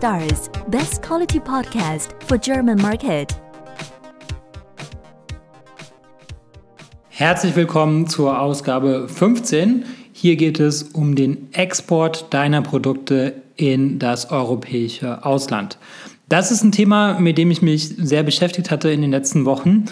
Stars, 0.00 0.50
best 0.68 1.02
quality 1.02 1.38
podcast 1.38 2.14
for 2.26 2.38
German 2.38 2.80
market. 2.80 3.36
Herzlich 7.10 7.54
willkommen 7.54 8.06
zur 8.06 8.40
Ausgabe 8.40 9.08
15. 9.08 9.84
Hier 10.14 10.36
geht 10.36 10.58
es 10.58 10.84
um 10.84 11.16
den 11.16 11.52
Export 11.52 12.32
deiner 12.32 12.62
Produkte 12.62 13.42
in 13.56 13.98
das 13.98 14.30
europäische 14.30 15.22
Ausland. 15.26 15.76
Das 16.30 16.50
ist 16.50 16.64
ein 16.64 16.72
Thema, 16.72 17.20
mit 17.20 17.36
dem 17.36 17.50
ich 17.50 17.60
mich 17.60 17.90
sehr 17.98 18.22
beschäftigt 18.22 18.70
hatte 18.70 18.90
in 18.90 19.02
den 19.02 19.10
letzten 19.10 19.44
Wochen 19.44 19.84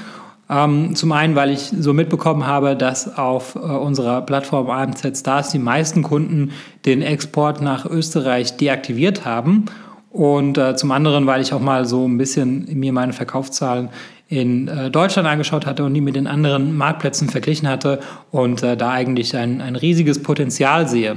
ähm, 0.51 0.95
zum 0.95 1.13
einen, 1.13 1.35
weil 1.35 1.51
ich 1.51 1.71
so 1.79 1.93
mitbekommen 1.93 2.47
habe, 2.47 2.75
dass 2.77 3.19
auf 3.19 3.55
äh, 3.55 3.59
unserer 3.59 4.23
Plattform 4.23 4.71
AMZ 4.71 5.19
Stars 5.19 5.51
die 5.51 5.59
meisten 5.59 6.03
Kunden 6.03 6.53
den 6.87 7.03
Export 7.03 7.61
nach 7.61 7.85
Österreich 7.85 8.57
deaktiviert 8.57 9.27
haben. 9.27 9.67
Und 10.11 10.57
äh, 10.57 10.75
zum 10.75 10.91
anderen, 10.91 11.27
weil 11.27 11.41
ich 11.41 11.53
auch 11.53 11.61
mal 11.61 11.85
so 11.85 12.07
ein 12.07 12.17
bisschen 12.17 12.67
mir 12.79 12.93
meine 12.93 13.13
Verkaufszahlen 13.13 13.91
in 14.29 14.69
äh, 14.69 14.91
Deutschland 14.91 15.27
angeschaut 15.29 15.67
hatte 15.67 15.85
und 15.85 15.95
die 15.95 16.01
mit 16.01 16.17
den 16.17 16.27
anderen 16.27 16.77
Marktplätzen 16.77 17.29
verglichen 17.29 17.69
hatte 17.69 18.01
und 18.31 18.63
äh, 18.63 18.77
da 18.77 18.91
eigentlich 18.91 19.37
ein, 19.37 19.61
ein 19.61 19.77
riesiges 19.77 20.23
Potenzial 20.23 20.89
sehe. 20.89 21.17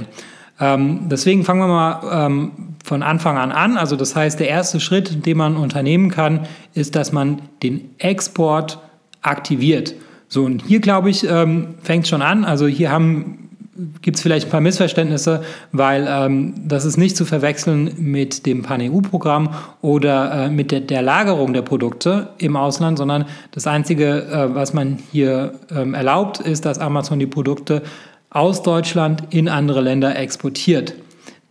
Ähm, 0.60 1.08
deswegen 1.10 1.44
fangen 1.44 1.60
wir 1.60 1.68
mal 1.68 2.26
ähm, 2.26 2.52
von 2.84 3.02
Anfang 3.02 3.36
an 3.36 3.52
an. 3.52 3.76
Also 3.76 3.96
das 3.96 4.16
heißt, 4.16 4.40
der 4.40 4.48
erste 4.48 4.80
Schritt, 4.80 5.26
den 5.26 5.36
man 5.36 5.56
unternehmen 5.56 6.10
kann, 6.10 6.46
ist, 6.74 6.94
dass 6.96 7.12
man 7.12 7.42
den 7.62 7.90
Export 7.98 8.78
aktiviert. 9.22 9.94
So, 10.28 10.44
und 10.44 10.62
hier, 10.66 10.80
glaube 10.80 11.10
ich, 11.10 11.28
ähm, 11.28 11.74
fängt 11.82 12.04
es 12.04 12.10
schon 12.10 12.22
an. 12.22 12.44
Also 12.44 12.66
hier 12.66 12.90
haben 12.90 13.51
gibt 14.02 14.16
es 14.16 14.22
vielleicht 14.22 14.48
ein 14.48 14.50
paar 14.50 14.60
Missverständnisse, 14.60 15.42
weil 15.72 16.06
ähm, 16.08 16.54
das 16.66 16.84
ist 16.84 16.98
nicht 16.98 17.16
zu 17.16 17.24
verwechseln 17.24 17.94
mit 17.96 18.44
dem 18.44 18.62
Pan-EU-Programm 18.62 19.54
oder 19.80 20.46
äh, 20.46 20.48
mit 20.50 20.70
der, 20.72 20.80
der, 20.80 21.02
Lagerung 21.02 21.52
der 21.52 21.62
Produkte 21.62 22.28
im 22.38 22.56
Ausland, 22.56 22.98
sondern 22.98 23.24
das 23.52 23.66
Einzige, 23.66 24.24
äh, 24.24 24.54
was 24.54 24.74
man 24.74 24.98
hier 25.10 25.54
ähm, 25.74 25.94
erlaubt, 25.94 26.40
ist, 26.40 26.66
dass 26.66 26.78
Amazon 26.78 27.18
die 27.18 27.26
Produkte 27.26 27.82
aus 28.28 28.62
Deutschland 28.62 29.22
in 29.30 29.48
andere 29.48 29.80
Länder 29.80 30.16
exportiert. 30.16 30.94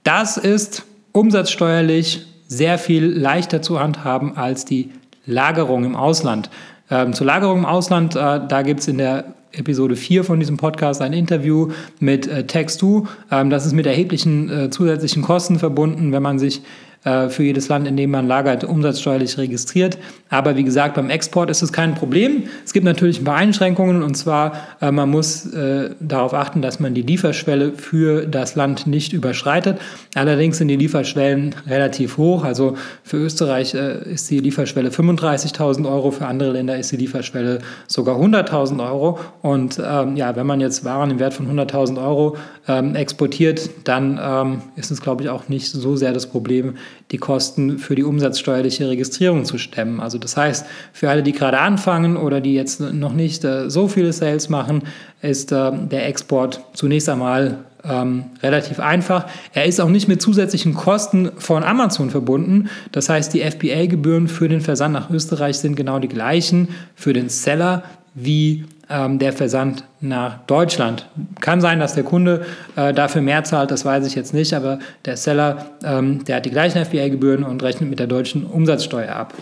Das 0.03 0.37
ist 0.37 0.85
umsatzsteuerlich 1.11 2.25
sehr 2.47 2.77
viel 2.77 3.05
leichter 3.05 3.61
zu 3.61 3.79
handhaben 3.79 4.37
als 4.37 4.65
die 4.65 4.91
Lagerung 5.25 5.85
im 5.85 5.95
Ausland. 5.95 6.49
Ähm, 6.89 7.13
zur 7.13 7.25
Lagerung 7.25 7.59
im 7.59 7.65
Ausland, 7.65 8.15
äh, 8.15 8.41
da 8.47 8.61
gibt 8.61 8.81
es 8.81 8.87
in 8.87 8.97
der 8.97 9.33
Episode 9.53 9.95
4 9.95 10.23
von 10.23 10.39
diesem 10.39 10.57
Podcast 10.57 11.01
ein 11.01 11.13
Interview 11.13 11.69
mit 11.99 12.27
äh, 12.27 12.43
Text2. 12.47 13.07
Ähm, 13.31 13.49
das 13.49 13.65
ist 13.65 13.73
mit 13.73 13.85
erheblichen 13.85 14.49
äh, 14.49 14.69
zusätzlichen 14.69 15.23
Kosten 15.23 15.59
verbunden, 15.59 16.11
wenn 16.11 16.23
man 16.23 16.39
sich 16.39 16.61
äh, 17.03 17.29
für 17.29 17.43
jedes 17.43 17.67
Land, 17.67 17.87
in 17.87 17.97
dem 17.97 18.11
man 18.11 18.27
lagert, 18.27 18.63
umsatzsteuerlich 18.63 19.37
registriert. 19.37 19.97
Aber 20.29 20.55
wie 20.55 20.63
gesagt, 20.63 20.95
beim 20.95 21.09
Export 21.09 21.49
ist 21.49 21.63
es 21.63 21.73
kein 21.73 21.95
Problem. 21.95 22.43
Es 22.63 22.73
gibt 22.73 22.85
natürlich 22.85 23.19
ein 23.21 23.23
paar 23.23 23.37
Einschränkungen 23.37 24.03
und 24.03 24.15
zwar, 24.15 24.53
äh, 24.81 24.91
man 24.91 25.09
muss 25.09 25.51
äh, 25.51 25.89
darauf 25.99 26.33
achten, 26.33 26.61
dass 26.61 26.79
man 26.79 26.93
die 26.93 27.01
Lieferschwelle 27.01 27.73
für 27.73 28.27
das 28.27 28.55
Land 28.55 28.85
nicht 28.85 29.13
überschreitet. 29.13 29.79
Allerdings 30.13 30.59
sind 30.59 30.67
die 30.67 30.75
Lieferschwellen 30.75 31.55
relativ 31.67 32.17
hoch. 32.17 32.43
Also 32.43 32.77
für 33.03 33.17
Österreich 33.17 33.73
ist 33.73 34.29
die 34.29 34.39
Lieferschwelle 34.39 34.89
35.000 34.89 35.89
Euro, 35.89 36.11
für 36.11 36.27
andere 36.27 36.51
Länder 36.51 36.77
ist 36.77 36.91
die 36.91 36.97
Lieferschwelle 36.97 37.59
sogar 37.87 38.17
100.000 38.17 38.85
Euro. 38.85 39.19
Und 39.41 39.81
ähm, 39.83 40.15
ja, 40.15 40.35
wenn 40.35 40.45
man 40.45 40.61
jetzt 40.61 40.85
Waren 40.85 41.11
im 41.11 41.19
Wert 41.19 41.33
von 41.33 41.47
100.000 41.47 42.01
Euro 42.01 42.37
ähm, 42.67 42.95
exportiert, 42.95 43.69
dann 43.85 44.19
ähm, 44.21 44.61
ist 44.75 44.91
es, 44.91 45.01
glaube 45.01 45.23
ich, 45.23 45.29
auch 45.29 45.49
nicht 45.49 45.67
so 45.71 45.95
sehr 45.95 46.13
das 46.13 46.27
Problem, 46.27 46.75
die 47.11 47.17
Kosten 47.17 47.77
für 47.77 47.95
die 47.95 48.03
umsatzsteuerliche 48.03 48.89
Registrierung 48.89 49.45
zu 49.45 49.57
stemmen. 49.57 49.99
Also 49.99 50.17
das 50.17 50.37
heißt, 50.37 50.65
für 50.93 51.09
alle, 51.09 51.23
die 51.23 51.33
gerade 51.33 51.59
anfangen 51.59 52.17
oder 52.17 52.41
die 52.41 52.53
jetzt 52.53 52.79
noch 52.79 53.13
nicht 53.13 53.43
äh, 53.43 53.69
so 53.69 53.87
viele 53.87 54.13
Sales 54.13 54.49
machen, 54.49 54.83
ist 55.21 55.51
äh, 55.51 55.71
der 55.73 56.07
Export 56.07 56.61
zunächst 56.73 57.09
einmal 57.09 57.59
ähm, 57.83 58.25
relativ 58.41 58.79
einfach. 58.79 59.25
Er 59.53 59.65
ist 59.65 59.79
auch 59.81 59.89
nicht 59.89 60.07
mit 60.07 60.21
zusätzlichen 60.21 60.73
Kosten 60.73 61.31
von 61.37 61.63
Amazon 61.63 62.09
verbunden. 62.09 62.69
Das 62.91 63.09
heißt, 63.09 63.33
die 63.33 63.41
FBA-Gebühren 63.41 64.27
für 64.27 64.47
den 64.47 64.61
Versand 64.61 64.93
nach 64.93 65.09
Österreich 65.09 65.57
sind 65.57 65.75
genau 65.75 65.99
die 65.99 66.07
gleichen 66.07 66.69
für 66.95 67.13
den 67.13 67.29
Seller 67.29 67.83
wie 68.13 68.65
ähm, 68.91 69.19
der 69.19 69.33
Versand 69.33 69.83
nach 69.99 70.39
Deutschland. 70.47 71.07
Kann 71.39 71.61
sein, 71.61 71.79
dass 71.79 71.93
der 71.93 72.03
Kunde 72.03 72.45
äh, 72.75 72.93
dafür 72.93 73.21
mehr 73.21 73.43
zahlt, 73.43 73.71
das 73.71 73.85
weiß 73.85 74.05
ich 74.05 74.15
jetzt 74.15 74.33
nicht, 74.33 74.53
aber 74.53 74.79
der 75.05 75.17
Seller, 75.17 75.67
ähm, 75.83 76.23
der 76.25 76.37
hat 76.37 76.45
die 76.45 76.51
gleichen 76.51 76.83
FBA-Gebühren 76.83 77.43
und 77.43 77.63
rechnet 77.63 77.89
mit 77.89 77.99
der 77.99 78.07
deutschen 78.07 78.45
Umsatzsteuer 78.45 79.15
ab. 79.15 79.33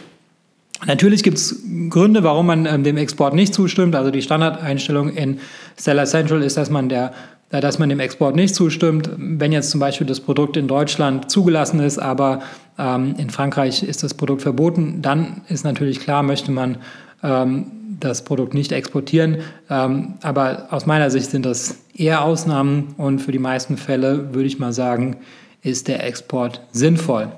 Natürlich 0.86 1.24
gibt 1.24 1.38
es 1.38 1.62
Gründe, 1.90 2.24
warum 2.24 2.46
man 2.46 2.66
ähm, 2.66 2.84
dem 2.84 2.98
Export 2.98 3.34
nicht 3.34 3.54
zustimmt. 3.54 3.96
Also 3.96 4.12
die 4.12 4.22
Standardeinstellung 4.22 5.10
in 5.10 5.40
Seller 5.76 6.06
Central 6.06 6.42
ist, 6.42 6.56
dass 6.56 6.70
man 6.70 6.88
der 6.88 7.12
äh, 7.52 7.62
dass 7.62 7.80
man 7.80 7.90
dem 7.90 8.00
Export 8.00 8.36
nicht 8.36 8.56
zustimmt. 8.56 9.10
Wenn 9.18 9.52
jetzt 9.52 9.72
zum 9.72 9.80
Beispiel 9.80 10.08
das 10.08 10.20
Produkt 10.20 10.56
in 10.56 10.68
Deutschland 10.68 11.30
zugelassen 11.30 11.80
ist, 11.80 11.98
aber 11.98 12.42
ähm, 12.78 13.16
in 13.18 13.30
Frankreich 13.30 13.84
ist 13.84 14.04
das 14.04 14.14
Produkt 14.14 14.42
verboten, 14.42 15.02
dann 15.02 15.42
ist 15.50 15.64
natürlich 15.64 16.00
klar, 16.00 16.24
möchte 16.24 16.52
man 16.52 16.78
ähm, 17.24 17.66
das 18.00 18.24
Produkt 18.24 18.54
nicht 18.54 18.72
exportieren. 18.72 19.38
Ähm, 19.70 20.16
aber 20.22 20.68
aus 20.72 20.86
meiner 20.86 21.10
Sicht 21.10 21.32
sind 21.32 21.46
das 21.46 21.80
eher 21.96 22.24
Ausnahmen 22.24 22.96
und 22.98 23.20
für 23.20 23.32
die 23.32 23.40
meisten 23.40 23.78
Fälle 23.78 24.34
würde 24.34 24.48
ich 24.48 24.60
mal 24.60 24.74
sagen, 24.74 25.18
ist 25.62 25.88
der 25.88 26.06
Export 26.06 26.62
sinnvoll. 26.72 27.32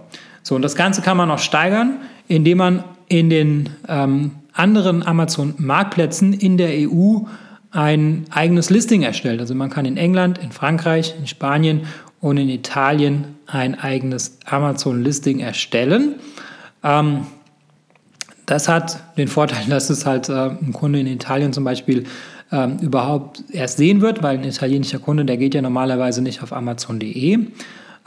So, 0.44 0.56
und 0.56 0.62
das 0.62 0.76
Ganze 0.76 1.02
kann 1.02 1.18
man 1.18 1.28
noch 1.28 1.40
steigern, 1.40 2.00
indem 2.28 2.58
man 2.60 2.84
in 3.08 3.30
den 3.30 3.70
ähm, 3.88 4.32
anderen 4.54 5.06
Amazon-Marktplätzen 5.06 6.34
in 6.34 6.58
der 6.58 6.70
EU 6.90 7.20
ein 7.72 8.26
eigenes 8.30 8.70
Listing 8.70 9.02
erstellt. 9.02 9.40
Also 9.40 9.56
man 9.56 9.70
kann 9.70 9.86
in 9.86 9.98
England, 9.98 10.38
in 10.38 10.52
Frankreich, 10.52 11.16
in 11.18 11.28
Spanien 11.28 11.82
und 12.20 12.38
in 12.38 12.50
Italien 12.50 13.36
ein 13.48 13.80
eigenes 13.80 14.38
Amazon-Listing 14.46 15.40
erstellen. 15.40 16.16
Ähm, 16.84 17.26
das 18.52 18.68
hat 18.68 19.00
den 19.18 19.28
Vorteil, 19.28 19.66
dass 19.70 19.90
es 19.90 20.06
halt 20.06 20.30
äh, 20.30 20.34
ein 20.34 20.74
Kunde 20.74 21.00
in 21.00 21.08
Italien 21.08 21.54
zum 21.54 21.64
Beispiel 21.64 22.04
ähm, 22.52 22.78
überhaupt 22.82 23.44
erst 23.52 23.78
sehen 23.78 24.02
wird, 24.02 24.22
weil 24.22 24.38
ein 24.38 24.44
italienischer 24.44 25.00
Kunde, 25.00 25.24
der 25.24 25.38
geht 25.38 25.56
ja 25.56 25.62
normalerweise 25.62 26.22
nicht 26.22 26.44
auf 26.44 26.52
amazon.de. 26.52 27.40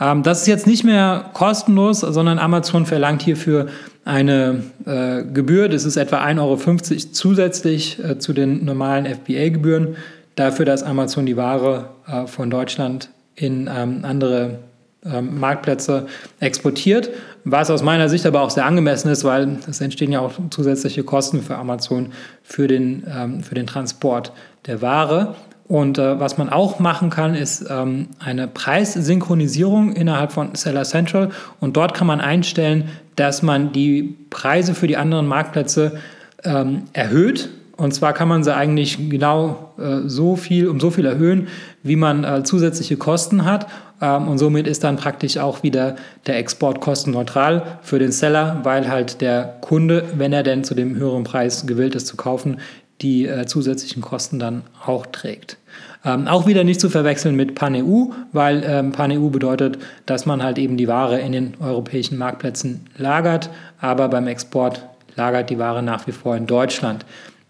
Ähm, 0.00 0.22
das 0.22 0.42
ist 0.42 0.46
jetzt 0.46 0.66
nicht 0.66 0.84
mehr 0.84 1.30
kostenlos, 1.32 2.00
sondern 2.00 2.38
Amazon 2.38 2.84
verlangt 2.84 3.22
hierfür 3.22 3.68
eine 4.04 4.64
äh, 4.84 5.24
Gebühr. 5.24 5.70
Das 5.70 5.86
ist 5.86 5.96
etwa 5.96 6.22
1,50 6.22 6.40
Euro 6.40 7.12
zusätzlich 7.12 8.04
äh, 8.04 8.18
zu 8.18 8.34
den 8.34 8.66
normalen 8.66 9.06
FBA-Gebühren 9.06 9.96
dafür, 10.36 10.66
dass 10.66 10.82
Amazon 10.82 11.24
die 11.24 11.38
Ware 11.38 11.88
äh, 12.06 12.26
von 12.26 12.50
Deutschland 12.50 13.08
in 13.34 13.70
ähm, 13.74 14.00
andere 14.02 14.58
ähm, 15.06 15.38
Marktplätze 15.40 16.06
exportiert, 16.40 17.10
was 17.44 17.70
aus 17.70 17.82
meiner 17.82 18.08
Sicht 18.08 18.26
aber 18.26 18.40
auch 18.42 18.50
sehr 18.50 18.64
angemessen 18.64 19.10
ist, 19.10 19.24
weil 19.24 19.58
es 19.68 19.80
entstehen 19.80 20.12
ja 20.12 20.20
auch 20.20 20.32
zusätzliche 20.50 21.04
Kosten 21.04 21.42
für 21.42 21.56
Amazon 21.56 22.12
für 22.42 22.66
den, 22.66 23.04
ähm, 23.08 23.42
für 23.42 23.54
den 23.54 23.66
Transport 23.66 24.32
der 24.66 24.82
Ware. 24.82 25.34
Und 25.66 25.98
äh, 25.98 26.20
was 26.20 26.36
man 26.36 26.50
auch 26.50 26.78
machen 26.78 27.10
kann, 27.10 27.34
ist 27.34 27.66
ähm, 27.70 28.08
eine 28.18 28.48
Preissynchronisierung 28.48 29.92
innerhalb 29.92 30.32
von 30.32 30.54
Seller 30.54 30.84
Central. 30.84 31.30
Und 31.60 31.76
dort 31.76 31.94
kann 31.94 32.06
man 32.06 32.20
einstellen, 32.20 32.90
dass 33.16 33.42
man 33.42 33.72
die 33.72 34.16
Preise 34.30 34.74
für 34.74 34.86
die 34.86 34.96
anderen 34.96 35.26
Marktplätze 35.26 35.98
ähm, 36.44 36.82
erhöht 36.92 37.48
und 37.76 37.92
zwar 37.92 38.12
kann 38.12 38.28
man 38.28 38.44
sie 38.44 38.54
eigentlich 38.54 39.10
genau 39.10 39.72
äh, 39.78 40.08
so 40.08 40.36
viel, 40.36 40.68
um 40.68 40.78
so 40.78 40.90
viel 40.90 41.06
erhöhen, 41.06 41.48
wie 41.82 41.96
man 41.96 42.22
äh, 42.22 42.44
zusätzliche 42.44 42.96
Kosten 42.96 43.44
hat. 43.44 43.66
Ähm, 44.04 44.28
und 44.28 44.38
somit 44.38 44.66
ist 44.66 44.84
dann 44.84 44.96
praktisch 44.96 45.38
auch 45.38 45.62
wieder 45.62 45.96
der 46.26 46.38
Export 46.38 46.80
kostenneutral 46.80 47.78
für 47.82 47.98
den 47.98 48.12
Seller, 48.12 48.60
weil 48.62 48.88
halt 48.88 49.20
der 49.20 49.56
Kunde, 49.60 50.04
wenn 50.16 50.32
er 50.32 50.42
denn 50.42 50.64
zu 50.64 50.74
dem 50.74 50.96
höheren 50.96 51.24
Preis 51.24 51.66
gewillt 51.66 51.94
ist 51.94 52.06
zu 52.06 52.16
kaufen, 52.16 52.58
die 53.00 53.26
äh, 53.26 53.46
zusätzlichen 53.46 54.02
Kosten 54.02 54.38
dann 54.38 54.62
auch 54.86 55.06
trägt. 55.06 55.56
Ähm, 56.04 56.28
auch 56.28 56.46
wieder 56.46 56.64
nicht 56.64 56.80
zu 56.80 56.90
verwechseln 56.90 57.34
mit 57.34 57.54
Pan-EU, 57.54 58.10
weil 58.32 58.62
ähm, 58.66 58.92
Pan-EU 58.92 59.30
bedeutet, 59.30 59.78
dass 60.06 60.26
man 60.26 60.42
halt 60.42 60.58
eben 60.58 60.76
die 60.76 60.86
Ware 60.86 61.18
in 61.18 61.32
den 61.32 61.54
europäischen 61.60 62.18
Marktplätzen 62.18 62.86
lagert, 62.98 63.48
aber 63.80 64.08
beim 64.08 64.26
Export 64.26 64.86
lagert 65.16 65.48
die 65.48 65.58
Ware 65.58 65.82
nach 65.82 66.06
wie 66.06 66.12
vor 66.12 66.36
in 66.36 66.46
Deutschland. 66.46 67.06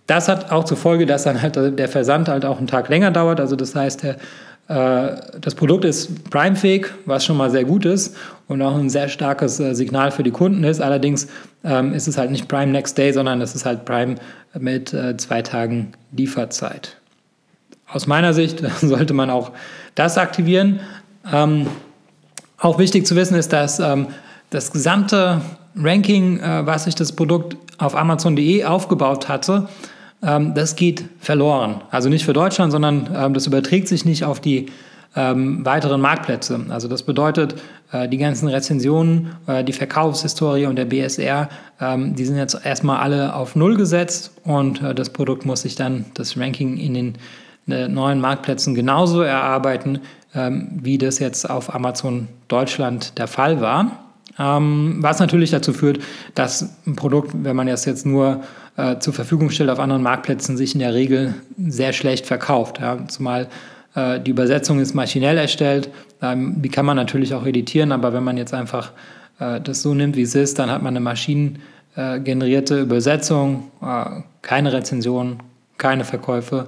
Das 0.07 0.29
hat 0.29 0.53
auch 0.53 0.65
zur 0.65 0.77
Folge, 0.77 1.07
dass 1.07 1.25
dann 1.25 1.41
halt 1.41 1.57
der 1.57 1.89
Versand 1.89 2.29
halt 2.29 2.45
auch 2.45 2.59
einen 2.59 2.67
Tag 2.67 2.89
länger 2.91 3.11
dauert. 3.11 3.41
Also 3.41 3.57
das 3.57 3.75
heißt, 3.75 4.03
der, 4.03 4.17
das 4.67 5.55
Produkt 5.55 5.85
ist 5.85 6.31
Prime-fähig, 6.31 6.87
was 7.05 7.25
schon 7.25 7.37
mal 7.37 7.51
sehr 7.51 7.65
gut 7.65 7.85
ist 7.85 8.17
und 8.49 8.63
auch 8.63 8.77
ein 8.77 8.91
sehr 8.91 9.09
starkes 9.09 9.61
äh, 9.61 9.75
Signal 9.75 10.11
für 10.11 10.23
die 10.23 10.31
Kunden 10.31 10.65
ist. 10.65 10.81
Allerdings 10.81 11.29
ähm, 11.65 11.93
ist 11.93 12.09
es 12.09 12.17
halt 12.17 12.31
nicht 12.31 12.49
Prime 12.49 12.73
Next 12.73 12.97
Day, 12.97 13.13
sondern 13.13 13.41
es 13.41 13.55
ist 13.55 13.67
halt 13.67 13.85
Prime 13.85 14.17
mit 14.59 14.93
äh, 14.93 15.17
zwei 15.17 15.43
Tagen 15.43 15.93
Lieferzeit. 16.13 16.97
Aus 17.93 18.07
meiner 18.07 18.33
Sicht 18.33 18.63
sollte 18.81 19.15
man 19.15 19.31
auch 19.31 19.53
das 19.95 20.17
aktivieren. 20.19 20.81
Ähm, 21.31 21.67
auch 22.59 22.79
wichtig 22.79 23.07
zu 23.07 23.17
wissen 23.17 23.37
ist, 23.37 23.53
dass 23.53 23.81
ähm, 23.81 24.09
das 24.51 24.73
gesamte 24.73 25.43
Ranking, 25.77 26.41
äh, 26.41 26.67
was 26.67 26.85
sich 26.85 26.95
das 26.95 27.13
Produkt 27.13 27.57
auf 27.79 27.95
Amazon.de 27.95 28.65
aufgebaut 28.65 29.29
hatte, 29.29 29.69
das 30.25 30.77
geht 30.77 31.05
verloren. 31.21 31.83
Also 31.91 32.09
nicht 32.09 32.25
für 32.25 32.33
Deutschland, 32.33 32.73
sondern 32.73 33.11
ähm, 33.15 33.35
das 33.35 33.47
überträgt 33.47 33.89
sich 33.89 34.05
nicht 34.05 34.25
auf 34.25 34.41
die 34.41 34.67
ähm, 35.17 35.65
weiteren 35.65 36.01
Marktplätze. 36.01 36.61
Also 36.71 36.89
das 36.89 37.03
bedeutet, 37.03 37.55
äh, 37.93 38.09
die 38.09 38.19
ganzen 38.19 38.49
Rezensionen, 38.49 39.37
äh, 39.47 39.63
die 39.63 39.73
Verkaufshistorie 39.73 40.67
und 40.67 40.77
der 40.77 40.87
BSR, 40.87 41.49
ähm, 41.81 42.15
die 42.17 42.25
sind 42.25 42.37
jetzt 42.37 42.59
erstmal 42.65 42.99
alle 42.99 43.35
auf 43.35 43.55
Null 43.55 43.77
gesetzt 43.77 44.33
und 44.45 44.83
äh, 44.83 44.95
das 44.95 45.11
Produkt 45.11 45.47
muss 45.47 45.63
sich 45.63 45.77
dann 45.77 46.07
das 46.15 46.37
Ranking 46.39 46.77
in 46.77 46.95
den 46.95 47.15
neuen 47.67 48.21
Marktplätzen 48.21 48.75
genauso 48.75 49.23
erarbeiten, 49.23 50.01
ähm, 50.35 50.69
wie 50.83 50.99
das 50.99 51.19
jetzt 51.19 51.49
auf 51.49 51.75
Amazon 51.75 52.29
Deutschland 52.49 53.19
der 53.19 53.27
Fall 53.27 53.63
war. 53.63 54.05
Ähm, 54.39 54.99
was 55.01 55.19
natürlich 55.19 55.51
dazu 55.51 55.73
führt, 55.73 56.01
dass 56.35 56.77
ein 56.87 56.97
Produkt, 56.97 57.31
wenn 57.33 57.57
man 57.57 57.69
es 57.69 57.87
jetzt 57.87 58.05
nur 58.05 58.43
äh, 58.77 58.99
zur 58.99 59.13
Verfügung 59.15 59.51
stellt 59.51 59.71
auf 59.71 59.79
anderen 59.79 60.03
Marktplätzen, 60.03 60.57
sich 60.57 60.75
in 60.75 60.81
der 60.81 60.95
Regel 60.95 61.35
sehr 61.59 61.93
schlecht 61.93 62.27
verkauft. 62.27 62.81
Ja. 62.81 63.07
Zumal 63.09 63.49
äh, 63.95 64.21
die 64.21 64.31
Übersetzung 64.31 64.81
ist 64.81 64.95
maschinell 64.95 65.39
erstellt, 65.39 65.91
ähm, 66.23 66.61
die 66.63 66.69
kann 66.69 66.87
man 66.87 66.97
natürlich 66.97 67.35
auch 67.35 67.47
editieren, 67.47 67.93
aber 67.93 68.13
wenn 68.13 68.25
man 68.25 68.37
jetzt 68.37 68.55
einfach 68.55 68.93
äh, 69.39 69.61
das 69.61 69.83
so 69.83 69.95
nimmt, 69.95 70.17
wie 70.17 70.23
es 70.23 70.35
ist, 70.35 70.59
dann 70.59 70.71
hat 70.71 70.83
man 70.83 70.97
eine 70.97 71.01
maschinengenerierte 71.01 72.81
Übersetzung, 72.81 73.71
äh, 73.83 74.23
keine 74.43 74.73
Rezension, 74.73 75.39
keine 75.79 76.05
Verkäufe 76.05 76.67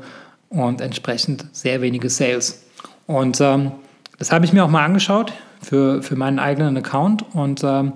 und 0.48 0.80
entsprechend 0.80 1.46
sehr 1.52 1.80
wenige 1.80 2.08
Sales. 2.08 2.64
Und 3.06 3.40
ähm, 3.40 3.72
das 4.18 4.32
habe 4.32 4.44
ich 4.44 4.52
mir 4.52 4.64
auch 4.64 4.70
mal 4.70 4.84
angeschaut 4.84 5.32
für, 5.60 6.02
für 6.02 6.16
meinen 6.16 6.38
eigenen 6.38 6.76
Account 6.76 7.24
und 7.34 7.62
ähm, 7.64 7.92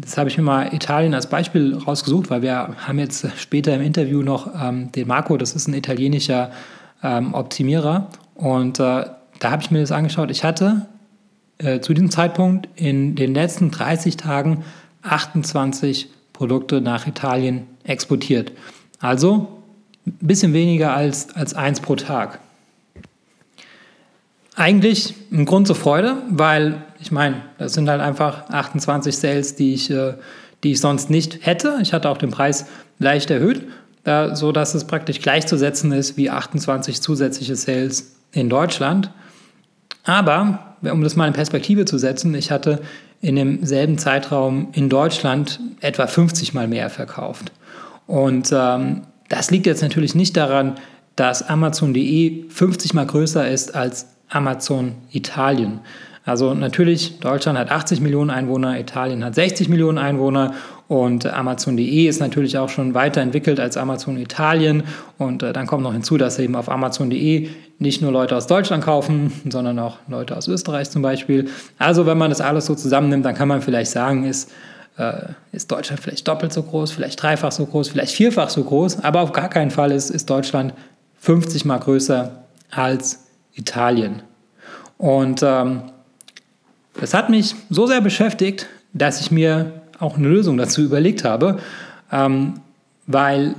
das 0.00 0.18
habe 0.18 0.28
ich 0.28 0.36
mir 0.36 0.44
mal 0.44 0.74
Italien 0.74 1.14
als 1.14 1.28
Beispiel 1.28 1.76
rausgesucht, 1.76 2.30
weil 2.30 2.42
wir 2.42 2.74
haben 2.86 2.98
jetzt 2.98 3.26
später 3.38 3.74
im 3.74 3.80
Interview 3.80 4.22
noch 4.22 4.48
ähm, 4.60 4.90
den 4.92 5.06
Marco, 5.06 5.36
das 5.36 5.54
ist 5.54 5.68
ein 5.68 5.74
italienischer 5.74 6.50
ähm, 7.02 7.34
Optimierer 7.34 8.08
und 8.34 8.80
äh, 8.80 9.04
da 9.38 9.50
habe 9.50 9.62
ich 9.62 9.70
mir 9.70 9.80
das 9.80 9.92
angeschaut. 9.92 10.30
Ich 10.30 10.42
hatte 10.42 10.86
äh, 11.58 11.80
zu 11.80 11.94
diesem 11.94 12.10
Zeitpunkt 12.10 12.68
in 12.76 13.14
den 13.14 13.34
letzten 13.34 13.70
30 13.70 14.16
Tagen 14.16 14.64
28 15.02 16.08
Produkte 16.32 16.80
nach 16.80 17.06
Italien 17.06 17.66
exportiert. 17.84 18.52
Also 18.98 19.60
ein 20.06 20.18
bisschen 20.20 20.52
weniger 20.52 20.94
als, 20.94 21.34
als 21.34 21.54
eins 21.54 21.80
pro 21.80 21.94
Tag. 21.94 22.40
Eigentlich 24.56 25.14
ein 25.32 25.46
Grund 25.46 25.66
zur 25.66 25.76
Freude, 25.76 26.16
weil 26.28 26.84
ich 27.00 27.10
meine, 27.10 27.42
das 27.58 27.74
sind 27.74 27.88
halt 27.88 28.00
einfach 28.00 28.48
28 28.50 29.16
Sales, 29.16 29.56
die 29.56 29.74
ich, 29.74 29.90
äh, 29.90 30.14
die 30.62 30.72
ich 30.72 30.80
sonst 30.80 31.10
nicht 31.10 31.44
hätte. 31.44 31.78
Ich 31.82 31.92
hatte 31.92 32.08
auch 32.08 32.18
den 32.18 32.30
Preis 32.30 32.66
leicht 32.98 33.30
erhöht, 33.30 33.66
äh, 34.04 34.34
so 34.34 34.52
dass 34.52 34.74
es 34.74 34.84
praktisch 34.84 35.20
gleichzusetzen 35.20 35.92
ist 35.92 36.16
wie 36.16 36.30
28 36.30 37.02
zusätzliche 37.02 37.56
Sales 37.56 38.16
in 38.32 38.48
Deutschland. 38.48 39.10
Aber, 40.04 40.76
um 40.82 41.02
das 41.02 41.16
mal 41.16 41.26
in 41.26 41.32
Perspektive 41.32 41.84
zu 41.84 41.98
setzen, 41.98 42.34
ich 42.34 42.50
hatte 42.50 42.80
in 43.20 43.36
demselben 43.36 43.98
Zeitraum 43.98 44.68
in 44.72 44.88
Deutschland 44.88 45.58
etwa 45.80 46.06
50 46.06 46.54
mal 46.54 46.68
mehr 46.68 46.90
verkauft. 46.90 47.52
Und 48.06 48.52
ähm, 48.52 49.02
das 49.28 49.50
liegt 49.50 49.66
jetzt 49.66 49.82
natürlich 49.82 50.14
nicht 50.14 50.36
daran, 50.36 50.74
dass 51.16 51.48
Amazon.de 51.48 52.48
50 52.50 52.94
mal 52.94 53.06
größer 53.06 53.48
ist 53.48 53.74
als 53.74 54.13
Amazon 54.34 54.94
Italien. 55.12 55.80
Also 56.26 56.54
natürlich, 56.54 57.20
Deutschland 57.20 57.58
hat 57.58 57.70
80 57.70 58.00
Millionen 58.00 58.30
Einwohner, 58.30 58.80
Italien 58.80 59.22
hat 59.22 59.34
60 59.34 59.68
Millionen 59.68 59.98
Einwohner 59.98 60.54
und 60.88 61.26
Amazon.de 61.26 62.06
ist 62.06 62.20
natürlich 62.20 62.56
auch 62.56 62.70
schon 62.70 62.94
weiterentwickelt 62.94 63.60
als 63.60 63.76
Amazon 63.76 64.16
Italien. 64.16 64.84
Und 65.18 65.42
äh, 65.42 65.52
dann 65.52 65.66
kommt 65.66 65.82
noch 65.82 65.92
hinzu, 65.92 66.16
dass 66.16 66.38
eben 66.38 66.56
auf 66.56 66.70
Amazon.de 66.70 67.48
nicht 67.78 68.00
nur 68.00 68.10
Leute 68.10 68.36
aus 68.36 68.46
Deutschland 68.46 68.84
kaufen, 68.84 69.32
sondern 69.50 69.78
auch 69.78 69.98
Leute 70.08 70.36
aus 70.36 70.48
Österreich 70.48 70.90
zum 70.90 71.02
Beispiel. 71.02 71.48
Also 71.78 72.06
wenn 72.06 72.16
man 72.16 72.30
das 72.30 72.40
alles 72.40 72.66
so 72.66 72.74
zusammennimmt, 72.74 73.24
dann 73.24 73.34
kann 73.34 73.48
man 73.48 73.60
vielleicht 73.60 73.90
sagen, 73.90 74.24
ist, 74.24 74.50
äh, 74.96 75.12
ist 75.52 75.70
Deutschland 75.70 76.00
vielleicht 76.02 76.26
doppelt 76.26 76.54
so 76.54 76.62
groß, 76.62 76.92
vielleicht 76.92 77.22
dreifach 77.22 77.52
so 77.52 77.66
groß, 77.66 77.88
vielleicht 77.88 78.14
vierfach 78.14 78.48
so 78.48 78.64
groß. 78.64 79.04
Aber 79.04 79.20
auf 79.20 79.32
gar 79.32 79.48
keinen 79.48 79.70
Fall 79.70 79.92
ist, 79.92 80.10
ist 80.10 80.30
Deutschland 80.30 80.72
50 81.20 81.64
mal 81.66 81.78
größer 81.78 82.44
als 82.70 83.23
Italien. 83.54 84.22
Und 84.98 85.42
ähm, 85.42 85.82
das 86.94 87.14
hat 87.14 87.30
mich 87.30 87.54
so 87.70 87.86
sehr 87.86 88.00
beschäftigt, 88.00 88.66
dass 88.92 89.20
ich 89.20 89.30
mir 89.30 89.82
auch 89.98 90.16
eine 90.16 90.28
Lösung 90.28 90.56
dazu 90.56 90.82
überlegt 90.82 91.24
habe, 91.24 91.58
ähm, 92.12 92.60
weil 93.06 93.54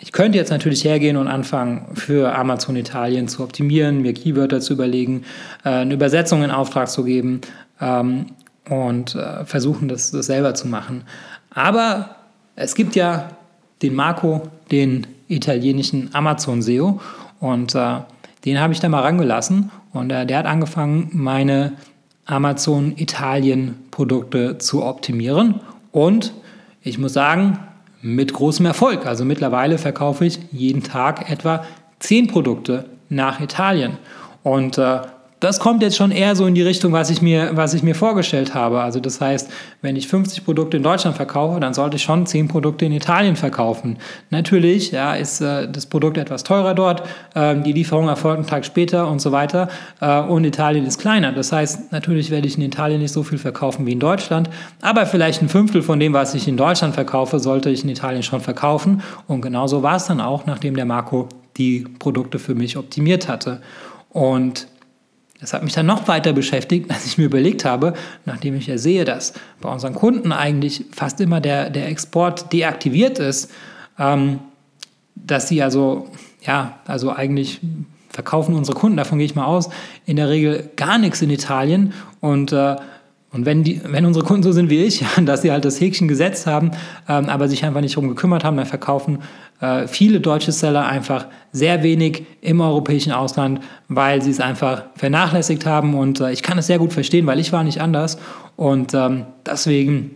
ich 0.00 0.12
könnte 0.12 0.38
jetzt 0.38 0.50
natürlich 0.50 0.84
hergehen 0.84 1.16
und 1.16 1.26
anfangen, 1.26 1.94
für 1.94 2.34
Amazon 2.34 2.76
Italien 2.76 3.28
zu 3.28 3.42
optimieren, 3.42 4.02
mir 4.02 4.12
Keywörter 4.12 4.60
zu 4.60 4.74
überlegen, 4.74 5.24
äh, 5.64 5.70
eine 5.70 5.94
Übersetzung 5.94 6.42
in 6.42 6.50
Auftrag 6.50 6.88
zu 6.88 7.04
geben 7.04 7.40
ähm, 7.80 8.26
und 8.68 9.14
äh, 9.14 9.44
versuchen, 9.44 9.88
das, 9.88 10.10
das 10.10 10.26
selber 10.26 10.54
zu 10.54 10.68
machen. 10.68 11.04
Aber 11.50 12.16
es 12.56 12.74
gibt 12.74 12.94
ja 12.94 13.30
den 13.82 13.94
Marco, 13.94 14.50
den 14.70 15.06
italienischen 15.28 16.10
Amazon 16.14 16.62
SEO 16.62 17.00
und 17.40 17.74
äh, 17.74 18.00
den 18.46 18.60
habe 18.60 18.72
ich 18.72 18.80
da 18.80 18.88
mal 18.88 19.02
rangelassen 19.02 19.70
und 19.92 20.10
äh, 20.10 20.24
der 20.24 20.38
hat 20.38 20.46
angefangen, 20.46 21.10
meine 21.12 21.72
Amazon 22.24 22.94
Italien 22.96 23.76
Produkte 23.90 24.58
zu 24.58 24.84
optimieren. 24.84 25.60
Und 25.92 26.32
ich 26.82 26.98
muss 26.98 27.12
sagen, 27.12 27.58
mit 28.02 28.32
großem 28.32 28.66
Erfolg. 28.66 29.06
Also 29.06 29.24
mittlerweile 29.24 29.78
verkaufe 29.78 30.24
ich 30.24 30.38
jeden 30.52 30.82
Tag 30.82 31.30
etwa 31.30 31.64
10 31.98 32.28
Produkte 32.28 32.84
nach 33.08 33.40
Italien. 33.40 33.98
Und 34.42 34.78
äh, 34.78 35.00
das 35.40 35.60
kommt 35.60 35.82
jetzt 35.82 35.96
schon 35.96 36.12
eher 36.12 36.34
so 36.34 36.46
in 36.46 36.54
die 36.54 36.62
Richtung, 36.62 36.92
was 36.92 37.10
ich 37.10 37.20
mir, 37.20 37.50
was 37.54 37.74
ich 37.74 37.82
mir 37.82 37.94
vorgestellt 37.94 38.54
habe. 38.54 38.80
Also 38.80 39.00
das 39.00 39.20
heißt, 39.20 39.50
wenn 39.82 39.94
ich 39.94 40.08
50 40.08 40.44
Produkte 40.46 40.78
in 40.78 40.82
Deutschland 40.82 41.14
verkaufe, 41.14 41.60
dann 41.60 41.74
sollte 41.74 41.96
ich 41.96 42.02
schon 42.02 42.24
10 42.24 42.48
Produkte 42.48 42.86
in 42.86 42.92
Italien 42.92 43.36
verkaufen. 43.36 43.98
Natürlich 44.30 44.92
ja, 44.92 45.14
ist 45.14 45.42
äh, 45.42 45.70
das 45.70 45.86
Produkt 45.86 46.16
etwas 46.16 46.42
teurer 46.42 46.74
dort, 46.74 47.02
äh, 47.34 47.54
die 47.56 47.74
Lieferung 47.74 48.08
erfolgt 48.08 48.38
einen 48.38 48.46
Tag 48.46 48.64
später 48.64 49.08
und 49.08 49.20
so 49.20 49.30
weiter. 49.30 49.68
Äh, 50.00 50.20
und 50.20 50.44
Italien 50.44 50.86
ist 50.86 50.98
kleiner. 50.98 51.32
Das 51.32 51.52
heißt, 51.52 51.92
natürlich 51.92 52.30
werde 52.30 52.46
ich 52.46 52.56
in 52.56 52.62
Italien 52.62 53.02
nicht 53.02 53.12
so 53.12 53.22
viel 53.22 53.38
verkaufen 53.38 53.84
wie 53.84 53.92
in 53.92 54.00
Deutschland, 54.00 54.48
aber 54.80 55.04
vielleicht 55.04 55.42
ein 55.42 55.50
Fünftel 55.50 55.82
von 55.82 56.00
dem, 56.00 56.14
was 56.14 56.34
ich 56.34 56.48
in 56.48 56.56
Deutschland 56.56 56.94
verkaufe, 56.94 57.40
sollte 57.40 57.68
ich 57.68 57.84
in 57.84 57.90
Italien 57.90 58.22
schon 58.22 58.40
verkaufen. 58.40 59.02
Und 59.26 59.42
genauso 59.42 59.82
war 59.82 59.96
es 59.96 60.06
dann 60.06 60.22
auch, 60.22 60.46
nachdem 60.46 60.76
der 60.76 60.86
Marco 60.86 61.28
die 61.58 61.86
Produkte 61.98 62.38
für 62.38 62.54
mich 62.54 62.78
optimiert 62.78 63.28
hatte. 63.28 63.60
Und 64.10 64.66
das 65.40 65.52
hat 65.52 65.62
mich 65.62 65.74
dann 65.74 65.86
noch 65.86 66.08
weiter 66.08 66.32
beschäftigt, 66.32 66.90
als 66.90 67.06
ich 67.06 67.18
mir 67.18 67.24
überlegt 67.24 67.64
habe, 67.64 67.94
nachdem 68.24 68.54
ich 68.56 68.66
ja 68.66 68.78
sehe, 68.78 69.04
dass 69.04 69.34
bei 69.60 69.70
unseren 69.70 69.94
Kunden 69.94 70.32
eigentlich 70.32 70.84
fast 70.92 71.20
immer 71.20 71.40
der, 71.40 71.70
der 71.70 71.88
Export 71.88 72.52
deaktiviert 72.52 73.18
ist, 73.18 73.50
ähm, 73.98 74.40
dass 75.14 75.48
sie 75.48 75.62
also, 75.62 76.08
ja, 76.42 76.78
also 76.86 77.12
eigentlich 77.12 77.60
verkaufen 78.10 78.54
unsere 78.54 78.78
Kunden, 78.78 78.96
davon 78.96 79.18
gehe 79.18 79.26
ich 79.26 79.34
mal 79.34 79.44
aus, 79.44 79.68
in 80.06 80.16
der 80.16 80.28
Regel 80.28 80.70
gar 80.76 80.98
nichts 80.98 81.20
in 81.20 81.30
Italien. 81.30 81.92
Und 82.20 82.52
äh, 82.52 82.76
und 83.32 83.44
wenn, 83.44 83.64
die, 83.64 83.82
wenn 83.84 84.06
unsere 84.06 84.24
Kunden 84.24 84.42
so 84.42 84.52
sind 84.52 84.70
wie 84.70 84.82
ich, 84.84 85.04
dass 85.24 85.42
sie 85.42 85.52
halt 85.52 85.66
das 85.66 85.78
Häkchen 85.78 86.08
gesetzt 86.08 86.46
haben, 86.46 86.70
ähm, 87.06 87.28
aber 87.28 87.48
sich 87.48 87.64
einfach 87.64 87.82
nicht 87.82 87.94
darum 87.94 88.08
gekümmert 88.08 88.44
haben, 88.44 88.56
dann 88.56 88.64
verkaufen 88.64 89.18
äh, 89.60 89.86
viele 89.86 90.20
deutsche 90.20 90.52
Seller 90.52 90.86
einfach 90.86 91.26
sehr 91.52 91.82
wenig 91.82 92.24
im 92.42 92.60
europäischen 92.60 93.12
Ausland, 93.12 93.60
weil 93.88 94.22
sie 94.22 94.30
es 94.30 94.40
einfach 94.40 94.84
vernachlässigt 94.94 95.66
haben. 95.66 95.94
Und 95.94 96.20
äh, 96.20 96.32
ich 96.32 96.42
kann 96.42 96.58
es 96.58 96.66
sehr 96.66 96.78
gut 96.78 96.92
verstehen, 96.92 97.26
weil 97.26 97.38
ich 97.38 97.52
war 97.52 97.64
nicht 97.64 97.80
anders. 97.80 98.18
Und 98.56 98.94
ähm, 98.94 99.24
deswegen 99.44 100.10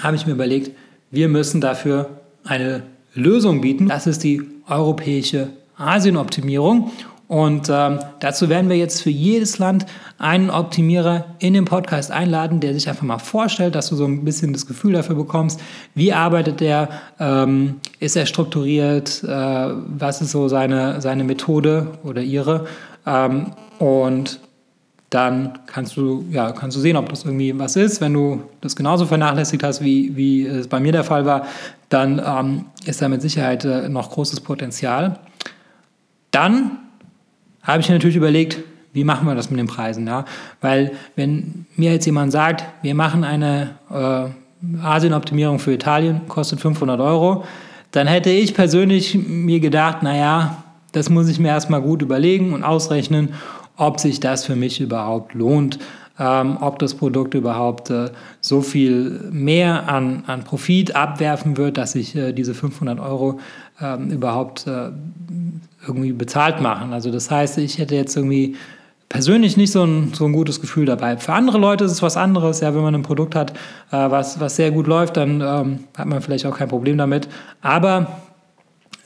habe 0.00 0.16
ich 0.16 0.26
mir 0.26 0.32
überlegt, 0.32 0.70
wir 1.10 1.28
müssen 1.28 1.60
dafür 1.60 2.10
eine 2.44 2.82
Lösung 3.14 3.60
bieten. 3.60 3.88
Das 3.88 4.06
ist 4.06 4.22
die 4.22 4.42
europäische 4.68 5.50
Asienoptimierung. 5.76 6.90
Und 7.26 7.70
ähm, 7.70 8.00
dazu 8.20 8.48
werden 8.50 8.68
wir 8.68 8.76
jetzt 8.76 9.00
für 9.02 9.10
jedes 9.10 9.58
Land 9.58 9.86
einen 10.18 10.50
Optimierer 10.50 11.24
in 11.38 11.54
den 11.54 11.64
Podcast 11.64 12.10
einladen, 12.10 12.60
der 12.60 12.74
sich 12.74 12.88
einfach 12.88 13.02
mal 13.02 13.18
vorstellt, 13.18 13.74
dass 13.74 13.88
du 13.88 13.96
so 13.96 14.04
ein 14.04 14.24
bisschen 14.24 14.52
das 14.52 14.66
Gefühl 14.66 14.92
dafür 14.92 15.16
bekommst, 15.16 15.58
wie 15.94 16.12
arbeitet 16.12 16.60
er, 16.60 16.88
ähm, 17.18 17.76
ist 17.98 18.16
er 18.16 18.26
strukturiert, 18.26 19.24
äh, 19.24 19.28
was 19.28 20.20
ist 20.20 20.32
so 20.32 20.48
seine, 20.48 21.00
seine 21.00 21.24
Methode 21.24 21.98
oder 22.02 22.20
ihre. 22.20 22.66
Ähm, 23.06 23.52
und 23.78 24.38
dann 25.08 25.58
kannst 25.66 25.96
du, 25.96 26.24
ja, 26.30 26.52
kannst 26.52 26.76
du 26.76 26.80
sehen, 26.80 26.96
ob 26.96 27.08
das 27.08 27.24
irgendwie 27.24 27.56
was 27.58 27.76
ist. 27.76 28.00
Wenn 28.00 28.12
du 28.12 28.42
das 28.60 28.76
genauso 28.76 29.06
vernachlässigt 29.06 29.62
hast, 29.62 29.80
wie, 29.80 30.14
wie 30.16 30.44
es 30.44 30.68
bei 30.68 30.80
mir 30.80 30.92
der 30.92 31.04
Fall 31.04 31.24
war, 31.24 31.46
dann 31.88 32.20
ähm, 32.24 32.64
ist 32.84 33.00
da 33.00 33.08
mit 33.08 33.22
Sicherheit 33.22 33.64
äh, 33.64 33.88
noch 33.88 34.10
großes 34.10 34.40
Potenzial. 34.40 35.20
Dann 36.32 36.78
habe 37.64 37.80
ich 37.80 37.88
natürlich 37.88 38.16
überlegt, 38.16 38.58
wie 38.92 39.04
machen 39.04 39.26
wir 39.26 39.34
das 39.34 39.50
mit 39.50 39.58
den 39.58 39.66
Preisen? 39.66 40.06
Ja? 40.06 40.24
Weil 40.60 40.92
wenn 41.16 41.66
mir 41.76 41.92
jetzt 41.92 42.06
jemand 42.06 42.30
sagt, 42.30 42.64
wir 42.82 42.94
machen 42.94 43.24
eine 43.24 43.70
äh, 43.90 44.82
Asien-Optimierung 44.82 45.58
für 45.58 45.72
Italien, 45.72 46.22
kostet 46.28 46.60
500 46.60 47.00
Euro, 47.00 47.44
dann 47.90 48.06
hätte 48.06 48.30
ich 48.30 48.54
persönlich 48.54 49.14
mir 49.14 49.60
gedacht, 49.60 50.02
naja, 50.02 50.62
das 50.92 51.10
muss 51.10 51.28
ich 51.28 51.40
mir 51.40 51.48
erstmal 51.48 51.82
gut 51.82 52.02
überlegen 52.02 52.52
und 52.52 52.62
ausrechnen, 52.62 53.30
ob 53.76 53.98
sich 53.98 54.20
das 54.20 54.44
für 54.44 54.54
mich 54.54 54.80
überhaupt 54.80 55.34
lohnt, 55.34 55.78
ähm, 56.18 56.58
ob 56.60 56.78
das 56.78 56.94
Produkt 56.94 57.34
überhaupt 57.34 57.90
äh, 57.90 58.10
so 58.40 58.60
viel 58.60 59.20
mehr 59.30 59.88
an, 59.88 60.24
an 60.26 60.44
Profit 60.44 60.94
abwerfen 60.94 61.56
wird, 61.56 61.76
dass 61.76 61.94
ich 61.94 62.14
äh, 62.14 62.32
diese 62.32 62.54
500 62.54 63.00
Euro 63.00 63.40
ähm, 63.80 64.10
überhaupt 64.10 64.66
äh, 64.66 64.90
irgendwie 65.86 66.12
bezahlt 66.12 66.60
machen. 66.60 66.92
Also 66.92 67.10
das 67.10 67.30
heißt, 67.30 67.58
ich 67.58 67.78
hätte 67.78 67.96
jetzt 67.96 68.16
irgendwie 68.16 68.56
persönlich 69.08 69.56
nicht 69.56 69.72
so 69.72 69.84
ein, 69.84 70.12
so 70.14 70.24
ein 70.24 70.32
gutes 70.32 70.60
Gefühl 70.60 70.86
dabei. 70.86 71.16
Für 71.16 71.32
andere 71.34 71.58
Leute 71.58 71.84
ist 71.84 71.92
es 71.92 72.02
was 72.02 72.16
anderes. 72.16 72.60
Ja, 72.60 72.74
wenn 72.74 72.82
man 72.82 72.94
ein 72.94 73.02
Produkt 73.02 73.34
hat, 73.34 73.52
äh, 73.90 74.10
was, 74.10 74.40
was 74.40 74.56
sehr 74.56 74.70
gut 74.70 74.86
läuft, 74.86 75.16
dann 75.16 75.40
ähm, 75.40 75.78
hat 75.96 76.06
man 76.06 76.22
vielleicht 76.22 76.46
auch 76.46 76.56
kein 76.56 76.68
Problem 76.68 76.96
damit. 76.96 77.28
Aber 77.60 78.20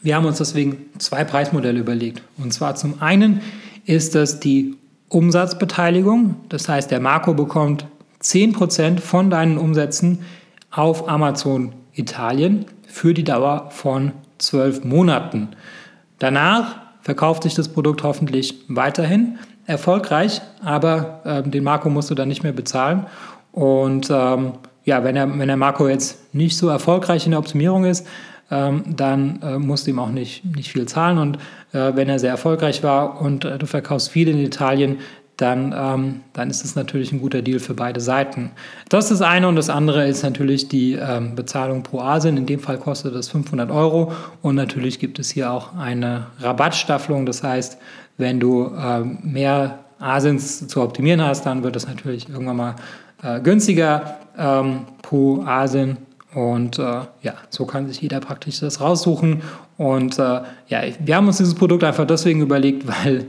wir 0.03 0.15
haben 0.15 0.27
uns 0.27 0.39
deswegen 0.39 0.77
zwei 0.99 1.25
Preismodelle 1.25 1.79
überlegt. 1.79 2.23
Und 2.37 2.53
zwar 2.53 2.75
zum 2.75 3.03
einen 3.03 3.41
ist 3.85 4.15
das 4.15 4.41
die 4.41 4.77
Umsatzbeteiligung. 5.09 6.37
Das 6.49 6.69
heißt, 6.69 6.91
der 6.91 7.01
Marco 7.01 7.35
bekommt 7.35 7.87
10% 8.23 9.01
von 9.01 9.31
deinen 9.31 9.59
Umsätzen 9.59 10.21
auf 10.71 11.09
Amazon 11.09 11.73
Italien 11.95 12.67
für 12.87 13.15
die 13.15 13.25
Dauer 13.25 13.71
von 13.71 14.13
12 14.39 14.85
Monaten. 14.85 15.49
Danach 16.19 16.77
verkauft 17.03 17.45
sich 17.45 17.55
das 17.55 17.69
Produkt 17.69 18.03
hoffentlich 18.03 18.55
weiterhin 18.69 19.39
erfolgreich, 19.67 20.41
aber 20.63 21.21
äh, 21.25 21.43
den 21.49 21.65
Marco 21.65 21.91
musst 21.91 22.11
du 22.11 22.15
dann 22.15 22.29
nicht 22.29 22.43
mehr 22.43 22.53
bezahlen. 22.53 23.07
Und 23.53 24.09
ähm, 24.11 24.53
ja, 24.85 25.05
wenn, 25.05 25.17
er, 25.17 25.39
wenn 25.39 25.49
der 25.49 25.57
Marco 25.57 25.89
jetzt 25.89 26.35
nicht 26.35 26.57
so 26.57 26.69
erfolgreich 26.69 27.27
in 27.27 27.33
der 27.33 27.41
Optimierung 27.41 27.85
ist, 27.85 28.07
ähm, 28.51 28.83
dann 28.97 29.41
äh, 29.43 29.59
musst 29.59 29.87
du 29.87 29.91
ihm 29.91 29.99
auch 29.99 30.11
nicht, 30.11 30.45
nicht 30.45 30.73
viel 30.73 30.87
zahlen. 30.87 31.19
Und 31.19 31.37
äh, 31.73 31.93
wenn 31.95 32.09
er 32.09 32.19
sehr 32.19 32.31
erfolgreich 32.31 32.83
war 32.83 33.21
und 33.21 33.45
äh, 33.45 33.59
du 33.59 33.67
verkaufst 33.67 34.11
viel 34.11 34.29
in 34.29 34.39
Italien, 34.39 34.99
dann, 35.39 35.73
ähm, 35.77 36.21
dann 36.33 36.51
ist 36.51 36.65
es 36.65 36.75
natürlich 36.75 37.13
ein 37.13 37.21
guter 37.21 37.43
Deal 37.43 37.61
für 37.61 37.75
beide 37.75 38.01
Seiten. 38.01 38.51
Das 38.89 39.05
ist 39.05 39.21
das 39.21 39.23
eine 39.23 39.47
und 39.47 39.55
das 39.55 39.71
andere 39.71 40.07
ist 40.09 40.25
natürlich 40.25 40.69
die 40.69 40.95
ähm, 40.95 41.37
Bezahlung 41.37 41.85
pro 41.85 42.01
Asien. 42.01 42.37
In 42.37 42.47
dem 42.47 42.59
Fall 42.59 42.77
kostet 42.79 43.15
das 43.15 43.29
500 43.29 43.71
Euro 43.71 44.13
und 44.43 44.57
natürlich 44.57 44.99
gibt 44.99 45.21
es 45.21 45.31
hier 45.31 45.53
auch 45.53 45.77
eine 45.77 46.27
Rabattstaffelung. 46.41 47.25
Das 47.25 47.45
heißt, 47.45 47.79
wenn 48.17 48.41
du 48.41 48.73
ähm, 48.77 49.19
mehr 49.23 49.79
Asiens 50.01 50.67
zu 50.67 50.83
optimieren 50.83 51.23
hast, 51.23 51.47
dann 51.47 51.63
wird 51.63 51.77
es 51.77 51.87
natürlich 51.87 52.29
irgendwann 52.29 52.57
mal 52.57 52.77
äh, 53.23 53.41
günstiger 53.41 54.19
ähm, 54.37 54.87
pro 55.03 55.45
Asien. 55.45 55.99
Und 56.35 56.79
äh, 56.79 56.83
ja, 57.23 57.35
so 57.49 57.65
kann 57.65 57.87
sich 57.89 58.01
jeder 58.01 58.21
praktisch 58.21 58.61
das 58.61 58.81
raussuchen. 58.81 59.43
Und 59.79 60.19
äh, 60.19 60.41
ja, 60.69 60.83
wir 60.99 61.17
haben 61.17 61.27
uns 61.27 61.39
dieses 61.39 61.55
Produkt 61.55 61.85
einfach 61.85 62.07
deswegen 62.07 62.41
überlegt, 62.41 62.87
weil 62.87 63.27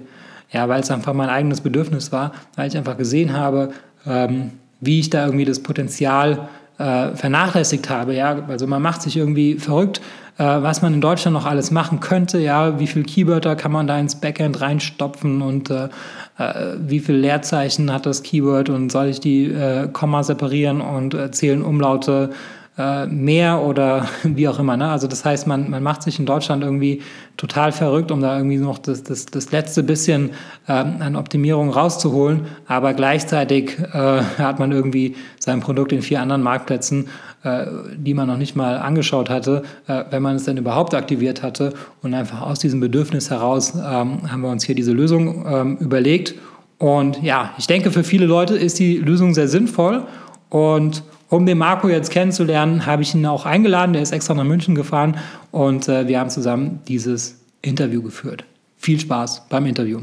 ja, 0.51 0.67
es 0.77 0.91
einfach 0.91 1.13
mein 1.13 1.29
eigenes 1.29 1.61
Bedürfnis 1.61 2.11
war, 2.11 2.31
weil 2.55 2.67
ich 2.67 2.77
einfach 2.77 2.97
gesehen 2.97 3.33
habe, 3.33 3.69
ähm, 4.05 4.51
wie 4.81 4.99
ich 4.99 5.09
da 5.09 5.25
irgendwie 5.25 5.45
das 5.45 5.61
Potenzial 5.61 6.49
äh, 6.77 7.09
vernachlässigt 7.15 7.89
habe. 7.89 8.15
Ja, 8.15 8.43
also 8.47 8.65
man 8.65 8.81
macht 8.81 9.01
sich 9.01 9.15
irgendwie 9.15 9.55
verrückt, 9.55 10.01
äh, 10.37 10.43
was 10.43 10.81
man 10.81 10.93
in 10.93 11.01
Deutschland 11.01 11.35
noch 11.35 11.45
alles 11.45 11.71
machen 11.71 11.99
könnte. 11.99 12.39
Ja, 12.39 12.79
wie 12.79 12.87
viel 12.87 13.03
Keywörter 13.03 13.55
kann 13.55 13.71
man 13.71 13.87
da 13.87 13.99
ins 13.99 14.15
Backend 14.15 14.59
reinstopfen 14.59 15.41
und 15.41 15.69
äh, 15.69 15.89
äh 16.37 16.75
wie 16.79 16.99
viel 16.99 17.15
Leerzeichen 17.15 17.93
hat 17.93 18.05
das 18.05 18.23
Keyword 18.23 18.69
und 18.69 18.91
soll 18.91 19.07
ich 19.07 19.19
die 19.19 19.45
äh, 19.45 19.87
Komma 19.89 20.23
separieren 20.23 20.81
und 20.81 21.15
zählen 21.35 21.61
Umlaute 21.61 22.31
äh, 22.79 23.07
mehr 23.07 23.61
oder 23.61 24.07
wie 24.23 24.47
auch 24.47 24.57
immer. 24.57 24.77
Ne? 24.77 24.89
Also 24.89 25.07
das 25.07 25.25
heißt, 25.25 25.47
man, 25.47 25.69
man 25.69 25.83
macht 25.83 26.01
sich 26.01 26.17
in 26.17 26.25
Deutschland 26.25 26.63
irgendwie 26.63 27.01
total 27.35 27.73
verrückt, 27.73 28.09
um 28.09 28.21
da 28.21 28.37
irgendwie 28.37 28.55
noch 28.55 28.77
das, 28.79 29.03
das, 29.03 29.25
das 29.25 29.51
letzte 29.51 29.83
bisschen 29.83 30.29
äh, 30.65 30.71
an 30.71 31.17
Optimierung 31.17 31.71
rauszuholen, 31.71 32.45
aber 32.67 32.93
gleichzeitig 32.93 33.77
äh, 33.79 34.21
hat 34.37 34.59
man 34.59 34.71
irgendwie 34.71 35.17
sein 35.39 35.59
Produkt 35.59 35.91
in 35.91 36.01
vier 36.01 36.21
anderen 36.21 36.41
Marktplätzen, 36.41 37.09
äh, 37.43 37.65
die 37.97 38.13
man 38.13 38.27
noch 38.27 38.37
nicht 38.37 38.55
mal 38.55 38.77
angeschaut 38.77 39.29
hatte, 39.29 39.63
äh, 39.87 40.05
wenn 40.09 40.23
man 40.23 40.37
es 40.37 40.45
denn 40.45 40.55
überhaupt 40.55 40.93
aktiviert 40.93 41.43
hatte. 41.43 41.73
Und 42.01 42.13
einfach 42.13 42.41
aus 42.41 42.59
diesem 42.59 42.79
Bedürfnis 42.79 43.29
heraus 43.29 43.73
ähm, 43.75 44.31
haben 44.31 44.41
wir 44.41 44.49
uns 44.49 44.63
hier 44.63 44.75
diese 44.75 44.93
Lösung 44.93 45.45
ähm, 45.45 45.77
überlegt. 45.77 46.35
Und 46.77 47.21
ja, 47.21 47.53
ich 47.57 47.67
denke, 47.67 47.91
für 47.91 48.05
viele 48.05 48.25
Leute 48.25 48.55
ist 48.55 48.79
die 48.79 48.97
Lösung 48.97 49.33
sehr 49.33 49.49
sinnvoll 49.49 50.03
und 50.49 51.03
um 51.29 51.45
den 51.45 51.57
Marco 51.57 51.87
jetzt 51.87 52.11
kennenzulernen, 52.11 52.85
habe 52.85 53.03
ich 53.03 53.13
ihn 53.13 53.25
auch 53.25 53.45
eingeladen. 53.45 53.93
Der 53.93 54.01
ist 54.01 54.11
extra 54.11 54.33
nach 54.33 54.43
München 54.43 54.75
gefahren 54.75 55.17
und 55.51 55.87
äh, 55.87 56.07
wir 56.07 56.19
haben 56.19 56.29
zusammen 56.29 56.81
dieses 56.87 57.39
Interview 57.61 58.01
geführt. 58.01 58.43
Viel 58.77 58.99
Spaß 58.99 59.43
beim 59.49 59.65
Interview. 59.65 60.01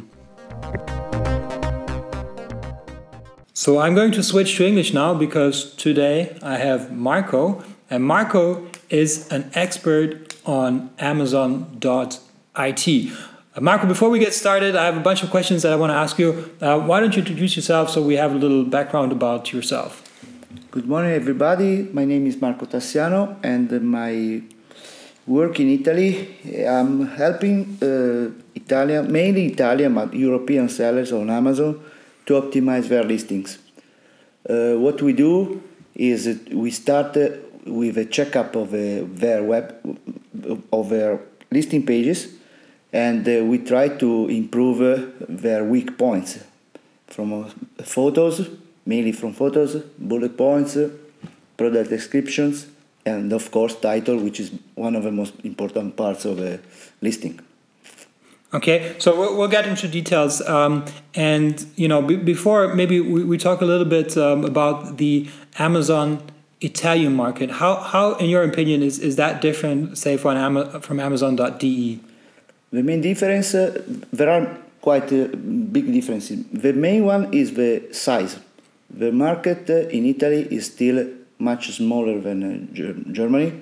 So 3.52 3.80
I'm 3.80 3.94
going 3.94 4.12
to 4.12 4.22
switch 4.22 4.56
to 4.58 4.64
English 4.64 4.92
now 4.92 5.14
because 5.14 5.74
today 5.76 6.30
I 6.42 6.56
have 6.58 6.92
Marco, 6.92 7.62
and 7.90 8.04
Marco 8.04 8.62
is 8.90 9.28
an 9.30 9.50
expert 9.54 10.36
on 10.44 10.90
Amazon.it. 10.98 12.20
Uh, 13.56 13.60
Marco, 13.60 13.86
before 13.86 14.10
we 14.10 14.18
get 14.18 14.34
started, 14.34 14.76
I 14.76 14.84
have 14.84 14.96
a 14.96 15.00
bunch 15.00 15.22
of 15.22 15.30
questions 15.30 15.62
that 15.62 15.72
I 15.72 15.76
want 15.76 15.90
to 15.90 15.96
ask 15.96 16.18
you. 16.18 16.50
Uh, 16.60 16.78
why 16.78 17.00
don't 17.00 17.16
you 17.16 17.22
introduce 17.22 17.56
yourself 17.56 17.88
so 17.88 18.02
we 18.02 18.16
have 18.16 18.32
a 18.32 18.38
little 18.38 18.64
background 18.64 19.10
about 19.10 19.52
yourself? 19.52 20.05
Good 20.76 20.88
morning, 20.88 21.12
everybody. 21.12 21.88
My 21.90 22.04
name 22.04 22.26
is 22.26 22.38
Marco 22.38 22.66
Tassiano, 22.66 23.38
and 23.42 23.80
my 23.80 24.42
work 25.26 25.58
in 25.58 25.70
Italy, 25.70 26.36
I'm 26.68 27.06
helping 27.06 27.78
uh, 27.80 28.28
Italian, 28.54 29.10
mainly 29.10 29.46
Italian 29.46 29.94
but 29.94 30.12
European 30.12 30.68
sellers 30.68 31.12
on 31.12 31.30
Amazon 31.30 31.80
to 32.26 32.34
optimize 32.34 32.88
their 32.88 33.04
listings. 33.04 33.58
Uh, 34.46 34.74
what 34.74 35.00
we 35.00 35.14
do 35.14 35.62
is 35.94 36.40
we 36.52 36.70
start 36.70 37.16
uh, 37.16 37.30
with 37.64 37.96
a 37.96 38.04
checkup 38.04 38.54
of 38.54 38.74
uh, 38.74 39.06
their 39.14 39.42
web 39.42 39.74
of 40.70 40.90
their 40.90 41.20
listing 41.50 41.86
pages, 41.86 42.34
and 42.92 43.26
uh, 43.26 43.42
we 43.46 43.56
try 43.60 43.88
to 43.88 44.28
improve 44.28 44.78
their 45.26 45.64
weak 45.64 45.96
points 45.96 46.38
from 47.06 47.48
photos 47.82 48.50
mainly 48.86 49.12
from 49.12 49.32
photos, 49.32 49.74
bullet 49.98 50.36
points, 50.36 50.78
product 51.56 51.90
descriptions, 51.90 52.66
and 53.04 53.32
of 53.32 53.50
course 53.50 53.74
title, 53.74 54.16
which 54.18 54.40
is 54.40 54.52
one 54.74 54.96
of 54.96 55.02
the 55.02 55.12
most 55.12 55.34
important 55.44 55.96
parts 55.96 56.24
of 56.24 56.40
a 56.40 56.60
listing. 57.02 57.40
Okay, 58.54 58.94
so 58.98 59.18
we'll, 59.18 59.36
we'll 59.36 59.48
get 59.48 59.66
into 59.66 59.88
details, 59.88 60.40
um, 60.48 60.84
and 61.14 61.66
you 61.76 61.88
know, 61.88 62.00
b- 62.00 62.16
before 62.16 62.74
maybe 62.74 63.00
we, 63.00 63.24
we 63.24 63.36
talk 63.36 63.60
a 63.60 63.64
little 63.64 63.84
bit 63.84 64.16
um, 64.16 64.44
about 64.44 64.98
the 64.98 65.28
Amazon 65.58 66.22
Italian 66.60 67.14
market. 67.14 67.50
How, 67.50 67.76
how, 67.76 68.14
in 68.14 68.30
your 68.30 68.44
opinion, 68.44 68.82
is, 68.82 68.98
is 68.98 69.16
that 69.16 69.42
different, 69.42 69.98
say, 69.98 70.16
from, 70.16 70.36
Ama- 70.36 70.80
from 70.80 71.00
Amazon.de? 71.00 72.00
The 72.72 72.82
main 72.82 73.00
difference, 73.00 73.54
uh, 73.54 73.82
there 74.12 74.30
are 74.30 74.56
quite 74.80 75.12
uh, 75.12 75.26
big 75.26 75.92
differences. 75.92 76.44
The 76.52 76.72
main 76.72 77.04
one 77.04 77.34
is 77.34 77.54
the 77.54 77.92
size. 77.92 78.38
The 78.96 79.12
market 79.12 79.68
in 79.70 80.06
Italy 80.06 80.48
is 80.50 80.66
still 80.66 81.06
much 81.38 81.70
smaller 81.76 82.20
than 82.20 82.42
uh, 82.42 83.12
Germany 83.12 83.52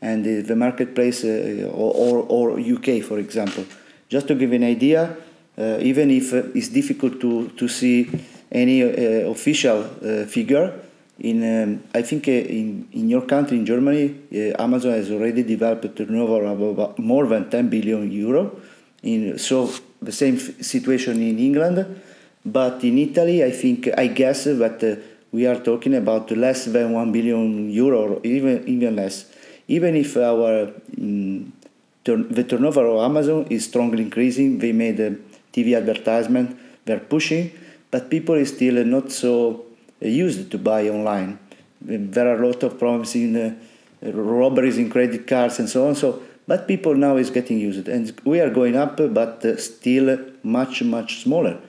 and 0.00 0.24
the 0.24 0.56
marketplace 0.56 1.24
uh, 1.24 1.70
or, 1.72 2.26
or, 2.28 2.58
UK, 2.58 3.02
for 3.02 3.18
example. 3.18 3.64
Just 4.08 4.28
to 4.28 4.34
give 4.34 4.52
an 4.52 4.64
idea, 4.64 5.16
uh, 5.56 5.78
even 5.80 6.10
if 6.10 6.32
it's 6.32 6.68
difficult 6.68 7.20
to, 7.20 7.48
to 7.50 7.68
see 7.68 8.10
any 8.50 8.82
official 8.82 9.84
figure, 10.26 10.74
in 11.22 11.62
um, 11.62 11.82
I 11.94 12.02
think 12.02 12.26
uh, 12.28 12.32
in, 12.32 12.88
in 12.92 13.08
your 13.08 13.22
country 13.22 13.56
in 13.56 13.66
Germany 13.66 14.16
uh, 14.32 14.62
Amazon 14.62 14.92
has 14.92 15.10
already 15.10 15.42
developed 15.42 15.84
a 15.84 15.88
turnover 15.88 16.44
of 16.44 16.98
more 16.98 17.26
than 17.26 17.48
10 17.48 17.68
billion 17.68 18.10
euro 18.10 18.60
in 19.02 19.38
so 19.38 19.70
the 20.00 20.12
same 20.12 20.38
situation 20.38 21.22
in 21.22 21.38
England 21.38 22.01
but 22.44 22.82
in 22.82 22.98
Italy, 22.98 23.44
I 23.44 23.50
think, 23.50 23.88
I 23.96 24.08
guess 24.08 24.44
that 24.44 24.82
uh, 24.82 25.00
we 25.30 25.46
are 25.46 25.60
talking 25.60 25.94
about 25.94 26.30
less 26.32 26.64
than 26.64 26.92
1 26.92 27.12
billion 27.12 27.70
euro, 27.70 28.20
even, 28.24 28.66
even 28.66 28.96
less. 28.96 29.26
Even 29.68 29.94
if 29.94 30.16
our 30.16 30.72
um, 30.98 31.52
turn, 32.04 32.28
the 32.32 32.42
turnover 32.44 32.86
of 32.86 33.02
Amazon 33.04 33.46
is 33.48 33.64
strongly 33.64 34.02
increasing, 34.02 34.58
they 34.58 34.72
made 34.72 34.98
a 34.98 35.16
TV 35.52 35.76
advertisement, 35.76 36.58
they're 36.84 36.98
pushing, 36.98 37.52
but 37.90 38.10
people 38.10 38.34
is 38.34 38.48
still 38.48 38.84
not 38.84 39.12
so 39.12 39.64
used 40.00 40.50
to 40.50 40.58
buy 40.58 40.88
online. 40.88 41.38
There 41.80 42.28
are 42.28 42.42
a 42.42 42.46
lot 42.46 42.62
of 42.64 42.78
problems 42.78 43.14
in 43.14 43.36
uh, 43.36 44.12
robberies 44.12 44.78
in 44.78 44.90
credit 44.90 45.26
cards 45.28 45.60
and 45.60 45.68
so 45.68 45.88
on. 45.88 45.94
So, 45.94 46.22
but 46.46 46.66
people 46.66 46.94
now 46.94 47.16
is 47.16 47.30
getting 47.30 47.58
used, 47.60 47.86
and 47.88 48.12
we 48.24 48.40
are 48.40 48.50
going 48.50 48.76
up, 48.76 48.96
but 48.96 49.44
uh, 49.44 49.56
still 49.56 50.18
much 50.42 50.82
much 50.82 51.22
smaller 51.22 51.60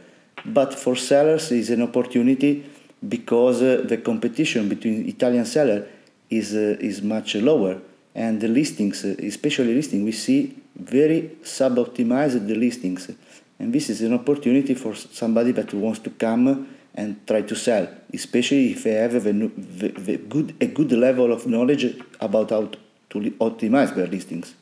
but 0.45 0.73
for 0.73 0.95
sellers 0.95 1.51
is 1.51 1.69
an 1.69 1.81
opportunity 1.81 2.65
because 3.07 3.61
uh, 3.61 3.83
the 3.85 3.97
competition 3.97 4.69
between 4.69 5.07
Italian 5.07 5.45
seller 5.45 5.85
is 6.29 6.55
uh, 6.55 6.77
is 6.79 7.01
much 7.01 7.35
lower, 7.35 7.79
and 8.15 8.39
the 8.39 8.47
listings, 8.47 9.03
uh, 9.03 9.15
especially 9.19 9.73
listing, 9.73 10.03
we 10.03 10.11
see 10.11 10.55
very 10.75 11.31
sub-optimized 11.43 12.47
the 12.47 12.55
listings, 12.55 13.11
and 13.59 13.73
this 13.73 13.89
is 13.89 14.01
an 14.01 14.13
opportunity 14.13 14.73
for 14.73 14.95
somebody 14.95 15.51
that 15.51 15.73
wants 15.73 15.99
to 15.99 16.09
come 16.09 16.67
and 16.95 17.25
try 17.27 17.41
to 17.41 17.55
sell, 17.55 17.87
especially 18.13 18.71
if 18.71 18.83
they 18.83 18.93
have 18.93 19.15
a, 19.15 19.19
the, 19.19 19.87
the 19.89 20.17
good 20.17 20.55
a 20.61 20.67
good 20.67 20.91
level 20.91 21.31
of 21.31 21.47
knowledge 21.47 21.95
about 22.19 22.49
how 22.51 22.69
to 23.09 23.19
optimize 23.39 23.95
their 23.95 24.07
listings. 24.07 24.55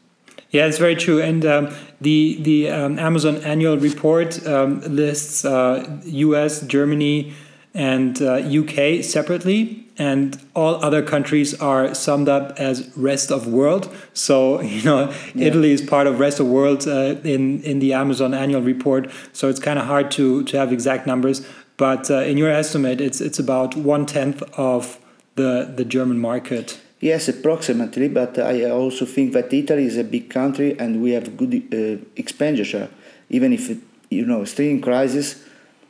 Yeah, 0.51 0.65
it's 0.65 0.77
very 0.77 0.96
true. 0.96 1.22
And 1.22 1.46
um, 1.46 1.74
the 2.01 2.38
the 2.41 2.70
um, 2.70 3.00
Amazon 3.00 3.38
annual 3.38 3.77
report 3.77 4.46
um, 4.46 4.81
lists 4.81 5.46
uh, 5.46 6.01
U.S., 6.03 6.62
Germany, 6.62 7.34
and 7.74 8.22
uh, 8.22 8.34
UK 8.36 9.01
separately, 9.01 9.86
and 9.98 10.38
all 10.53 10.75
other 10.84 11.01
countries 11.01 11.53
are 11.62 11.96
summed 11.96 12.27
up 12.27 12.60
as 12.60 12.91
rest 12.98 13.31
of 13.31 13.48
world. 13.48 13.89
So 14.13 14.60
you 14.75 14.84
know, 14.84 15.13
yeah. 15.34 15.48
Italy 15.48 15.72
is 15.72 15.81
part 15.81 16.05
of 16.05 16.20
rest 16.20 16.41
of 16.41 16.48
world 16.48 16.86
uh, 16.86 17.15
in 17.24 17.63
in 17.63 17.79
the 17.79 17.93
Amazon 17.93 18.34
annual 18.34 18.62
report. 18.62 19.10
So 19.31 19.48
it's 19.48 19.60
kind 19.60 19.79
of 19.79 19.86
hard 19.86 20.12
to 20.12 20.43
to 20.43 20.58
have 20.58 20.74
exact 20.74 21.08
numbers. 21.08 21.48
But 21.77 22.12
uh, 22.12 22.20
in 22.20 22.38
your 22.38 22.50
estimate, 22.50 23.00
it's 23.00 23.22
it's 23.22 23.39
about 23.39 23.77
one 23.77 24.05
tenth 24.05 24.43
of 24.60 25.00
the 25.36 25.72
the 25.74 25.86
German 25.86 26.20
market. 26.20 26.81
Yes, 27.01 27.27
approximately, 27.29 28.10
but 28.10 28.38
I 28.38 28.70
also 28.70 29.05
think 29.08 29.34
that 29.34 29.51
Italy 29.51 29.86
is 29.86 29.98
a 29.98 30.03
big 30.03 30.29
country 30.29 30.77
and 30.77 31.01
we 31.01 31.12
have 31.12 31.36
good 31.36 31.55
uh, 31.74 32.05
expenditure, 32.15 32.89
even 33.31 33.53
if 33.53 33.75
you 34.12 34.25
know 34.27 34.46
still 34.46 34.70
in 34.70 34.81
crisis. 34.81 35.43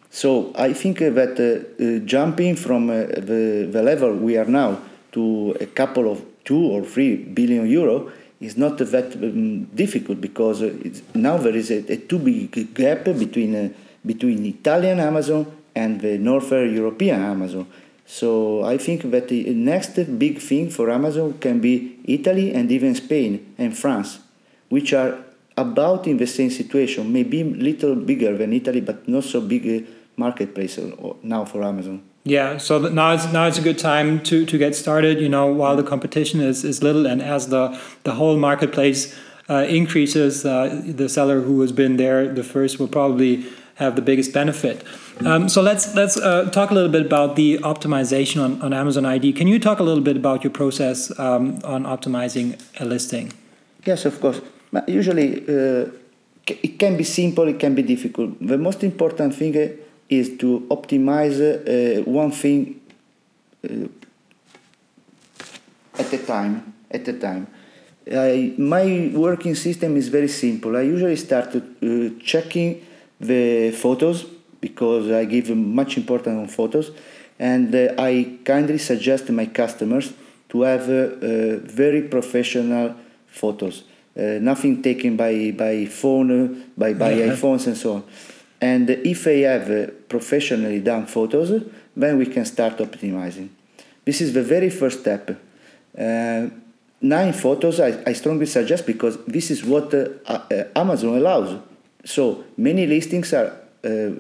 So 0.09 0.53
I 0.55 0.71
think 0.71 0.99
that 0.99 1.35
uh, 1.37 1.83
uh, 1.83 1.99
jumping 2.05 2.55
from 2.55 2.89
uh, 2.89 3.03
the, 3.07 3.67
the 3.69 3.83
level 3.83 4.13
we 4.15 4.37
are 4.37 4.45
now 4.45 4.79
to 5.11 5.57
a 5.59 5.65
couple 5.65 6.09
of 6.09 6.23
two 6.45 6.63
or 6.71 6.83
three 6.83 7.17
billion 7.17 7.69
euro 7.69 8.09
is 8.39 8.57
not 8.57 8.77
that 8.77 9.13
um, 9.15 9.65
difficult 9.65 10.21
because 10.21 10.61
now 11.13 11.35
there 11.37 11.55
is 11.55 11.71
a, 11.71 11.91
a, 11.91 11.97
too 11.97 12.19
big 12.19 12.73
gap 12.73 13.03
between 13.03 13.55
uh, 13.55 13.69
between 14.05 14.45
Italian 14.45 15.01
Amazon 15.01 15.45
and 15.75 15.99
the 15.99 16.17
Northern 16.17 16.73
European 16.73 17.21
Amazon. 17.21 17.67
So 18.11 18.65
I 18.65 18.77
think 18.77 19.09
that 19.11 19.29
the 19.29 19.53
next 19.53 19.95
big 20.19 20.39
thing 20.39 20.69
for 20.69 20.91
Amazon 20.91 21.37
can 21.39 21.61
be 21.61 21.97
Italy 22.03 22.53
and 22.53 22.69
even 22.69 22.93
Spain 22.93 23.53
and 23.57 23.71
France, 23.75 24.19
which 24.67 24.91
are 24.91 25.17
about 25.55 26.07
in 26.07 26.17
the 26.17 26.27
same 26.27 26.49
situation, 26.49 27.13
maybe 27.13 27.39
a 27.39 27.45
little 27.45 27.95
bigger 27.95 28.37
than 28.37 28.51
Italy, 28.51 28.81
but 28.81 29.07
not 29.07 29.23
so 29.23 29.39
big 29.39 29.87
marketplace 30.17 30.77
now 31.23 31.45
for 31.45 31.63
Amazon. 31.63 32.03
Yeah, 32.25 32.57
so 32.57 32.79
now 32.79 33.13
it's 33.13 33.31
now 33.31 33.47
it's 33.47 33.57
a 33.57 33.61
good 33.61 33.79
time 33.79 34.21
to 34.23 34.45
to 34.45 34.57
get 34.57 34.75
started. 34.75 35.21
You 35.21 35.29
know, 35.29 35.47
while 35.47 35.77
the 35.77 35.87
competition 35.93 36.41
is 36.41 36.65
is 36.65 36.83
little, 36.83 37.05
and 37.07 37.21
as 37.21 37.47
the 37.47 37.79
the 38.03 38.15
whole 38.15 38.35
marketplace 38.35 39.15
uh, 39.49 39.65
increases, 39.69 40.45
uh, 40.45 40.81
the 40.85 41.07
seller 41.07 41.39
who 41.39 41.61
has 41.61 41.71
been 41.71 41.95
there 41.95 42.27
the 42.27 42.43
first 42.43 42.77
will 42.77 42.89
probably 42.89 43.45
have 43.81 43.95
the 43.95 44.01
biggest 44.01 44.31
benefit. 44.33 44.83
Um, 45.25 45.49
so 45.49 45.61
let's 45.61 45.95
let's 45.95 46.17
uh, 46.17 46.49
talk 46.51 46.71
a 46.71 46.73
little 46.73 46.91
bit 46.91 47.05
about 47.05 47.35
the 47.35 47.59
optimization 47.59 48.43
on, 48.43 48.61
on 48.61 48.73
Amazon.it. 48.73 49.35
Can 49.35 49.47
you 49.47 49.59
talk 49.59 49.79
a 49.79 49.83
little 49.83 50.03
bit 50.03 50.17
about 50.17 50.43
your 50.43 50.51
process 50.51 51.11
um, 51.19 51.59
on 51.63 51.83
optimizing 51.83 52.47
a 52.79 52.85
listing? 52.85 53.33
Yes, 53.85 54.05
of 54.05 54.19
course. 54.21 54.41
Usually, 54.87 55.43
uh, 55.47 55.85
it 56.47 56.79
can 56.79 56.97
be 56.97 57.03
simple, 57.03 57.47
it 57.47 57.59
can 57.59 57.75
be 57.75 57.83
difficult. 57.83 58.29
The 58.39 58.57
most 58.57 58.83
important 58.83 59.35
thing 59.35 59.57
uh, 59.57 59.67
is 60.09 60.37
to 60.37 60.67
optimize 60.69 61.37
uh, 61.41 62.03
one 62.03 62.31
thing 62.31 62.79
uh, 63.63 63.87
at 65.99 66.13
a 66.13 66.17
time. 66.17 66.73
At 66.89 67.07
a 67.07 67.13
time. 67.13 67.47
I, 68.11 68.53
my 68.57 69.11
working 69.13 69.55
system 69.55 69.95
is 69.95 70.09
very 70.09 70.27
simple. 70.27 70.75
I 70.75 70.81
usually 70.81 71.15
start 71.15 71.55
uh, 71.55 71.61
checking 72.23 72.81
the 73.21 73.71
photos 73.71 74.25
because 74.59 75.09
I 75.11 75.25
give 75.25 75.49
much 75.55 75.97
importance 75.97 76.37
on 76.37 76.47
photos, 76.47 76.91
and 77.39 77.73
uh, 77.73 77.93
I 77.97 78.37
kindly 78.43 78.77
suggest 78.77 79.29
my 79.29 79.47
customers 79.47 80.13
to 80.49 80.61
have 80.61 80.89
uh, 80.89 80.93
uh, 80.93 81.57
very 81.63 82.03
professional 82.03 82.95
photos. 83.27 83.83
Uh, 84.15 84.39
nothing 84.41 84.81
taken 84.81 85.15
by 85.15 85.51
by 85.51 85.85
phone, 85.85 86.71
by 86.77 86.93
by 86.93 87.13
yeah. 87.13 87.33
iPhones 87.33 87.67
and 87.67 87.77
so 87.77 87.93
on. 87.95 88.03
And 88.59 88.89
if 88.89 89.25
I 89.25 89.37
have 89.51 89.71
uh, 89.71 89.87
professionally 90.07 90.79
done 90.79 91.07
photos, 91.07 91.63
then 91.95 92.17
we 92.17 92.27
can 92.27 92.45
start 92.45 92.77
optimizing. 92.77 93.49
This 94.05 94.21
is 94.21 94.33
the 94.33 94.43
very 94.43 94.69
first 94.69 94.99
step. 94.99 95.29
Uh, 95.97 96.47
nine 97.01 97.33
photos 97.33 97.79
I, 97.79 98.03
I, 98.05 98.13
strongly 98.13 98.45
suggest 98.45 98.85
because 98.85 99.17
this 99.25 99.51
is 99.51 99.65
what 99.65 99.93
Amazon 100.75 101.17
allows. 101.17 101.59
So 102.03 102.43
many 102.57 102.87
listings 102.87 103.33
are 103.33 103.53
uh, 103.83 104.11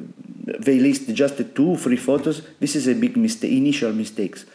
they 0.59 0.79
list 0.79 1.13
just 1.13 1.37
two, 1.55 1.77
three 1.77 1.97
photos. 1.97 2.41
This 2.59 2.75
is 2.75 2.87
a 2.87 2.95
big 2.95 3.15
mistake, 3.17 3.51
initial 3.51 3.93
mistakes. 3.93 4.45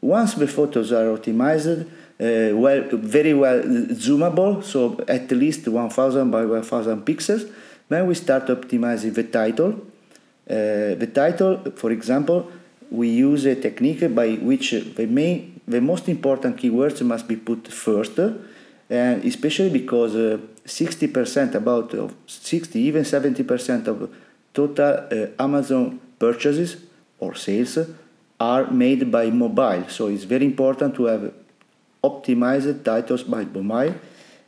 Once 0.00 0.34
the 0.34 0.46
photos 0.46 0.92
are 0.92 1.16
optimized, 1.16 1.86
uh, 2.20 2.56
well, 2.56 2.84
very 2.92 3.34
well 3.34 3.62
zoomable, 3.62 4.62
so 4.62 5.02
at 5.08 5.30
least 5.32 5.66
1000 5.66 6.30
by 6.30 6.44
1000 6.44 7.04
pixels, 7.04 7.50
then 7.88 8.06
we 8.06 8.14
start 8.14 8.46
optimizing 8.46 9.14
the 9.14 9.24
title. 9.24 9.72
Uh, 10.48 10.94
the 10.94 11.10
title, 11.12 11.58
for 11.74 11.90
example, 11.90 12.50
we 12.90 13.08
use 13.08 13.44
a 13.46 13.56
technique 13.56 14.14
by 14.14 14.34
which 14.34 14.70
the 14.70 15.06
main, 15.06 15.60
the 15.66 15.80
most 15.80 16.08
important 16.08 16.56
keywords 16.56 17.02
must 17.02 17.26
be 17.26 17.36
put 17.36 17.66
first, 17.66 18.18
and 18.18 19.24
especially 19.24 19.70
because 19.70 20.14
uh, 20.14 20.38
60% 20.66 21.54
about 21.54 21.94
60 22.26 22.78
even 22.80 23.02
70% 23.02 23.86
of 23.86 24.10
total 24.52 25.06
uh, 25.10 25.42
Amazon 25.42 26.00
purchases 26.18 26.76
or 27.18 27.34
sales 27.34 27.78
are 28.40 28.70
made 28.70 29.10
by 29.10 29.30
mobile. 29.30 29.88
So 29.88 30.08
it's 30.08 30.24
very 30.24 30.46
important 30.46 30.94
to 30.96 31.04
have 31.06 31.32
optimized 32.02 32.84
titles 32.84 33.22
by 33.22 33.44
mobile. 33.44 33.94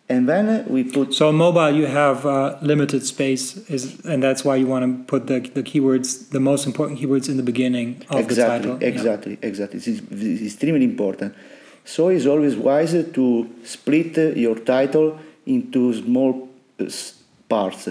And 0.08 0.28
then 0.28 0.64
we 0.68 0.84
put. 0.84 1.14
So 1.14 1.32
mobile, 1.32 1.72
you 1.72 1.86
have 1.86 2.24
uh, 2.24 2.58
limited 2.62 3.04
space, 3.04 3.56
is, 3.68 4.04
and 4.04 4.22
that's 4.22 4.44
why 4.44 4.54
you 4.54 4.66
want 4.68 4.84
to 4.84 5.04
put 5.04 5.26
the, 5.26 5.40
the 5.40 5.64
keywords, 5.64 6.30
the 6.30 6.38
most 6.38 6.64
important 6.64 7.00
keywords, 7.00 7.28
in 7.28 7.36
the 7.36 7.42
beginning 7.42 8.04
of 8.08 8.20
exactly, 8.20 8.70
the 8.70 8.78
title. 8.78 8.88
Exactly, 8.88 9.32
yeah. 9.32 9.48
exactly. 9.48 9.78
It's, 9.78 9.88
it's 9.88 10.42
extremely 10.42 10.84
important. 10.84 11.34
So 11.84 12.08
it's 12.08 12.26
always 12.26 12.54
wise 12.54 12.92
to 12.92 13.50
split 13.64 14.16
your 14.36 14.56
title 14.56 15.18
into 15.46 15.94
small 15.94 16.48
uh, 16.80 16.90
parts 17.48 17.88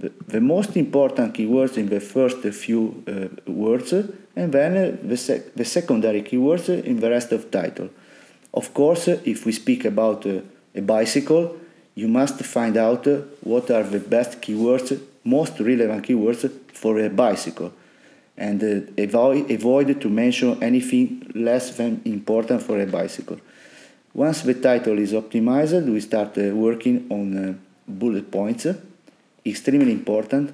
the, 0.00 0.12
the 0.26 0.40
most 0.40 0.76
important 0.76 1.34
keywords 1.34 1.76
in 1.76 1.88
the 1.88 2.00
first 2.00 2.38
few 2.38 3.04
uh, 3.06 3.50
words 3.50 3.92
and 3.92 4.52
then 4.52 4.98
the, 5.06 5.16
sec- 5.16 5.54
the 5.54 5.64
secondary 5.64 6.22
keywords 6.22 6.68
in 6.68 7.00
the 7.00 7.10
rest 7.10 7.32
of 7.32 7.50
title. 7.50 7.90
Of 8.54 8.72
course, 8.72 9.08
if 9.08 9.44
we 9.44 9.52
speak 9.52 9.84
about 9.84 10.26
uh, 10.26 10.40
a 10.74 10.80
bicycle, 10.80 11.56
you 11.94 12.08
must 12.08 12.40
find 12.44 12.76
out 12.76 13.06
uh, 13.06 13.18
what 13.42 13.70
are 13.70 13.82
the 13.82 14.00
best 14.00 14.40
keywords, 14.40 14.98
most 15.24 15.60
relevant 15.60 16.06
keywords 16.06 16.50
for 16.72 16.98
a 16.98 17.10
bicycle, 17.10 17.72
and 18.36 18.62
uh, 18.62 19.02
avoid, 19.02 19.50
avoid 19.50 20.00
to 20.00 20.08
mention 20.08 20.62
anything 20.62 21.30
less 21.34 21.76
than 21.76 22.00
important 22.04 22.62
for 22.62 22.80
a 22.80 22.86
bicycle. 22.86 23.38
Once 24.12 24.42
the 24.42 24.54
title 24.54 24.98
is 24.98 25.12
optimized, 25.12 25.84
we 25.86 26.00
start 26.00 26.36
uh, 26.38 26.54
working 26.54 27.06
on 27.10 27.60
bullet 27.86 28.30
points 28.30 28.66
extremely 29.44 29.92
important. 29.92 30.52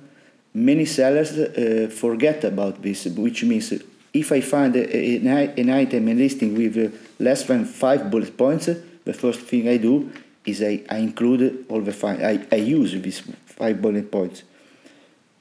Many 0.55 0.85
sellers 0.87 1.33
uh, 1.33 1.91
forget 1.91 2.45
about 2.45 2.83
this, 2.83 3.07
which 3.07 3.45
means 3.45 3.73
if 4.13 4.33
I 4.33 4.41
find 4.41 4.75
a, 4.75 4.97
a, 4.97 5.61
an 5.61 5.71
item 5.71 6.09
and 6.09 6.19
listing 6.19 6.55
with 6.55 6.77
uh, 6.79 6.97
less 7.19 7.45
than 7.45 7.65
five 7.65 8.11
bullet 8.11 8.37
points, 8.37 8.67
the 9.05 9.13
first 9.13 9.41
thing 9.41 9.69
I 9.69 9.77
do 9.77 10.11
is 10.45 10.63
I, 10.63 10.83
I 10.89 10.99
include 10.99 11.67
all 11.69 11.81
the 11.81 11.93
five, 11.93 12.23
I, 12.23 12.47
I 12.51 12.57
use 12.57 12.93
these 12.93 13.21
five 13.45 13.83
bullet 13.83 14.11
points. 14.11 14.45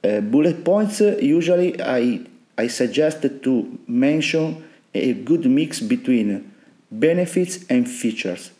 Uh, 0.04 0.20
bullet 0.20 0.64
points, 0.64 1.00
uh, 1.00 1.16
usually 1.20 1.80
I, 1.80 2.20
I 2.58 2.66
suggest 2.66 3.22
to 3.22 3.78
mention 3.86 4.64
a 4.94 5.14
good 5.14 5.46
mix 5.46 5.80
between 5.80 6.52
benefits 6.90 7.64
and 7.68 7.88
features. 7.88 8.50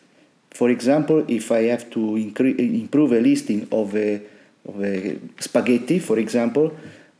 For 0.51 0.71
example, 0.71 1.25
if 1.29 1.53
I 1.53 1.65
have 1.65 1.91
to 1.91 1.99
incre- 1.99 2.59
improve 2.59 3.13
a 3.13 3.21
listing 3.21 3.69
of 3.71 3.95
a 3.95 4.23
of 4.67 4.83
a 4.83 5.19
spaghetti, 5.39 6.01
for 6.01 6.19
example, 6.19 6.75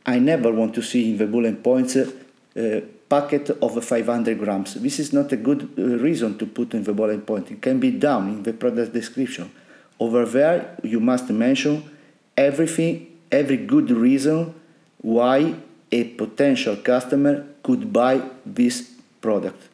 I 0.05 0.19
never 0.19 0.51
want 0.51 0.73
to 0.75 0.81
see 0.81 1.11
in 1.11 1.17
the 1.17 1.27
bullet 1.27 1.63
points 1.63 1.95
a 1.95 2.81
packet 3.09 3.49
of 3.61 3.83
500 3.83 4.37
grams. 4.37 4.73
This 4.75 4.99
is 4.99 5.13
not 5.13 5.31
a 5.31 5.37
good 5.37 5.69
uh, 5.77 5.81
reason 5.99 6.37
to 6.39 6.45
put 6.45 6.73
in 6.73 6.83
the 6.83 6.93
bullet 6.93 7.25
point. 7.25 7.51
It 7.51 7.61
can 7.61 7.79
be 7.79 7.91
down 7.91 8.29
in 8.29 8.43
the 8.43 8.53
product 8.53 8.93
description. 8.93 9.51
Over 9.99 10.25
there, 10.25 10.77
you 10.83 10.99
must 10.99 11.29
mention 11.29 11.89
everything, 12.35 13.07
every 13.31 13.57
good 13.57 13.89
reason 13.91 14.53
why 15.01 15.55
a 15.91 16.03
potential 16.03 16.75
customer 16.75 17.45
could 17.63 17.93
buy 17.93 18.21
this 18.45 18.91
product. 19.21 19.69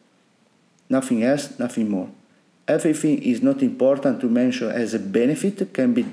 Nothing 0.97 1.23
else, 1.23 1.43
nothing 1.57 1.89
more. 1.89 2.09
Everything 2.67 3.15
is 3.31 3.41
not 3.41 3.61
important 3.61 4.21
to 4.21 4.27
mention 4.41 4.69
as 4.69 4.93
a 4.93 4.99
benefit 4.99 5.73
can 5.73 5.93
be 5.93 6.05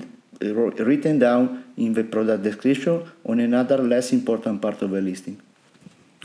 written 0.89 1.19
down 1.19 1.63
in 1.77 1.93
the 1.93 2.03
product 2.03 2.41
description 2.43 2.95
on 3.29 3.39
another 3.39 3.77
less 3.77 4.11
important 4.11 4.61
part 4.61 4.81
of 4.81 4.89
the 4.89 5.01
listing. 5.01 5.39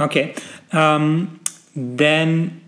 Okay. 0.01 0.35
Um, 0.73 1.41
then 1.75 2.63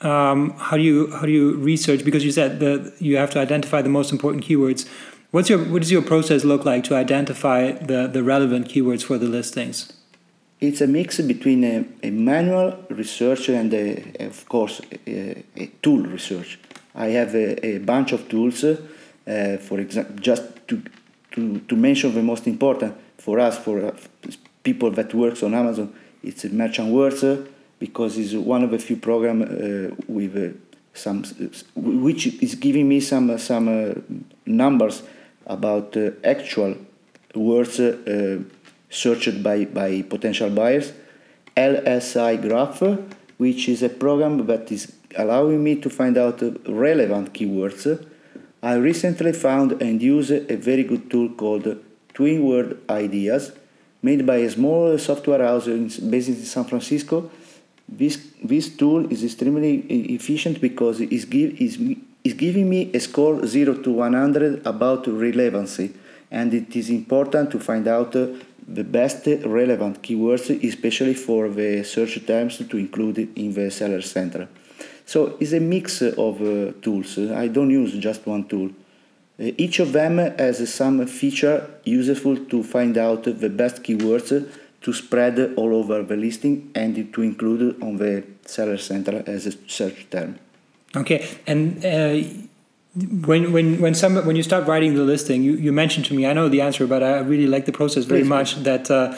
um, 0.00 0.50
how 0.58 0.76
do 0.76 0.82
you 0.82 1.10
how 1.12 1.26
do 1.26 1.32
you 1.32 1.56
research 1.56 2.04
because 2.04 2.24
you 2.24 2.32
said 2.32 2.60
that 2.60 2.94
you 2.98 3.16
have 3.16 3.30
to 3.30 3.38
identify 3.38 3.82
the 3.82 3.88
most 3.88 4.12
important 4.12 4.44
keywords 4.44 4.86
what's 5.30 5.48
your 5.48 5.58
what 5.72 5.80
does 5.82 5.90
your 5.90 6.02
process 6.02 6.44
look 6.44 6.64
like 6.64 6.84
to 6.84 6.94
identify 6.94 7.72
the 7.72 8.06
the 8.06 8.22
relevant 8.22 8.68
keywords 8.68 9.02
for 9.02 9.16
the 9.16 9.26
listings 9.26 9.95
it's 10.60 10.80
a 10.80 10.86
mix 10.86 11.20
between 11.20 11.64
a, 11.64 11.84
a 12.02 12.10
manual 12.10 12.78
research 12.90 13.48
and 13.48 13.72
a, 13.74 14.02
of 14.20 14.48
course 14.48 14.80
a, 15.06 15.44
a, 15.56 15.66
tool 15.82 16.02
research. 16.02 16.58
I 16.94 17.08
have 17.08 17.34
a, 17.34 17.78
bunch 17.78 18.12
of 18.12 18.28
tools 18.28 18.64
uh, 18.64 18.78
for 19.60 19.80
example 19.80 20.16
just 20.16 20.42
to, 20.68 20.82
to 21.32 21.58
to 21.60 21.76
mention 21.76 22.14
the 22.14 22.22
most 22.22 22.46
important 22.46 22.94
for 23.18 23.38
us 23.38 23.58
for 23.58 23.84
uh, 23.84 23.90
people 24.62 24.90
that 24.92 25.12
works 25.12 25.42
on 25.42 25.54
amazon 25.54 25.92
it's 26.22 26.44
MerchantWords 26.44 27.46
because 27.78 28.16
it's 28.18 28.32
one 28.32 28.62
of 28.64 28.70
the 28.70 28.78
few 28.78 28.96
programs 28.96 29.44
uh, 29.44 29.94
with 30.08 30.36
uh, 30.36 30.56
some 30.94 31.22
which 31.74 32.26
is 32.42 32.54
giving 32.54 32.88
me 32.88 33.00
some 33.00 33.36
some 33.38 33.68
uh, 33.68 33.94
numbers 34.46 35.02
about 35.46 35.96
uh, 35.96 36.10
actual 36.24 36.76
words 37.34 37.78
uh, 37.78 38.38
searched 38.90 39.42
by 39.42 39.64
by 39.64 40.02
potential 40.02 40.50
buyers 40.50 40.92
LSIGraph 41.56 42.80
which 43.38 43.68
is 43.68 43.82
a 43.82 43.88
program 43.88 44.46
that 44.46 44.70
is 44.72 44.92
allowing 45.16 45.62
me 45.62 45.76
to 45.76 45.90
find 45.90 46.16
out 46.16 46.42
relevant 46.68 47.32
keywords. 47.32 48.06
I 48.62 48.74
recently 48.74 49.32
found 49.32 49.80
and 49.82 50.00
use 50.00 50.30
a 50.30 50.56
very 50.56 50.84
good 50.84 51.10
tool 51.10 51.28
called 51.30 51.78
twin 52.14 52.44
word 52.44 52.78
ideas 52.88 53.52
made 54.02 54.26
by 54.26 54.36
a 54.36 54.50
small 54.50 54.98
software 54.98 55.42
house 55.42 55.66
based 55.98 56.28
in 56.28 56.36
san 56.36 56.64
francisco. 56.64 57.30
This, 57.88 58.18
this 58.42 58.74
tool 58.76 59.10
is 59.12 59.22
extremely 59.22 59.78
efficient 60.16 60.60
because 60.60 61.00
it's, 61.00 61.24
give, 61.24 61.60
it's, 61.60 61.76
it's 62.24 62.34
giving 62.34 62.68
me 62.68 62.90
a 62.92 62.98
score 62.98 63.46
0 63.46 63.74
to 63.82 63.92
100 63.92 64.66
about 64.66 65.06
relevancy 65.06 65.92
and 66.30 66.52
it 66.52 66.74
is 66.74 66.90
important 66.90 67.50
to 67.52 67.60
find 67.60 67.86
out 67.86 68.16
the 68.68 68.84
best 68.84 69.26
relevant 69.44 70.02
keywords 70.02 70.50
especially 70.64 71.14
for 71.14 71.48
the 71.48 71.82
search 71.84 72.24
terms 72.26 72.58
to 72.58 72.76
include 72.76 73.18
in 73.36 73.52
the 73.54 73.70
seller 73.70 74.02
center. 74.02 74.48
So 75.04 75.36
it's 75.38 75.52
a 75.52 75.60
mix 75.60 76.02
of 76.02 76.42
uh, 76.42 76.72
tools. 76.82 77.18
I 77.18 77.46
don't 77.46 77.70
use 77.70 77.92
just 77.94 78.26
one 78.26 78.48
tool. 78.48 78.70
Uh, 79.38 79.52
each 79.56 79.78
of 79.78 79.92
them 79.92 80.18
has 80.18 80.72
some 80.72 81.06
feature 81.06 81.68
useful 81.84 82.36
to 82.36 82.62
find 82.62 82.98
out 82.98 83.24
the 83.24 83.50
best 83.50 83.82
keywords 83.82 84.48
to 84.80 84.92
spread 84.92 85.54
all 85.56 85.74
over 85.74 86.02
the 86.02 86.16
listing 86.16 86.70
and 86.74 87.12
to 87.12 87.22
include 87.22 87.80
on 87.82 87.96
the 87.96 88.24
seller 88.44 88.78
center 88.78 89.22
as 89.26 89.46
a 89.46 89.52
search 89.68 90.06
term. 90.10 90.38
Okay, 90.94 91.26
and 91.46 91.84
uh, 91.84 92.45
when 92.96 93.52
when 93.52 93.80
when 93.80 93.94
some 93.94 94.16
when 94.26 94.36
you 94.36 94.42
start 94.42 94.66
writing 94.66 94.94
the 94.94 95.02
listing, 95.02 95.42
you, 95.42 95.52
you 95.52 95.72
mentioned 95.72 96.06
to 96.06 96.14
me, 96.14 96.26
I 96.26 96.32
know 96.32 96.48
the 96.48 96.62
answer, 96.62 96.86
but 96.86 97.02
I 97.02 97.18
really 97.18 97.46
like 97.46 97.66
the 97.66 97.72
process 97.72 98.04
very 98.04 98.22
Please. 98.22 98.28
much. 98.28 98.54
That 98.62 98.90
uh, 98.90 99.14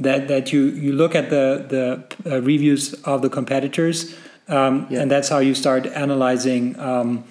that 0.00 0.28
that 0.28 0.52
you 0.52 0.62
you 0.66 0.92
look 0.92 1.14
at 1.14 1.30
the 1.30 1.64
the 1.68 2.30
uh, 2.30 2.40
reviews 2.42 2.94
of 3.04 3.22
the 3.22 3.30
competitors, 3.30 4.16
um, 4.48 4.86
yeah. 4.90 5.00
and 5.00 5.10
that's 5.10 5.28
how 5.28 5.38
you 5.38 5.54
start 5.54 5.86
analyzing. 5.86 6.78
Um, 6.78 7.24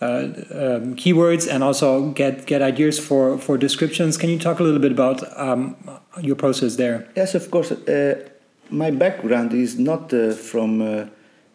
uh, 0.00 0.06
um, 0.06 0.94
keywords 0.94 1.52
and 1.52 1.64
also 1.64 2.12
get 2.12 2.46
get 2.46 2.62
ideas 2.62 3.00
for 3.00 3.36
for 3.36 3.58
descriptions. 3.58 4.16
Can 4.16 4.30
you 4.30 4.38
talk 4.38 4.60
a 4.60 4.62
little 4.62 4.78
bit 4.78 4.92
about 4.92 5.24
um, 5.36 5.74
your 6.20 6.36
process 6.36 6.76
there? 6.76 7.08
Yes, 7.16 7.34
of 7.34 7.50
course. 7.50 7.72
Uh, 7.72 8.28
my 8.70 8.92
background 8.92 9.52
is 9.52 9.76
not 9.76 10.12
uh, 10.14 10.32
from 10.34 10.80
uh, 10.80 11.06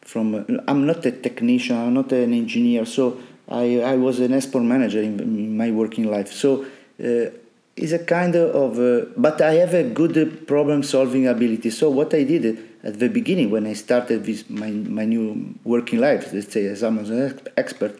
from. 0.01 0.35
Uh, 0.35 0.43
I'm 0.67 0.85
not 0.85 1.05
a 1.05 1.11
technician. 1.11 1.77
I'm 1.77 1.93
not 1.93 2.11
an 2.11 2.33
engineer. 2.33 2.85
So 2.85 3.17
I 3.49 3.81
I 3.81 3.95
was 3.95 4.19
an 4.19 4.33
export 4.33 4.63
manager 4.63 5.01
in, 5.01 5.19
in 5.19 5.57
my 5.57 5.71
working 5.71 6.09
life. 6.09 6.31
So 6.31 6.65
uh, 7.03 7.31
it's 7.75 7.91
a 7.91 7.99
kind 7.99 8.35
of. 8.35 8.79
Uh, 8.79 9.05
but 9.17 9.41
I 9.41 9.53
have 9.55 9.73
a 9.73 9.83
good 9.83 10.47
problem 10.47 10.83
solving 10.83 11.27
ability. 11.27 11.69
So 11.69 11.89
what 11.89 12.13
I 12.13 12.23
did 12.23 12.57
at 12.83 12.99
the 12.99 13.09
beginning 13.09 13.49
when 13.49 13.65
I 13.65 13.73
started 13.73 14.25
this 14.25 14.49
my 14.49 14.69
my 14.69 15.05
new 15.05 15.55
working 15.63 15.99
life, 15.99 16.33
let's 16.33 16.51
say 16.53 16.65
as 16.67 16.83
Amazon 16.83 17.39
expert, 17.57 17.99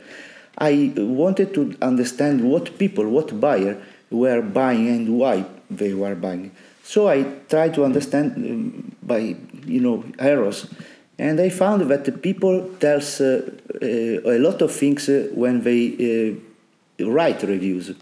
I 0.58 0.94
wanted 0.98 1.54
to 1.56 1.76
understand 1.82 2.44
what 2.50 2.78
people, 2.78 3.10
what 3.10 3.40
buyer 3.40 3.82
were 4.12 4.42
buying 4.42 4.88
and 4.88 5.18
why 5.18 5.46
they 5.70 5.94
were 5.94 6.16
buying. 6.16 6.52
So 6.84 7.08
I 7.08 7.24
tried 7.50 7.74
to 7.76 7.86
understand 7.86 8.36
um, 8.36 8.96
by 9.02 9.36
you 9.66 9.80
know 9.80 10.04
errors, 10.20 10.68
and 11.18 11.40
I 11.40 11.50
found 11.50 11.90
that 11.90 12.06
the 12.06 12.12
people 12.12 12.72
tells 12.80 13.22
uh, 13.22 13.50
uh, 13.82 13.86
a 13.86 14.40
lot 14.40 14.62
of 14.62 14.72
things 14.72 15.08
uh, 15.10 15.30
when 15.34 15.62
they 15.62 16.40
uh, 17.00 17.06
write 17.06 17.44
reviews. 17.44 17.94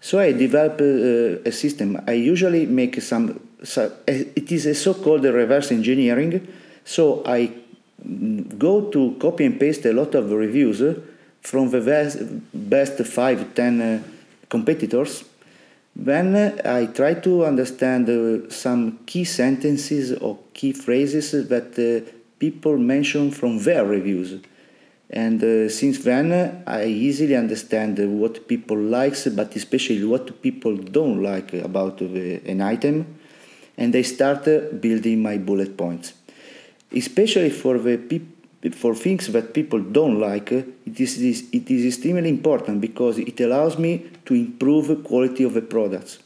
So 0.00 0.18
I 0.18 0.32
developed 0.32 0.80
uh, 0.80 1.48
a 1.48 1.52
system. 1.52 2.00
I 2.06 2.12
usually 2.12 2.66
make 2.66 3.00
some. 3.00 3.40
So 3.62 3.92
it 4.06 4.52
is 4.52 4.66
a 4.66 4.74
so-called 4.74 5.24
reverse 5.24 5.72
engineering. 5.72 6.46
So 6.84 7.22
I 7.24 7.50
go 8.58 8.90
to 8.90 9.16
copy 9.20 9.44
and 9.44 9.58
paste 9.58 9.84
a 9.86 9.92
lot 9.92 10.14
of 10.14 10.30
reviews 10.30 10.82
from 11.40 11.70
the 11.70 11.80
best, 11.80 12.18
best 12.52 12.98
five, 13.06 13.54
ten 13.54 13.80
uh, 13.80 14.02
competitors 14.48 15.24
then 15.98 16.60
I 16.62 16.86
try 16.86 17.14
to 17.14 17.46
understand 17.46 18.08
uh, 18.10 18.50
some 18.50 18.98
key 19.06 19.24
sentences 19.24 20.12
or 20.12 20.38
key 20.52 20.72
phrases 20.72 21.32
that 21.48 21.72
uh, 21.78 22.15
people 22.38 22.76
mention 22.76 23.30
from 23.30 23.58
their 23.62 23.84
reviews. 23.84 24.40
And 25.08 25.42
uh, 25.42 25.68
since 25.68 26.02
then, 26.02 26.62
I 26.66 26.84
easily 26.86 27.36
understand 27.36 27.98
what 28.20 28.48
people 28.48 28.76
likes, 28.76 29.26
but 29.28 29.54
especially 29.54 30.04
what 30.04 30.42
people 30.42 30.76
don't 30.76 31.22
like 31.22 31.52
about 31.54 32.00
an 32.00 32.60
item, 32.60 33.18
and 33.78 33.94
I 33.94 34.02
start 34.02 34.44
building 34.80 35.22
my 35.22 35.38
bullet 35.38 35.76
points. 35.76 36.14
Especially 36.92 37.50
for 37.50 37.78
the 37.78 37.98
for 38.74 38.94
things 38.94 39.28
that 39.28 39.54
people 39.54 39.80
don't 39.80 40.18
like, 40.18 40.50
it 40.50 41.00
is, 41.00 41.44
it 41.52 41.70
is 41.70 41.86
extremely 41.86 42.28
important 42.28 42.80
because 42.80 43.18
it 43.18 43.40
allows 43.40 43.78
me 43.78 44.10
to 44.24 44.34
improve 44.34 44.88
the 44.88 44.96
quality 44.96 45.44
of 45.44 45.54
the 45.54 45.62
products. 45.62 46.18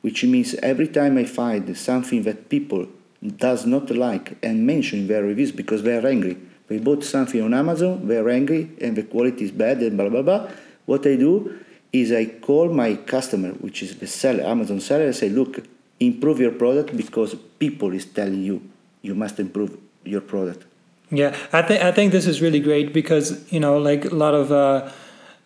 Which 0.00 0.24
means 0.24 0.54
every 0.54 0.88
time 0.88 1.18
I 1.18 1.24
find 1.24 1.76
something 1.76 2.22
that 2.22 2.48
people 2.48 2.88
does 3.36 3.66
not 3.66 3.90
like 3.90 4.36
and 4.42 4.66
mention 4.66 5.06
their 5.06 5.22
reviews 5.22 5.52
because 5.52 5.82
they 5.82 5.96
are 5.96 6.06
angry. 6.06 6.38
They 6.68 6.78
bought 6.78 7.04
something 7.04 7.42
on 7.42 7.52
Amazon, 7.52 8.06
they 8.06 8.16
are 8.16 8.28
angry 8.28 8.70
and 8.80 8.96
the 8.96 9.02
quality 9.02 9.44
is 9.44 9.50
bad 9.50 9.78
and 9.78 9.96
blah 9.96 10.08
blah 10.08 10.22
blah. 10.22 10.48
What 10.86 11.06
I 11.06 11.16
do 11.16 11.58
is 11.92 12.12
I 12.12 12.26
call 12.26 12.72
my 12.72 12.94
customer, 12.94 13.50
which 13.50 13.82
is 13.82 13.96
the 13.96 14.06
seller, 14.06 14.44
Amazon 14.44 14.80
seller, 14.80 15.06
and 15.06 15.16
say, 15.16 15.28
look, 15.28 15.64
improve 15.98 16.38
your 16.40 16.52
product 16.52 16.96
because 16.96 17.34
people 17.58 17.92
is 17.92 18.04
telling 18.04 18.42
you 18.42 18.62
you 19.02 19.14
must 19.14 19.38
improve 19.40 19.76
your 20.04 20.20
product 20.20 20.64
yeah, 21.10 21.36
I 21.52 21.62
think 21.62 21.82
I 21.82 21.92
think 21.92 22.12
this 22.12 22.26
is 22.26 22.40
really 22.40 22.60
great 22.60 22.92
because 22.92 23.52
you 23.52 23.60
know, 23.60 23.78
like 23.78 24.04
a 24.04 24.14
lot 24.14 24.34
of 24.34 24.52
uh, 24.52 24.90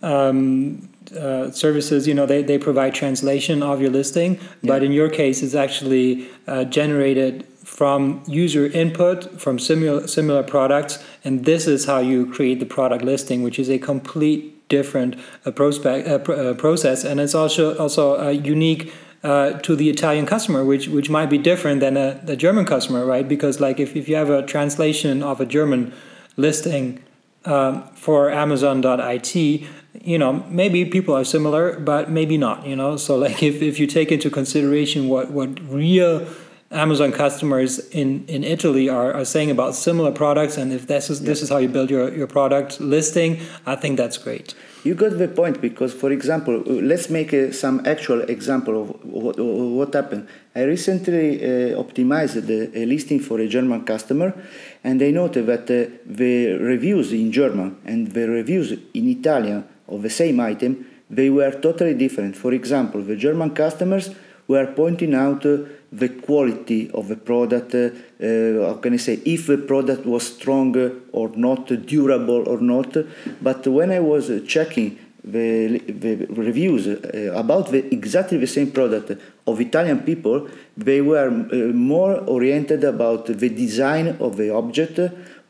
um, 0.02 0.88
uh, 1.18 1.50
services, 1.50 2.06
you 2.06 2.14
know, 2.14 2.26
they, 2.26 2.42
they 2.42 2.58
provide 2.58 2.94
translation 2.94 3.62
of 3.62 3.80
your 3.80 3.90
listing, 3.90 4.34
yeah. 4.34 4.40
but 4.62 4.82
in 4.82 4.92
your 4.92 5.08
case, 5.08 5.42
it's 5.42 5.54
actually 5.54 6.28
uh, 6.46 6.64
generated 6.64 7.46
from 7.64 8.22
user 8.26 8.66
input 8.66 9.40
from 9.40 9.58
similar 9.58 10.06
similar 10.06 10.42
products, 10.42 11.02
and 11.24 11.44
this 11.44 11.66
is 11.66 11.86
how 11.86 11.98
you 11.98 12.30
create 12.30 12.60
the 12.60 12.66
product 12.66 13.02
listing, 13.02 13.42
which 13.42 13.58
is 13.58 13.70
a 13.70 13.78
complete 13.78 14.68
different 14.68 15.16
uh, 15.44 15.50
prospect, 15.50 16.06
uh, 16.06 16.18
pr- 16.18 16.32
uh, 16.32 16.54
process, 16.54 17.04
and 17.04 17.20
it's 17.20 17.34
also 17.34 17.76
also 17.78 18.16
a 18.16 18.32
unique 18.32 18.92
uh, 19.22 19.52
to 19.60 19.74
the 19.74 19.88
Italian 19.88 20.26
customer, 20.26 20.64
which 20.64 20.88
which 20.88 21.08
might 21.08 21.30
be 21.30 21.38
different 21.38 21.80
than 21.80 21.96
a, 21.96 22.20
the 22.22 22.36
German 22.36 22.66
customer, 22.66 23.06
right? 23.06 23.26
Because 23.26 23.60
like 23.60 23.80
if, 23.80 23.96
if 23.96 24.08
you 24.08 24.16
have 24.16 24.28
a 24.28 24.42
translation 24.42 25.22
of 25.22 25.40
a 25.40 25.46
German 25.46 25.92
listing 26.36 27.02
um, 27.46 27.88
for 27.94 28.30
Amazon.it, 28.30 29.34
you 29.34 30.18
know 30.18 30.44
maybe 30.50 30.84
people 30.84 31.16
are 31.16 31.24
similar, 31.24 31.80
but 31.80 32.10
maybe 32.10 32.36
not. 32.36 32.66
You 32.66 32.76
know, 32.76 32.98
so 32.98 33.16
like 33.16 33.42
if, 33.42 33.62
if 33.62 33.80
you 33.80 33.86
take 33.86 34.12
into 34.12 34.28
consideration 34.28 35.08
what 35.08 35.30
what 35.30 35.58
real 35.70 36.26
Amazon 36.70 37.12
customers 37.12 37.78
in, 37.90 38.24
in 38.26 38.42
Italy 38.42 38.88
are, 38.88 39.12
are 39.12 39.24
saying 39.24 39.50
about 39.50 39.74
similar 39.74 40.10
products, 40.10 40.56
and 40.56 40.72
if 40.72 40.86
this 40.86 41.10
is 41.10 41.20
this 41.22 41.42
is 41.42 41.48
how 41.48 41.58
you 41.58 41.68
build 41.68 41.90
your, 41.90 42.12
your 42.12 42.26
product 42.26 42.80
listing, 42.80 43.40
I 43.64 43.76
think 43.76 43.96
that's 43.96 44.18
great. 44.18 44.54
You 44.82 44.94
got 44.94 45.18
the 45.18 45.28
point 45.28 45.60
because, 45.60 45.94
for 45.94 46.10
example, 46.10 46.56
uh, 46.66 46.72
let's 46.72 47.08
make 47.08 47.32
uh, 47.32 47.52
some 47.52 47.86
actual 47.86 48.22
example 48.22 48.82
of 48.82 49.04
what, 49.04 49.38
what 49.38 49.94
happened. 49.94 50.28
I 50.54 50.62
recently 50.64 51.42
uh, 51.42 51.82
optimized 51.82 52.46
the, 52.46 52.70
a 52.78 52.84
listing 52.86 53.20
for 53.20 53.38
a 53.38 53.48
German 53.48 53.84
customer, 53.84 54.34
and 54.82 55.02
I 55.02 55.10
noted 55.10 55.46
that 55.46 55.70
uh, 55.70 55.90
the 56.04 56.54
reviews 56.54 57.12
in 57.12 57.30
German 57.30 57.76
and 57.84 58.12
the 58.12 58.28
reviews 58.28 58.72
in 58.72 59.08
Italian 59.08 59.66
of 59.88 60.02
the 60.02 60.10
same 60.10 60.40
item 60.40 60.86
they 61.10 61.30
were 61.30 61.50
totally 61.50 61.94
different. 61.94 62.36
For 62.36 62.52
example, 62.52 63.02
the 63.02 63.16
German 63.16 63.54
customers 63.54 64.10
were 64.48 64.66
pointing 64.66 65.14
out 65.14 65.44
uh, 65.46 65.58
the 65.98 66.08
quality 66.08 66.90
of 66.90 67.08
the 67.08 67.16
product, 67.16 67.74
uh, 67.74 67.90
uh, 68.20 68.68
how 68.68 68.78
can 68.82 68.94
I 68.94 68.96
say, 68.96 69.20
if 69.24 69.46
the 69.46 69.58
product 69.58 70.04
was 70.06 70.26
strong 70.26 70.74
or 71.12 71.28
not, 71.36 71.66
durable 71.86 72.48
or 72.48 72.60
not. 72.60 72.96
But 73.40 73.66
when 73.66 73.90
I 73.92 74.00
was 74.00 74.30
checking 74.46 74.98
the, 75.22 75.78
the 75.78 76.26
reviews 76.30 76.86
uh, 76.86 77.32
about 77.34 77.70
the, 77.70 77.92
exactly 77.94 78.38
the 78.38 78.46
same 78.46 78.72
product 78.72 79.12
of 79.46 79.60
Italian 79.60 80.00
people, 80.00 80.48
they 80.76 81.00
were 81.00 81.28
uh, 81.28 81.54
more 81.72 82.16
oriented 82.26 82.84
about 82.84 83.26
the 83.26 83.48
design 83.48 84.16
of 84.20 84.36
the 84.36 84.50
object 84.50 84.98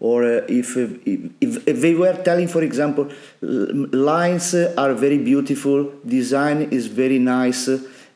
or 0.00 0.24
uh, 0.24 0.44
if, 0.48 0.76
if, 0.76 1.66
if, 1.66 1.80
they 1.80 1.94
were 1.94 2.12
telling, 2.22 2.46
for 2.46 2.62
example, 2.62 3.08
lines 3.40 4.54
are 4.54 4.92
very 4.92 5.18
beautiful, 5.18 5.90
design 6.06 6.68
is 6.70 6.88
very 6.88 7.18
nice, 7.18 7.70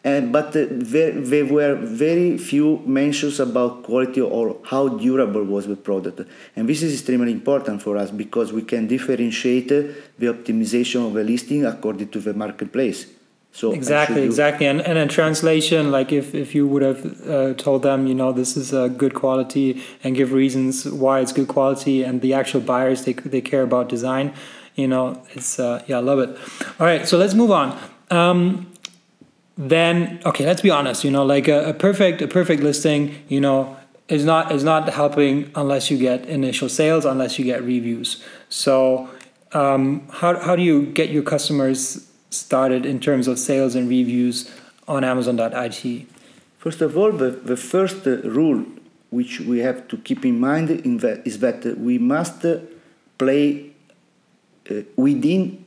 and, 0.05 0.33
but 0.33 0.57
uh, 0.57 0.67
there, 0.71 1.13
there 1.13 1.45
were 1.45 1.75
very 1.75 2.39
few 2.39 2.79
mentions 2.87 3.41
about 3.41 3.83
quality 3.83 4.21
or 4.21 4.57
how 4.65 4.89
durable 4.89 5.45
was 5.45 5.67
the 5.67 5.77
product. 5.77 6.21
And 6.55 6.69
this 6.69 6.83
is 6.83 6.95
extremely 6.95 7.33
important 7.33 7.83
for 7.83 7.97
us 7.97 8.11
because 8.11 8.53
we 8.53 8.63
can 8.63 8.87
differentiate 8.87 9.69
the 9.69 10.27
optimization 10.27 11.07
of 11.07 11.17
a 11.17 11.23
listing 11.25 11.67
according 11.67 12.09
to 12.11 12.21
the 12.21 12.33
marketplace. 12.33 13.07
So 13.51 13.73
exactly, 13.73 14.23
exactly, 14.23 14.67
and 14.67 14.81
and 14.83 14.99
a 14.99 15.07
translation 15.07 15.91
like 15.91 16.13
if 16.13 16.35
if 16.35 16.55
you 16.55 16.69
would 16.69 16.83
have 16.83 17.29
uh, 17.29 17.55
told 17.55 17.83
them, 17.83 18.07
you 18.07 18.15
know, 18.15 18.31
this 18.31 18.57
is 18.57 18.73
a 18.73 18.89
good 18.89 19.15
quality 19.15 19.83
and 20.05 20.15
give 20.15 20.33
reasons 20.33 20.85
why 20.85 21.21
it's 21.21 21.33
good 21.33 21.49
quality, 21.49 22.05
and 22.05 22.21
the 22.21 22.35
actual 22.35 22.61
buyers 22.61 23.05
they 23.05 23.15
they 23.15 23.41
care 23.41 23.63
about 23.63 23.89
design, 23.89 24.35
you 24.77 24.87
know, 24.87 25.21
it's 25.33 25.59
uh, 25.59 25.83
yeah, 25.89 25.97
I 25.97 26.01
love 26.01 26.19
it. 26.21 26.29
All 26.79 26.87
right, 26.87 27.09
so 27.09 27.17
let's 27.17 27.35
move 27.35 27.51
on. 27.51 27.77
Um, 28.11 28.71
then 29.59 30.21
okay, 30.25 30.47
let's 30.47 30.63
be 30.63 30.71
honest. 30.71 31.05
You 31.05 31.11
know, 31.11 31.25
like 31.25 31.49
a, 31.49 31.71
a 31.71 31.75
perfect 31.75 32.23
a 32.23 32.29
perfect 32.29 32.63
listing, 32.63 33.23
you 33.29 33.41
know, 33.41 33.77
is 34.09 34.25
not 34.25 34.53
is 34.53 34.63
not 34.63 34.89
helping 34.89 35.51
unless 35.57 35.91
you 35.91 35.99
get 35.99 36.25
initial 36.27 36.69
sales, 36.69 37.05
unless 37.05 37.39
you 37.39 37.45
get 37.45 37.63
reviews. 37.65 38.25
So 38.49 39.11
um, 39.53 40.07
how 40.13 40.39
how 40.39 40.55
do 40.55 40.63
you 40.63 40.87
get 40.87 41.11
your 41.11 41.25
customers 41.25 42.09
started 42.31 42.87
in 42.87 43.01
terms 43.01 43.27
of 43.27 43.39
sales 43.39 43.75
and 43.75 43.89
reviews 43.89 44.51
on 44.87 45.03
Amazon.it? 45.03 46.07
First 46.59 46.81
of 46.81 46.97
all, 46.97 47.13
the, 47.13 47.31
the 47.31 47.57
first 47.57 48.05
rule 48.07 48.65
which 49.11 49.41
we 49.41 49.61
have 49.61 49.89
to 49.89 49.97
keep 49.97 50.25
in 50.25 50.39
mind 50.39 50.71
in 50.71 50.99
that 50.99 51.27
is 51.27 51.39
that 51.39 51.65
we 51.79 51.99
must 51.99 52.45
play 53.17 53.71
uh, 54.71 54.75
within 54.97 55.65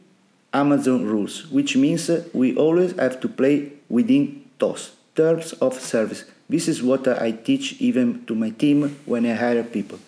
Amazon 0.53 1.05
rules, 1.05 1.47
which 1.49 1.75
means 1.75 2.09
we 2.33 2.55
always 2.55 2.91
have 2.97 3.19
to 3.21 3.27
play 3.27 3.71
within 3.91 4.49
those 4.57 4.95
terms 5.15 5.53
of 5.53 5.79
service. 5.79 6.23
This 6.49 6.67
is 6.67 6.81
what 6.81 7.07
I 7.07 7.31
teach 7.31 7.79
even 7.81 8.25
to 8.25 8.35
my 8.35 8.49
team 8.49 8.97
when 9.05 9.25
I 9.25 9.33
hire 9.33 9.63
people. 9.63 9.99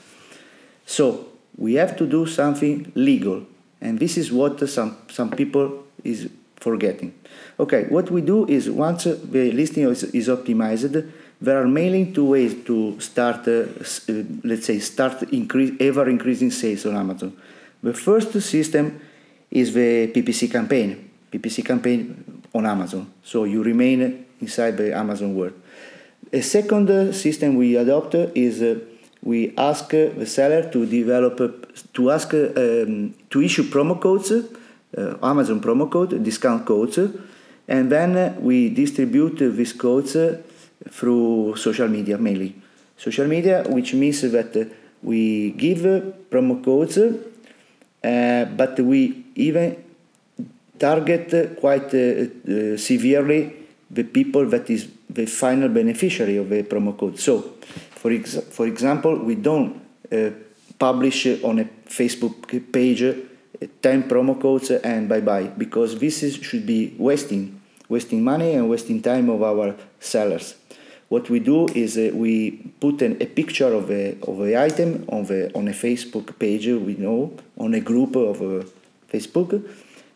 So 0.86 1.28
we 1.58 1.76
have 1.76 1.96
to 1.98 2.08
do 2.08 2.26
something 2.26 2.92
legal, 2.96 3.46
and 3.82 4.00
this 4.00 4.18
is 4.18 4.32
what 4.32 4.68
some 4.70 4.98
some 5.10 5.30
people 5.32 5.84
is 6.04 6.30
forgetting. 6.56 7.14
Okay, 7.60 7.86
what 7.90 8.10
we 8.10 8.22
do 8.22 8.46
is 8.48 8.70
once 8.70 9.04
the 9.04 9.52
listing 9.52 9.84
is, 9.90 10.04
is 10.04 10.28
optimized, 10.28 11.12
there 11.42 11.62
are 11.62 11.68
mainly 11.68 12.12
two 12.12 12.26
ways 12.26 12.56
to 12.66 13.00
start, 13.00 13.48
uh, 13.48 13.52
uh, 13.52 14.24
let's 14.44 14.66
say, 14.66 14.80
start 14.80 15.24
increase, 15.34 15.74
ever 15.80 16.10
increasing 16.10 16.52
sales 16.52 16.86
on 16.86 16.96
Amazon. 16.96 17.36
The 17.82 17.94
first 17.94 18.32
system 18.42 19.00
is 19.52 19.74
the 19.74 20.08
PPC 20.08 20.50
campaign, 20.50 21.10
PPC 21.32 21.66
campaign 21.66 22.33
on 22.54 22.66
Amazon. 22.66 23.12
So 23.24 23.46
you 23.46 23.64
remain 23.64 24.26
inside 24.40 24.78
the 24.78 24.96
Amazon 24.96 25.36
world. 25.36 25.54
A 26.32 26.42
second 26.42 27.14
system 27.14 27.56
we 27.56 27.76
adopt 27.76 28.16
is 28.16 28.62
uh, 28.62 28.80
we 29.22 29.54
ask 29.58 29.90
the 29.90 30.26
seller 30.26 30.70
to 30.72 30.86
develop, 30.86 31.38
to 31.94 32.12
ask 32.12 32.34
um, 32.34 33.14
to 33.30 33.42
issue 33.42 33.64
promo 33.64 34.00
codes 34.00 34.32
uh, 34.98 35.16
Amazon 35.24 35.60
promo 35.60 35.90
code, 35.90 36.24
discount 36.24 36.66
codes, 36.66 37.00
and 37.68 37.92
then 37.92 38.42
we 38.42 38.70
distribute 38.70 39.38
these 39.56 39.74
codes 39.74 40.16
through 40.90 41.56
social 41.56 41.88
media 41.88 42.18
mainly. 42.18 42.56
Social 42.98 43.28
media, 43.28 43.64
which 43.68 43.94
means 43.94 44.22
that 44.22 44.72
we 45.02 45.52
give 45.52 45.80
promo 46.30 46.64
codes, 46.64 46.98
uh, 46.98 48.46
but 48.56 48.80
we 48.80 49.26
even 49.36 49.84
target 50.80 51.60
quite 51.60 51.94
uh, 51.94 51.98
uh, 51.98 52.78
severely 52.78 53.54
the 53.90 54.04
people 54.04 54.46
that 54.48 54.70
is 54.70 54.90
the 55.10 55.26
final 55.26 55.70
beneficiary 55.70 56.38
of 56.38 56.50
the 56.50 56.64
promo 56.64 56.98
code. 56.98 57.20
So, 57.20 57.54
for, 57.92 58.12
ex- 58.12 58.40
for 58.50 58.66
example, 58.66 59.20
we 59.20 59.36
don't 59.36 59.82
uh, 60.12 60.32
publish 60.80 61.28
on 61.44 61.60
a 61.60 61.66
Facebook 61.88 62.72
page 62.72 63.04
10 63.82 64.10
promo 64.10 64.40
codes 64.40 64.72
and 64.72 65.08
bye 65.08 65.22
bye 65.22 65.44
because 65.58 66.00
this 66.00 66.24
is, 66.24 66.36
should 66.36 66.66
be 66.66 66.94
wasting 66.98 67.62
wasting 67.88 68.24
money 68.24 68.54
and 68.54 68.70
wasting 68.70 69.02
time 69.02 69.30
of 69.30 69.42
our 69.44 69.76
sellers 70.00 70.56
what 71.10 71.30
we 71.30 71.40
do 71.40 71.68
is 71.68 71.98
uh, 71.98 72.10
we 72.14 72.52
put 72.80 73.02
an, 73.02 73.22
a 73.22 73.26
picture 73.26 73.72
of 73.74 73.92
a 73.92 74.18
of 74.28 74.42
a 74.42 74.62
item 74.62 75.06
on 75.10 75.26
the 75.26 75.52
on 75.56 75.68
a 75.68 75.72
facebook 75.72 76.38
page 76.40 76.68
we 76.68 76.96
know 76.96 77.32
on 77.58 77.74
a 77.74 77.80
group 77.80 78.16
of 78.16 78.42
uh, 78.42 78.66
facebook 79.12 79.52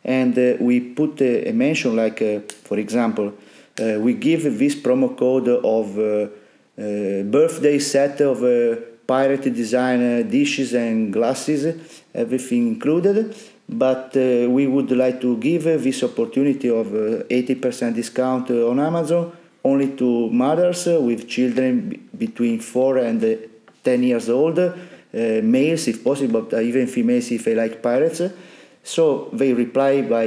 and 0.07 0.37
uh, 0.39 0.55
we 0.59 0.79
put 0.79 1.21
a, 1.21 1.49
a 1.49 1.53
mention 1.53 1.95
like 1.95 2.21
uh, 2.21 2.39
for 2.63 2.79
example 2.79 3.33
uh, 3.79 3.99
we 3.99 4.13
give 4.13 4.57
this 4.57 4.75
promo 4.75 5.15
code 5.15 5.49
of 5.49 5.99
uh, 5.99 7.23
birthday 7.29 7.77
set 7.77 8.21
of 8.21 8.41
pirate 9.05 9.53
design 9.53 10.27
dishes 10.29 10.73
and 10.73 11.13
glasses 11.13 11.75
everything 12.13 12.67
included. 12.67 13.35
But 13.69 14.15
uh, 14.15 14.49
we 14.49 14.65
would 14.65 14.91
like 14.91 15.19
to 15.21 15.37
give 15.37 15.63
this 15.63 16.01
opportunity 16.03 16.69
of 16.69 16.87
80% 16.87 17.91
uh, 17.91 17.91
discount 17.91 18.49
uh, 18.49 18.69
on 18.69 18.79
Amazon 18.79 19.35
only 19.63 19.95
to 19.97 20.29
mothers 20.29 20.85
with 20.85 21.27
children 21.27 22.09
between 22.17 22.61
4 22.61 22.97
and 22.99 23.49
10 23.83 24.03
years 24.03 24.29
old, 24.29 24.57
males 25.11 25.87
if 25.87 26.03
possible, 26.03 26.41
but 26.41 26.61
even 26.61 26.87
females 26.87 27.29
if 27.31 27.43
they 27.43 27.55
like 27.55 27.81
pirates. 27.81 28.21
So 28.87 29.29
they 29.33 29.51
reply 29.51 30.01
by 30.01 30.25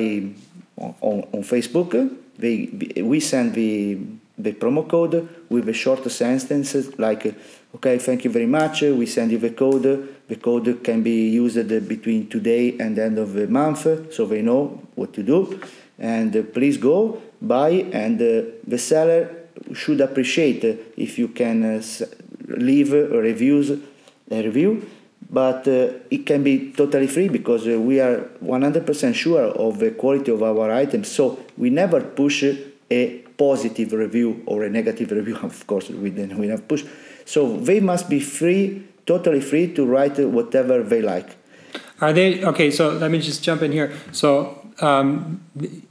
on, 0.76 1.24
on 1.32 1.42
Facebook. 1.42 2.14
They, 2.36 3.02
we 3.02 3.18
send 3.18 3.54
the, 3.54 3.98
the 4.36 4.52
promo 4.52 4.86
code 4.86 5.26
with 5.48 5.66
a 5.70 5.72
short 5.72 6.08
sentence 6.10 6.74
like 6.98 7.34
okay, 7.76 7.96
thank 7.96 8.24
you 8.24 8.30
very 8.30 8.44
much. 8.44 8.82
We 8.82 9.06
send 9.06 9.32
you 9.32 9.38
the 9.38 9.50
code. 9.50 10.08
The 10.28 10.36
code 10.36 10.84
can 10.84 11.02
be 11.02 11.30
used 11.30 11.68
between 11.88 12.28
today 12.28 12.76
and 12.78 12.96
the 12.96 13.04
end 13.04 13.18
of 13.18 13.32
the 13.32 13.46
month, 13.46 14.12
so 14.12 14.26
they 14.26 14.42
know 14.42 14.86
what 14.94 15.14
to 15.14 15.22
do. 15.22 15.58
And 15.98 16.36
uh, 16.36 16.42
please 16.42 16.76
go 16.76 17.22
buy. 17.40 17.70
And 17.92 18.20
uh, 18.20 18.50
the 18.66 18.78
seller 18.78 19.36
should 19.72 20.02
appreciate 20.02 20.64
if 20.98 21.18
you 21.18 21.28
can 21.28 21.64
uh, 21.64 21.82
leave 22.46 22.92
reviews, 22.92 23.70
a 23.70 24.42
review. 24.42 24.86
But 25.32 25.68
uh, 25.68 25.92
it 26.10 26.26
can 26.26 26.42
be 26.42 26.72
totally 26.72 27.06
free 27.06 27.28
because 27.28 27.66
uh, 27.66 27.78
we 27.78 28.00
are 28.00 28.28
100% 28.42 29.14
sure 29.14 29.44
of 29.44 29.78
the 29.78 29.92
quality 29.92 30.32
of 30.32 30.42
our 30.42 30.72
items. 30.72 31.10
So 31.10 31.38
we 31.56 31.70
never 31.70 32.00
push 32.00 32.42
a 32.90 33.18
positive 33.38 33.92
review 33.92 34.42
or 34.46 34.64
a 34.64 34.68
negative 34.70 35.10
review. 35.18 35.36
Of 35.36 35.66
course, 35.66 35.88
we 35.88 36.10
then 36.10 36.36
we 36.36 36.48
never 36.48 36.62
push 36.62 36.84
so 37.30 37.56
they 37.56 37.78
must 37.78 38.08
be 38.08 38.18
free, 38.18 38.82
totally 39.06 39.40
free 39.40 39.72
to 39.74 39.86
write 39.86 40.18
whatever 40.18 40.82
they 40.82 41.00
like. 41.00 41.36
Are 42.00 42.12
they 42.12 42.42
okay? 42.44 42.72
So 42.72 42.90
let 42.90 43.08
me 43.08 43.20
just 43.20 43.44
jump 43.44 43.62
in 43.62 43.70
here. 43.70 43.92
So 44.10 44.58
um, 44.80 45.40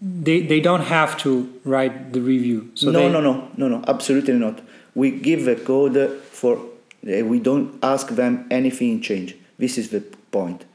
they 0.01 0.41
they 0.41 0.59
don't 0.59 0.81
have 0.81 1.17
to 1.19 1.47
write 1.63 2.11
the 2.11 2.19
review. 2.19 2.71
So 2.75 2.91
no, 2.91 2.99
they... 2.99 3.09
no, 3.09 3.21
no, 3.21 3.47
no, 3.55 3.67
no, 3.69 3.83
absolutely 3.87 4.33
not. 4.33 4.59
We 4.95 5.11
give 5.11 5.47
a 5.47 5.55
code 5.55 6.11
for. 6.31 6.59
Uh, 7.05 7.25
we 7.25 7.39
don't 7.39 7.79
ask 7.83 8.09
them 8.09 8.47
anything 8.51 8.91
in 8.91 9.01
change. 9.01 9.35
This 9.57 9.77
is 9.77 9.89
the 9.89 10.01
point. 10.31 10.65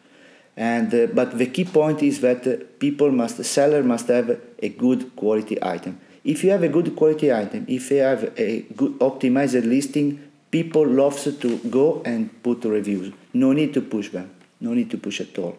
And 0.56 0.94
uh, 0.94 1.06
but 1.12 1.38
the 1.38 1.46
key 1.46 1.64
point 1.64 2.02
is 2.02 2.20
that 2.20 2.46
uh, 2.46 2.56
people 2.78 3.10
must, 3.10 3.44
seller 3.44 3.82
must 3.82 4.08
have 4.08 4.40
a 4.62 4.68
good 4.68 5.16
quality 5.16 5.62
item. 5.62 6.00
If 6.24 6.44
you 6.44 6.50
have 6.50 6.62
a 6.62 6.68
good 6.68 6.94
quality 6.96 7.32
item, 7.32 7.66
if 7.68 7.90
you 7.90 7.98
have 7.98 8.32
a 8.38 8.62
good 8.76 8.98
optimized 9.00 9.64
listing, 9.66 10.20
people 10.50 10.86
love 10.86 11.20
to 11.40 11.58
go 11.70 12.00
and 12.04 12.30
put 12.42 12.64
reviews. 12.64 13.12
No 13.32 13.52
need 13.52 13.74
to 13.74 13.80
push 13.80 14.10
them. 14.10 14.30
No 14.60 14.72
need 14.72 14.90
to 14.92 14.96
push 14.96 15.20
at 15.20 15.36
all. 15.38 15.58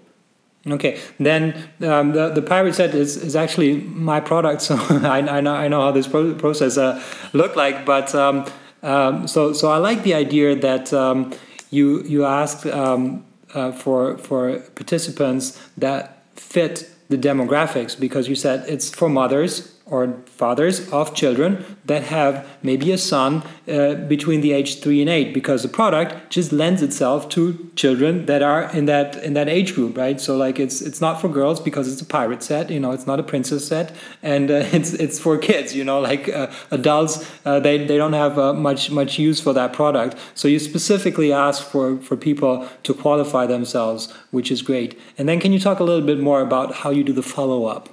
Okay, 0.68 1.00
then 1.20 1.54
um, 1.82 2.14
the 2.14 2.30
the 2.30 2.42
pirate 2.42 2.74
set 2.74 2.96
is, 2.96 3.18
is 3.18 3.36
actually 3.36 3.82
my 3.82 4.20
product, 4.20 4.62
so 4.70 4.76
I, 5.04 5.20
I 5.38 5.42
know 5.42 5.54
I 5.54 5.68
know 5.68 5.82
how 5.82 5.92
this 5.92 6.08
pro- 6.08 6.34
process 6.34 6.78
uh, 6.78 7.02
look 7.34 7.56
like. 7.56 7.86
But 7.86 8.16
um, 8.16 8.46
um, 8.86 9.28
so 9.28 9.52
so 9.54 9.72
I 9.72 9.78
like 9.78 10.04
the 10.04 10.14
idea 10.14 10.56
that 10.56 10.94
um, 10.94 11.34
you 11.72 12.04
you 12.04 12.24
ask 12.24 12.66
um, 12.68 13.26
uh, 13.54 13.72
for 13.72 14.18
for 14.18 14.60
participants 14.76 15.60
that 15.78 16.24
fit 16.36 16.90
the 17.10 17.18
demographics 17.18 18.00
because 18.00 18.28
you 18.28 18.36
said 18.36 18.64
it's 18.68 18.90
for 18.90 19.10
mothers 19.10 19.75
or 19.88 20.16
fathers 20.26 20.92
of 20.92 21.14
children 21.14 21.64
that 21.86 22.02
have 22.04 22.48
maybe 22.64 22.92
a 22.92 22.98
son 22.98 23.44
uh, 23.68 23.94
between 23.94 24.42
the 24.42 24.52
age 24.52 24.82
3 24.82 25.02
and 25.02 25.10
8 25.10 25.34
because 25.34 25.62
the 25.62 25.70
product 25.70 26.32
just 26.32 26.52
lends 26.52 26.82
itself 26.82 27.30
to 27.30 27.70
children 27.76 28.26
that 28.26 28.42
are 28.42 28.64
in 28.72 28.86
that 28.86 29.16
in 29.24 29.34
that 29.34 29.48
age 29.48 29.76
group 29.76 29.96
right? 29.96 30.20
So 30.20 30.36
like 30.38 30.60
it's 30.60 30.82
it's 30.82 31.02
not 31.02 31.22
for 31.22 31.30
girls 31.30 31.60
because 31.60 31.92
it's 31.92 32.02
a 32.02 32.06
pirate 32.06 32.42
set 32.42 32.72
you 32.72 32.80
know 32.80 32.92
it's 32.92 33.06
not 33.06 33.20
a 33.20 33.24
princess 33.24 33.68
set 33.68 33.96
and 34.24 34.50
uh, 34.50 34.56
it's 34.74 34.94
it's 34.94 35.20
for 35.20 35.38
kids 35.38 35.76
you 35.76 35.84
know 35.84 36.00
like 36.00 36.30
uh, 36.30 36.52
adults 36.72 37.30
uh, 37.46 37.60
they 37.60 37.78
they 37.78 37.98
don't 37.98 38.14
have 38.14 38.40
uh, 38.40 38.54
much 38.54 38.90
much 38.90 39.20
use 39.20 39.40
for 39.40 39.54
that 39.54 39.72
product. 39.72 40.18
So 40.34 40.48
you 40.48 40.58
specifically 40.58 41.32
ask 41.32 41.64
for 41.64 41.98
for 41.98 42.18
people 42.18 42.68
to 42.84 42.94
qualify 42.94 43.46
themselves 43.46 44.12
which 44.32 44.50
is 44.52 44.64
great. 44.64 45.00
And 45.18 45.30
then 45.30 45.40
can 45.40 45.54
you 45.54 45.60
talk 45.60 45.80
a 45.80 45.84
little 45.84 46.06
bit 46.06 46.20
more 46.20 46.42
about 46.42 46.76
how 46.76 46.90
you 46.90 47.04
do 47.04 47.14
the 47.14 47.24
follow 47.24 47.66
up 47.66 47.90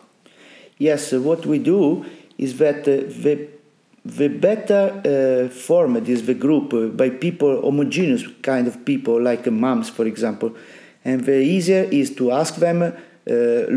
Yes, 0.83 1.13
what 1.13 1.47
we 1.47 1.61
do 1.61 2.05
is 2.39 2.59
that 2.59 2.81
uh, 2.89 3.07
the 3.25 3.35
the 4.05 4.27
better 4.27 4.83
uh, 4.91 5.49
formed 5.49 6.09
is 6.09 6.27
the 6.27 6.35
group 6.35 6.75
uh, 6.75 6.89
by 6.89 7.09
people 7.09 7.63
homogeneous 7.63 8.25
kind 8.43 8.67
of 8.67 8.85
people 8.85 9.23
like 9.23 9.47
uh, 9.47 9.53
moms 9.53 9.89
for 9.91 10.07
example. 10.07 10.51
And 11.05 11.25
the 11.25 11.39
easier 11.41 11.85
is 11.85 12.17
to 12.17 12.33
ask 12.33 12.57
them 12.57 12.83
uh, 12.83 12.93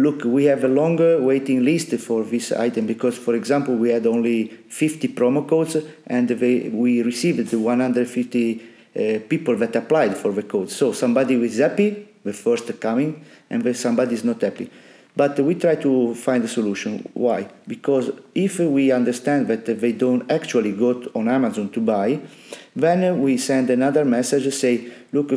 look 0.05 0.23
we 0.23 0.45
have 0.45 0.63
a 0.63 0.67
longer 0.67 1.21
waiting 1.21 1.63
list 1.63 1.93
for 2.07 2.23
this 2.23 2.51
item 2.51 2.87
because 2.87 3.15
for 3.19 3.35
example 3.35 3.75
we 3.75 3.89
had 3.89 4.07
only 4.07 4.47
50 4.69 5.09
promo 5.09 5.47
codes 5.47 5.77
and 6.07 6.27
they, 6.27 6.69
we 6.69 7.03
received 7.03 7.53
150 7.53 8.61
uh, 8.95 9.19
people 9.29 9.55
that 9.57 9.75
applied 9.75 10.17
for 10.17 10.31
the 10.31 10.41
code. 10.41 10.71
So 10.71 10.91
somebody 10.91 11.35
is 11.35 11.59
happy 11.59 12.07
the 12.23 12.33
first 12.33 12.79
coming 12.79 13.23
and 13.51 13.77
somebody 13.77 14.15
is 14.15 14.23
not 14.23 14.41
happy 14.41 14.71
but 15.15 15.39
we 15.39 15.55
try 15.55 15.75
to 15.75 16.13
find 16.15 16.43
a 16.43 16.47
solution. 16.47 17.09
Why? 17.13 17.47
Because 17.67 18.11
if 18.33 18.59
we 18.59 18.91
understand 18.91 19.47
that 19.47 19.65
they 19.65 19.91
don't 19.91 20.29
actually 20.29 20.73
go 20.73 21.03
on 21.15 21.29
Amazon 21.29 21.69
to 21.69 21.79
buy, 21.79 22.19
then 22.75 23.21
we 23.21 23.37
send 23.37 23.69
another 23.69 24.03
message 24.03 24.53
say, 24.53 24.91
look, 25.13 25.31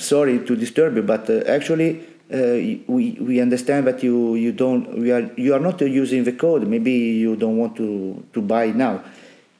sorry 0.00 0.44
to 0.44 0.56
disturb 0.56 0.96
you, 0.96 1.02
but 1.02 1.28
uh, 1.30 1.40
actually 1.46 2.04
uh, 2.32 2.80
we, 2.86 3.18
we 3.20 3.40
understand 3.40 3.86
that 3.86 4.02
you, 4.02 4.34
you 4.34 4.52
don't 4.52 4.98
we 4.98 5.12
are 5.12 5.30
you 5.36 5.54
are 5.54 5.60
not 5.60 5.80
using 5.80 6.24
the 6.24 6.32
code. 6.32 6.66
Maybe 6.66 6.92
you 6.92 7.36
don't 7.36 7.56
want 7.56 7.76
to, 7.76 8.24
to 8.32 8.42
buy 8.42 8.66
now. 8.68 8.96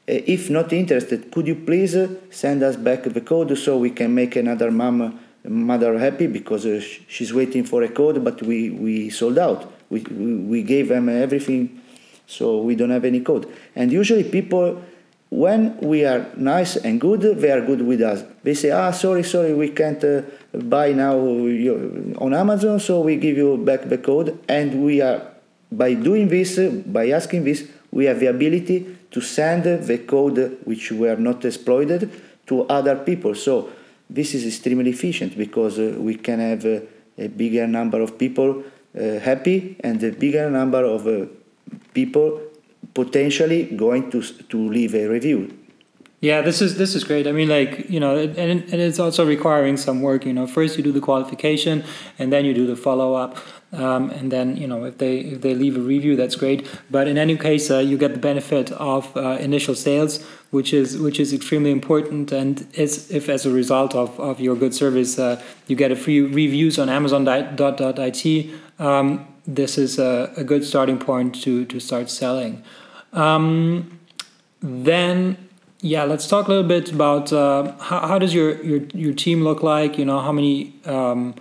Uh, 0.07 0.21
if 0.27 0.49
not 0.49 0.71
interested, 0.73 1.31
could 1.31 1.47
you 1.47 1.55
please 1.55 1.97
send 2.29 2.61
us 2.61 2.75
back 2.75 3.03
the 3.03 3.21
code 3.21 3.57
so 3.57 3.77
we 3.77 3.89
can 3.89 4.13
make 4.13 4.35
another 4.35 4.69
mom 4.69 5.19
mother 5.47 5.97
happy 5.97 6.27
because 6.27 6.65
uh, 6.65 6.81
she's 7.07 7.33
waiting 7.33 7.63
for 7.63 7.83
a 7.83 7.89
code, 7.89 8.23
but 8.23 8.41
we, 8.41 8.69
we 8.69 9.09
sold 9.09 9.37
out. 9.37 9.71
We, 9.89 10.01
we, 10.01 10.35
we 10.35 10.63
gave 10.63 10.89
them 10.89 11.09
everything, 11.09 11.81
so 12.27 12.61
we 12.61 12.75
don't 12.75 12.89
have 12.89 13.05
any 13.05 13.21
code. 13.21 13.51
And 13.75 13.91
usually 13.91 14.23
people, 14.23 14.81
when 15.29 15.77
we 15.77 16.05
are 16.05 16.27
nice 16.35 16.75
and 16.75 16.99
good, 16.99 17.21
they 17.21 17.51
are 17.51 17.61
good 17.61 17.81
with 17.81 18.01
us. 18.01 18.23
They 18.43 18.53
say, 18.53 18.71
ah, 18.71 18.91
sorry, 18.91 19.23
sorry, 19.23 19.53
we 19.53 19.69
can't 19.69 20.03
uh, 20.03 20.21
buy 20.53 20.91
now 20.93 21.17
on 21.17 22.33
Amazon, 22.33 22.79
so 22.79 23.01
we 23.01 23.17
give 23.17 23.37
you 23.37 23.57
back 23.57 23.89
the 23.89 23.97
code. 23.97 24.39
And 24.47 24.83
we 24.83 25.01
are, 25.01 25.21
by 25.71 25.93
doing 25.93 26.27
this, 26.29 26.57
by 26.85 27.09
asking 27.09 27.43
this, 27.43 27.67
we 27.91 28.05
have 28.05 28.19
the 28.19 28.27
ability 28.27 28.97
to 29.11 29.21
send 29.21 29.63
the 29.63 29.97
code 29.99 30.57
which 30.65 30.91
were 30.91 31.15
not 31.15 31.45
exploited 31.45 32.11
to 32.47 32.63
other 32.63 32.95
people. 32.97 33.33
So 33.33 33.69
this 34.09 34.33
is 34.33 34.45
extremely 34.45 34.91
efficient 34.91 35.37
because 35.37 35.79
uh, 35.79 35.95
we 35.97 36.15
can 36.15 36.39
have 36.39 36.65
uh, 36.65 36.79
a 37.17 37.27
bigger 37.27 37.67
number 37.67 38.01
of 38.01 38.17
people 38.17 38.63
uh, 38.97 39.19
happy 39.19 39.75
and 39.81 40.01
a 40.03 40.11
bigger 40.11 40.49
number 40.49 40.83
of 40.83 41.07
uh, 41.07 41.25
people 41.93 42.41
potentially 42.93 43.63
going 43.63 44.09
to 44.11 44.21
to 44.21 44.57
leave 44.69 44.95
a 44.95 45.07
review. 45.07 45.51
Yeah, 46.21 46.41
this 46.41 46.61
is 46.61 46.77
this 46.77 46.95
is 46.95 47.03
great. 47.03 47.27
I 47.27 47.31
mean, 47.31 47.49
like 47.49 47.89
you 47.89 47.99
know, 47.99 48.17
and 48.17 48.37
and 48.37 48.81
it's 48.81 48.99
also 48.99 49.25
requiring 49.25 49.77
some 49.77 50.01
work. 50.01 50.25
You 50.25 50.33
know, 50.33 50.47
first 50.47 50.77
you 50.77 50.83
do 50.83 50.91
the 50.91 51.01
qualification, 51.01 51.83
and 52.17 52.31
then 52.31 52.45
you 52.45 52.53
do 52.53 52.65
the 52.65 52.75
follow 52.75 53.13
up. 53.13 53.37
Um, 53.75 54.09
and 54.11 54.31
then 54.31 54.57
you 54.57 54.67
know 54.67 54.85
if 54.85 54.97
they 54.97 55.17
if 55.17 55.41
they 55.41 55.53
leave 55.53 55.77
a 55.77 55.81
review 55.81 56.15
that's 56.15 56.35
great. 56.35 56.67
But 56.89 57.07
in 57.07 57.17
any 57.17 57.37
case 57.37 57.69
uh, 57.69 57.79
you 57.79 57.97
get 57.97 58.13
the 58.13 58.19
benefit 58.19 58.71
of 58.71 59.15
uh, 59.15 59.37
initial 59.39 59.75
sales 59.75 60.23
which 60.51 60.73
is 60.73 60.97
which 60.97 61.19
is 61.19 61.33
extremely 61.33 61.71
important. 61.71 62.31
And 62.31 62.65
is 62.73 63.11
if 63.11 63.29
as 63.29 63.45
a 63.45 63.51
result 63.51 63.93
of, 63.95 64.19
of 64.19 64.39
your 64.39 64.55
good 64.55 64.73
service 64.73 65.19
uh, 65.19 65.41
you 65.67 65.75
get 65.75 65.91
a 65.91 65.95
free 65.95 66.21
reviews 66.21 66.79
on 66.79 66.89
amazon.it 66.89 68.53
um, 68.79 69.27
this 69.47 69.77
is 69.77 69.99
a, 69.99 70.33
a, 70.37 70.43
good 70.43 70.65
starting 70.65 70.97
point 70.97 71.35
to 71.43 71.65
to 71.65 71.79
start 71.79 72.09
selling. 72.09 72.63
Um, 73.13 73.99
then 74.61 75.37
yeah 75.81 76.03
let's 76.03 76.27
talk 76.27 76.47
a 76.47 76.49
little 76.49 76.67
bit 76.67 76.91
about 76.91 77.31
uh, 77.31 77.71
how, 77.79 78.07
how 78.07 78.19
does 78.19 78.33
your, 78.33 78.61
your 78.63 78.81
your 78.93 79.13
team 79.13 79.43
look 79.43 79.61
like? 79.63 79.97
You 79.97 80.05
know 80.05 80.19
how 80.19 80.31
many 80.31 80.73
um, 80.85 81.35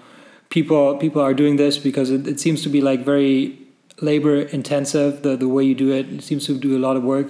people 0.55 0.97
people 1.05 1.21
are 1.21 1.35
doing 1.35 1.57
this 1.57 1.79
because 1.79 2.11
it, 2.17 2.27
it 2.33 2.39
seems 2.39 2.63
to 2.63 2.69
be 2.69 2.81
like 2.81 3.01
very 3.05 3.59
labor 4.01 4.37
intensive 4.59 5.23
the, 5.23 5.37
the 5.37 5.49
way 5.49 5.65
you 5.65 5.75
do 5.75 5.91
it. 5.93 6.07
It 6.13 6.23
seems 6.23 6.47
to 6.47 6.59
do 6.59 6.77
a 6.79 6.83
lot 6.87 6.97
of 6.97 7.03
work. 7.03 7.29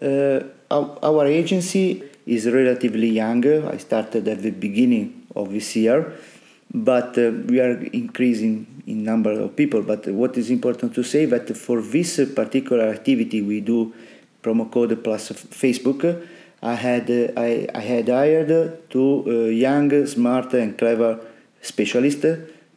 Uh, 0.00 0.40
our, 0.70 0.98
our, 1.02 1.26
agency 1.26 2.02
is 2.26 2.46
relatively 2.46 3.08
younger. 3.08 3.68
I 3.68 3.78
started 3.78 4.28
at 4.28 4.42
the 4.42 4.50
beginning 4.50 5.26
of 5.34 5.50
this 5.50 5.74
year, 5.74 6.12
but 6.72 7.18
uh, 7.18 7.32
we 7.46 7.60
are 7.60 7.76
increasing 8.02 8.82
in 8.86 9.02
number 9.02 9.32
of 9.32 9.56
people. 9.56 9.82
But 9.82 10.06
what 10.08 10.36
is 10.36 10.50
important 10.50 10.94
to 10.94 11.02
say 11.02 11.24
that 11.24 11.56
for 11.56 11.80
this 11.80 12.20
particular 12.34 12.88
activity 12.88 13.40
we 13.42 13.60
do 13.60 13.92
promo 14.42 14.70
code 14.70 15.02
plus 15.02 15.30
Facebook. 15.30 16.26
I 16.60 16.74
had 16.74 17.10
uh, 17.10 17.40
I, 17.40 17.68
I 17.74 17.80
had 17.80 18.08
hired 18.08 18.90
two 18.90 19.24
uh, 19.26 19.30
young, 19.66 20.06
smart, 20.06 20.52
and 20.54 20.76
clever 20.76 21.20
specialist 21.62 22.24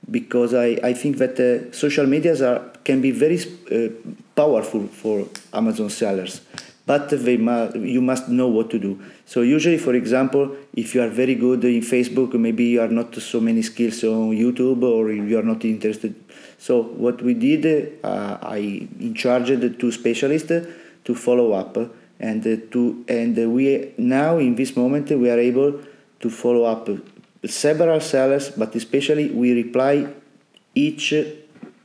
because 0.10 0.54
I, 0.54 0.80
I 0.84 0.94
think 0.94 1.17
that 1.17 1.39
uh, 1.39 1.72
social 1.72 2.06
medias 2.08 2.41
are 2.41 2.60
can 2.84 3.02
be 3.02 3.12
very 3.12 3.39
uh, 3.39 3.89
powerful 4.36 4.88
for 4.88 5.28
Amazon 5.54 5.89
sellers 5.89 6.41
but 6.86 7.10
they 7.10 7.38
mu- 7.38 7.72
you 7.80 8.02
must 8.02 8.28
know 8.28 8.48
what 8.48 8.70
to 8.72 8.80
do. 8.80 9.00
So 9.26 9.41
usually 9.41 9.78
for 9.78 9.94
example 9.94 10.56
if 10.74 10.96
you 10.96 11.02
are 11.02 11.08
very 11.08 11.36
good 11.36 11.63
in 11.63 11.82
facebook 11.82 12.34
maybe 12.34 12.65
you 12.65 12.82
are 12.82 12.88
not 12.88 13.15
so 13.15 13.39
many 13.39 13.62
skills 13.62 14.04
on 14.04 14.32
youtube 14.32 14.82
or 14.84 15.12
you 15.12 15.38
are 15.38 15.44
not 15.44 15.63
interested. 15.63 16.15
So 16.58 16.84
what 16.84 17.22
we 17.22 17.34
did 17.34 18.00
uh, 18.04 18.38
i 18.41 18.58
in 19.00 19.13
charge 19.13 19.50
the 19.65 19.70
two 19.70 19.91
specialists 19.91 20.52
to 21.06 21.15
follow 21.15 21.54
up 21.54 21.78
and 22.20 22.46
uh, 22.46 22.58
to 22.72 23.06
and 23.08 23.36
we 23.54 23.94
now 23.98 24.38
in 24.38 24.56
this 24.56 24.76
moment 24.76 25.10
we 25.12 25.30
are 25.30 25.39
able 25.39 25.80
to 26.20 26.30
follow 26.30 26.63
up 26.65 26.89
several 27.45 27.99
sellers, 27.99 28.49
but 28.49 28.75
especially 28.75 29.30
we 29.30 29.54
reply 29.54 30.08
each 30.75 31.13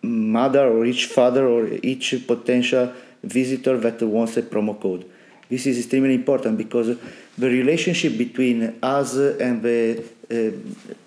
mother 0.02 0.68
or 0.68 0.84
each 0.84 1.06
father 1.06 1.46
or 1.46 1.68
each 1.82 2.26
potential 2.26 2.92
visitor 3.22 3.78
that 3.78 4.00
wants 4.02 4.36
a 4.36 4.42
promo 4.42 4.80
code. 4.80 5.10
This 5.48 5.66
is 5.66 5.78
extremely 5.78 6.14
important 6.14 6.58
because 6.58 6.96
the 7.38 7.48
relationship 7.48 8.16
between 8.18 8.78
us 8.82 9.14
and 9.16 9.62
the 9.62 10.04
uh, 10.30 10.50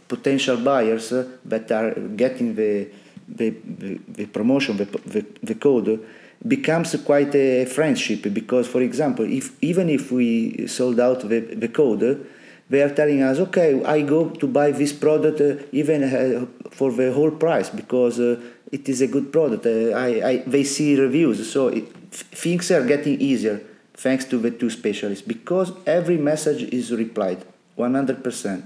potential 0.08 0.58
buyers 0.58 1.10
that 1.46 1.72
are 1.72 1.92
getting 1.92 2.56
the, 2.56 2.88
the, 3.28 3.50
the, 3.50 4.00
the 4.08 4.26
promotion, 4.28 4.78
the, 4.78 4.86
the, 4.86 5.26
the 5.44 5.56
code, 5.56 6.06
becomes 6.48 6.96
quite 7.04 7.36
a 7.36 7.66
friendship 7.66 8.34
because, 8.34 8.66
for 8.68 8.82
example, 8.82 9.26
if 9.26 9.62
even 9.62 9.90
if 9.90 10.12
we 10.12 10.68
sold 10.68 11.00
out 11.00 11.28
the, 11.28 11.40
the 11.40 11.68
code, 11.68 12.26
they 12.70 12.82
are 12.82 12.94
telling 12.94 13.22
us, 13.24 13.40
okay, 13.40 13.84
I 13.84 14.02
go 14.02 14.30
to 14.30 14.48
buy 14.48 14.72
this 14.72 14.94
product 14.94 15.42
uh, 15.42 15.64
even 15.72 16.04
uh, 16.04 16.46
for 16.70 16.92
the 16.92 17.12
whole 17.12 17.32
price 17.32 17.70
because 17.70 18.20
uh, 18.20 18.40
it 18.72 18.88
is 18.88 19.02
a 19.02 19.08
good 19.08 19.32
product. 19.32 19.66
Uh, 19.66 19.98
I, 19.98 20.30
I, 20.30 20.38
they 20.46 20.64
see 20.64 21.00
reviews, 21.00 21.52
so 21.52 21.70
it, 21.70 21.92
things 22.12 22.70
are 22.72 22.86
getting 22.86 23.20
easier 23.20 23.62
thanks 23.94 24.24
to 24.26 24.38
the 24.38 24.52
two 24.52 24.70
specialists 24.70 25.26
because 25.26 25.74
every 25.86 26.18
message 26.18 26.64
is 26.74 26.92
replied 26.92 27.44
100%. 27.78 28.64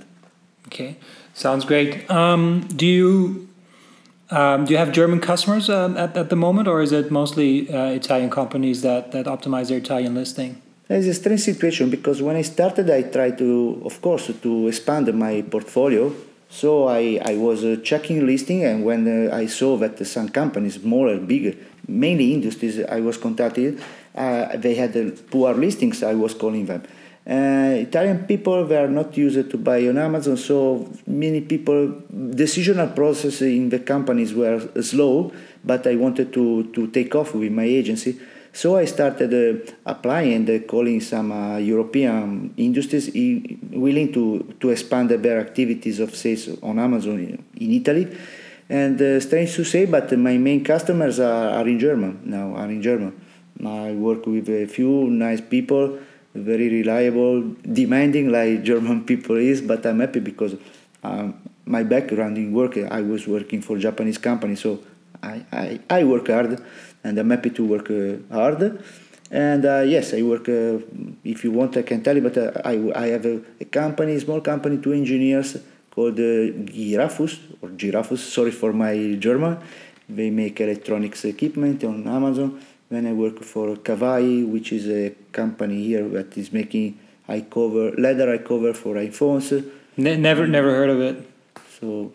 Okay, 0.67 0.97
sounds 1.33 1.65
great. 1.65 2.09
Um, 2.09 2.67
do 2.75 2.85
you 2.85 3.47
Um, 4.33 4.65
do 4.65 4.71
you 4.73 4.79
have 4.79 4.91
German 4.91 5.19
customers 5.19 5.69
um, 5.69 5.95
at, 5.95 6.17
at 6.17 6.29
the 6.29 6.35
moment, 6.35 6.67
or 6.67 6.81
is 6.81 6.91
it 6.91 7.11
mostly 7.11 7.69
uh, 7.69 7.91
Italian 7.91 8.31
companies 8.31 8.81
that, 8.81 9.11
that 9.11 9.27
optimize 9.27 9.67
their 9.67 9.77
Italian 9.77 10.15
listing? 10.15 10.59
It's 10.93 11.07
a 11.07 11.13
strange 11.15 11.41
situation 11.41 11.89
because 11.89 12.21
when 12.21 12.35
I 12.35 12.43
started, 12.43 12.87
I 12.91 13.01
tried 13.01 13.39
to, 13.39 13.81
of 13.83 13.99
course, 13.99 14.31
to 14.43 14.67
expand 14.67 15.11
my 15.15 15.41
portfolio. 15.41 16.13
So 16.49 16.87
I, 16.87 17.19
I 17.25 17.35
was 17.35 17.63
uh, 17.63 17.77
checking 17.83 18.27
listing, 18.27 18.63
and 18.63 18.85
when 18.85 19.01
uh, 19.07 19.35
I 19.35 19.47
saw 19.47 19.75
that 19.77 20.05
some 20.05 20.29
companies, 20.29 20.75
smaller, 20.75 21.17
bigger, 21.17 21.55
mainly 21.87 22.31
industries, 22.35 22.79
I 22.79 22.99
was 22.99 23.17
contacted, 23.17 23.81
uh, 24.13 24.55
they 24.57 24.75
had 24.75 24.95
uh, 24.95 25.09
poor 25.31 25.55
listings. 25.55 26.03
I 26.03 26.13
was 26.13 26.35
calling 26.35 26.67
them. 26.67 26.83
Italian 27.25 28.25
people 28.27 28.63
were 28.65 28.87
not 28.87 29.17
used 29.17 29.49
to 29.49 29.57
buy 29.57 29.87
on 29.87 29.97
Amazon, 29.97 30.37
so 30.37 30.91
many 31.07 31.41
people 31.41 32.03
decisional 32.11 32.93
process 32.93 33.41
in 33.41 33.69
the 33.69 33.79
companies 33.79 34.35
were 34.35 34.59
slow. 34.83 35.31
But 35.63 35.87
I 35.87 35.95
wanted 35.95 36.33
to 36.33 36.65
to 36.75 36.87
take 36.87 37.15
off 37.15 37.33
with 37.33 37.51
my 37.51 37.63
agency, 37.63 38.19
so 38.53 38.77
I 38.77 38.85
started 38.85 39.33
uh, 39.33 39.73
applying 39.85 40.47
and 40.49 40.67
calling 40.67 41.01
some 41.01 41.31
uh, 41.31 41.57
European 41.57 42.53
industries 42.55 43.11
willing 43.71 44.13
to 44.13 44.55
to 44.61 44.69
expand 44.69 45.09
their 45.09 45.39
activities 45.39 45.99
of 45.99 46.15
sales 46.15 46.47
on 46.61 46.79
Amazon 46.79 47.19
in, 47.19 47.43
in 47.57 47.71
Italy. 47.71 48.07
And 48.69 48.99
uh, 49.01 49.19
strange 49.19 49.53
to 49.55 49.65
say, 49.65 49.85
but 49.85 50.17
my 50.17 50.37
main 50.37 50.63
customers 50.63 51.19
are, 51.19 51.49
are 51.59 51.67
in 51.67 51.79
German 51.79 52.21
now. 52.23 52.55
Are 52.55 52.71
in 52.71 52.81
German. 52.81 53.19
I 53.65 53.91
work 53.91 54.25
with 54.25 54.47
a 54.49 54.65
few 54.67 55.09
nice 55.09 55.41
people 55.41 55.99
very 56.33 56.69
reliable, 56.69 57.55
demanding 57.71 58.31
like 58.31 58.63
German 58.63 59.03
people 59.11 59.35
is, 59.35 59.61
but 59.61 59.85
I'm 59.85 59.99
happy 59.99 60.19
because 60.19 60.55
um, 61.03 61.39
my 61.65 61.83
background 61.83 62.37
in 62.37 62.53
work, 62.53 62.77
I 62.77 63.01
was 63.01 63.27
working 63.27 63.61
for 63.61 63.77
Japanese 63.77 64.17
company, 64.17 64.55
so 64.55 64.79
I, 65.21 65.45
I, 65.51 65.79
I 65.89 66.03
work 66.03 66.27
hard 66.27 66.61
and 67.03 67.17
I'm 67.17 67.29
happy 67.29 67.49
to 67.51 67.65
work 67.65 67.89
uh, 67.91 68.33
hard. 68.33 68.83
And 69.31 69.65
uh, 69.65 69.81
yes, 69.81 70.13
I 70.13 70.21
work, 70.21 70.47
uh, 70.47 70.77
if 71.23 71.43
you 71.43 71.51
want, 71.51 71.75
I 71.77 71.81
can 71.81 72.03
tell 72.03 72.15
you, 72.15 72.21
but 72.21 72.37
uh, 72.37 72.51
I, 72.63 72.91
I 72.95 73.07
have 73.07 73.25
a, 73.25 73.41
a, 73.59 73.65
company, 73.65 74.19
small 74.19 74.41
company, 74.41 74.77
two 74.77 74.93
engineers 74.93 75.57
called 75.89 76.19
uh, 76.19 76.53
Girafus, 76.69 77.39
or 77.61 77.69
Girafus, 77.69 78.19
sorry 78.19 78.51
for 78.51 78.73
my 78.73 79.15
German. 79.19 79.57
They 80.07 80.29
make 80.29 80.61
electronics 80.61 81.25
equipment 81.25 81.83
on 81.83 82.07
Amazon 82.07 82.59
Then 82.93 83.07
I 83.07 83.13
work 83.13 83.41
for 83.41 83.75
Kawai, 83.75 84.47
which 84.47 84.71
is 84.71 84.87
a 84.87 85.15
company 85.31 85.83
here 85.83 86.07
that 86.09 86.37
is 86.37 86.53
making 86.53 86.99
eye 87.27 87.41
cover, 87.49 87.91
leather 87.97 88.31
eye 88.31 88.37
cover 88.37 88.73
for 88.73 88.93
iPhones. 88.95 89.47
Ne- 89.97 90.17
never, 90.17 90.45
never 90.45 90.69
heard 90.69 90.91
of 90.91 91.01
it. 91.01 91.29
So 91.79 92.13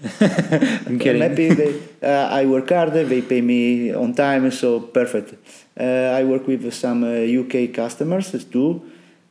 I'm 0.20 0.98
kidding. 0.98 1.20
Maybe 1.20 1.50
they, 1.50 1.82
uh, 2.02 2.28
I 2.30 2.46
work 2.46 2.68
hard, 2.70 2.92
they 2.92 3.22
pay 3.22 3.40
me 3.40 3.92
on 3.92 4.14
time, 4.14 4.50
so 4.50 4.80
perfect. 4.80 5.34
Uh, 5.78 6.18
I 6.18 6.24
work 6.24 6.46
with 6.46 6.72
some 6.72 7.04
uh, 7.04 7.08
UK 7.08 7.74
customers 7.74 8.32
too. 8.44 8.82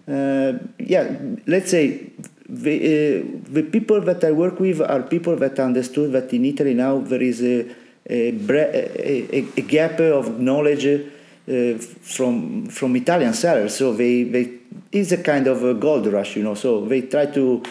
Uh, 0.08 0.54
yeah, 0.80 1.18
let's 1.48 1.72
say 1.72 2.12
the, 2.48 2.76
uh, 2.76 3.40
the 3.52 3.64
people 3.64 4.02
that 4.02 4.24
I 4.24 4.32
work 4.32 4.60
with 4.60 4.82
are 4.82 5.02
people 5.04 5.36
that 5.38 5.60
understood 5.60 6.12
that 6.14 6.34
in 6.34 6.46
Italy 6.46 6.74
now 6.74 7.00
there 7.00 7.22
is 7.22 7.44
a 7.44 7.76
a, 8.10 8.30
a, 8.32 9.46
a 9.58 9.62
gap 9.62 10.00
of 10.00 10.40
knowledge 10.40 10.86
uh, 10.88 11.78
from 12.02 12.68
from 12.68 12.96
Italian 12.96 13.34
sellers. 13.34 13.76
So 13.76 13.94
they 13.94 14.24
they 14.24 14.52
it's 14.92 15.12
a 15.12 15.18
kind 15.18 15.48
of 15.48 15.64
a 15.64 15.74
gold 15.74 16.08
rush, 16.08 16.36
you 16.36 16.44
know. 16.44 16.56
So 16.56 16.86
they 16.86 17.02
try 17.02 17.28
to 17.28 17.64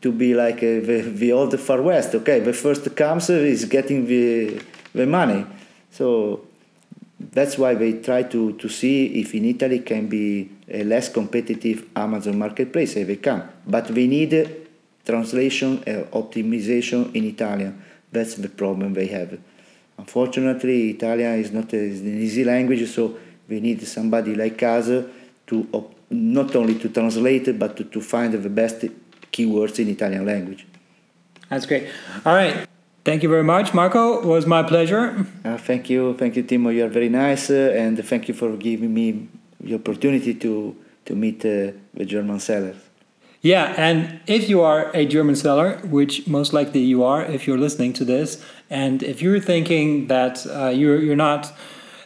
to 0.00 0.12
be 0.12 0.34
like 0.34 0.58
uh, 0.58 0.80
the, 0.80 1.12
the 1.14 1.32
old 1.32 1.58
Far 1.58 1.82
West. 1.82 2.14
Okay, 2.14 2.40
the 2.40 2.52
first 2.52 2.94
comes 2.94 3.30
is 3.30 3.64
getting 3.64 4.06
the 4.06 4.62
the 4.92 5.06
money. 5.06 5.46
So 5.90 6.46
that's 7.18 7.58
why 7.58 7.74
they 7.74 7.94
try 8.00 8.22
to, 8.24 8.52
to 8.54 8.68
see 8.68 9.20
if 9.20 9.34
in 9.34 9.44
Italy 9.44 9.80
can 9.80 10.08
be 10.08 10.50
a 10.68 10.84
less 10.84 11.08
competitive 11.08 11.86
Amazon 11.94 12.38
marketplace 12.38 12.96
if 12.96 13.06
they 13.06 13.16
can. 13.16 13.48
But 13.66 13.90
we 13.90 14.06
need 14.06 14.68
translation 15.04 15.82
and 15.86 16.06
optimization 16.12 17.14
in 17.14 17.24
Italian. 17.24 17.82
That's 18.10 18.34
the 18.34 18.48
problem 18.48 18.94
they 18.94 19.06
have. 19.08 19.38
Unfortunately, 19.98 20.90
Italian 20.90 21.40
is 21.40 21.52
not 21.52 21.72
an 21.72 22.22
easy 22.22 22.44
language, 22.44 22.88
so 22.88 23.16
we 23.48 23.60
need 23.60 23.86
somebody 23.86 24.34
like 24.34 24.62
us 24.62 24.88
to 25.46 25.90
not 26.10 26.56
only 26.56 26.76
to 26.78 26.88
translate 26.88 27.58
but 27.58 27.76
to, 27.76 27.84
to 27.84 28.00
find 28.00 28.32
the 28.32 28.48
best 28.48 28.84
keywords 29.32 29.78
in 29.78 29.88
Italian 29.88 30.26
language. 30.26 30.66
That's 31.48 31.66
great. 31.66 31.88
All 32.24 32.34
right. 32.34 32.66
Thank 33.04 33.22
you 33.22 33.28
very 33.28 33.44
much, 33.44 33.72
Marco. 33.72 34.20
It 34.20 34.26
was 34.26 34.46
my 34.46 34.62
pleasure. 34.62 35.26
Uh, 35.44 35.56
thank 35.56 35.88
you. 35.88 36.14
Thank 36.14 36.36
you, 36.36 36.44
Timo. 36.44 36.74
You 36.74 36.84
are 36.84 36.88
very 36.88 37.08
nice. 37.08 37.50
Uh, 37.50 37.74
and 37.76 38.04
thank 38.04 38.28
you 38.28 38.34
for 38.34 38.56
giving 38.56 38.92
me 38.92 39.28
the 39.58 39.74
opportunity 39.74 40.34
to, 40.34 40.76
to 41.06 41.14
meet 41.14 41.44
uh, 41.44 41.72
the 41.94 42.04
German 42.04 42.40
sellers. 42.40 42.76
Yeah, 43.42 43.72
and 43.78 44.20
if 44.26 44.50
you 44.50 44.60
are 44.60 44.90
a 44.94 45.06
German 45.06 45.34
seller, 45.34 45.78
which 45.84 46.26
most 46.26 46.52
likely 46.52 46.80
you 46.80 47.02
are 47.02 47.24
if 47.24 47.46
you're 47.46 47.56
listening 47.56 47.94
to 47.94 48.04
this, 48.04 48.44
and 48.68 49.02
if 49.02 49.22
you're 49.22 49.40
thinking 49.40 50.08
that 50.08 50.46
uh, 50.46 50.68
you're 50.68 51.00
you're 51.00 51.16
not 51.16 51.50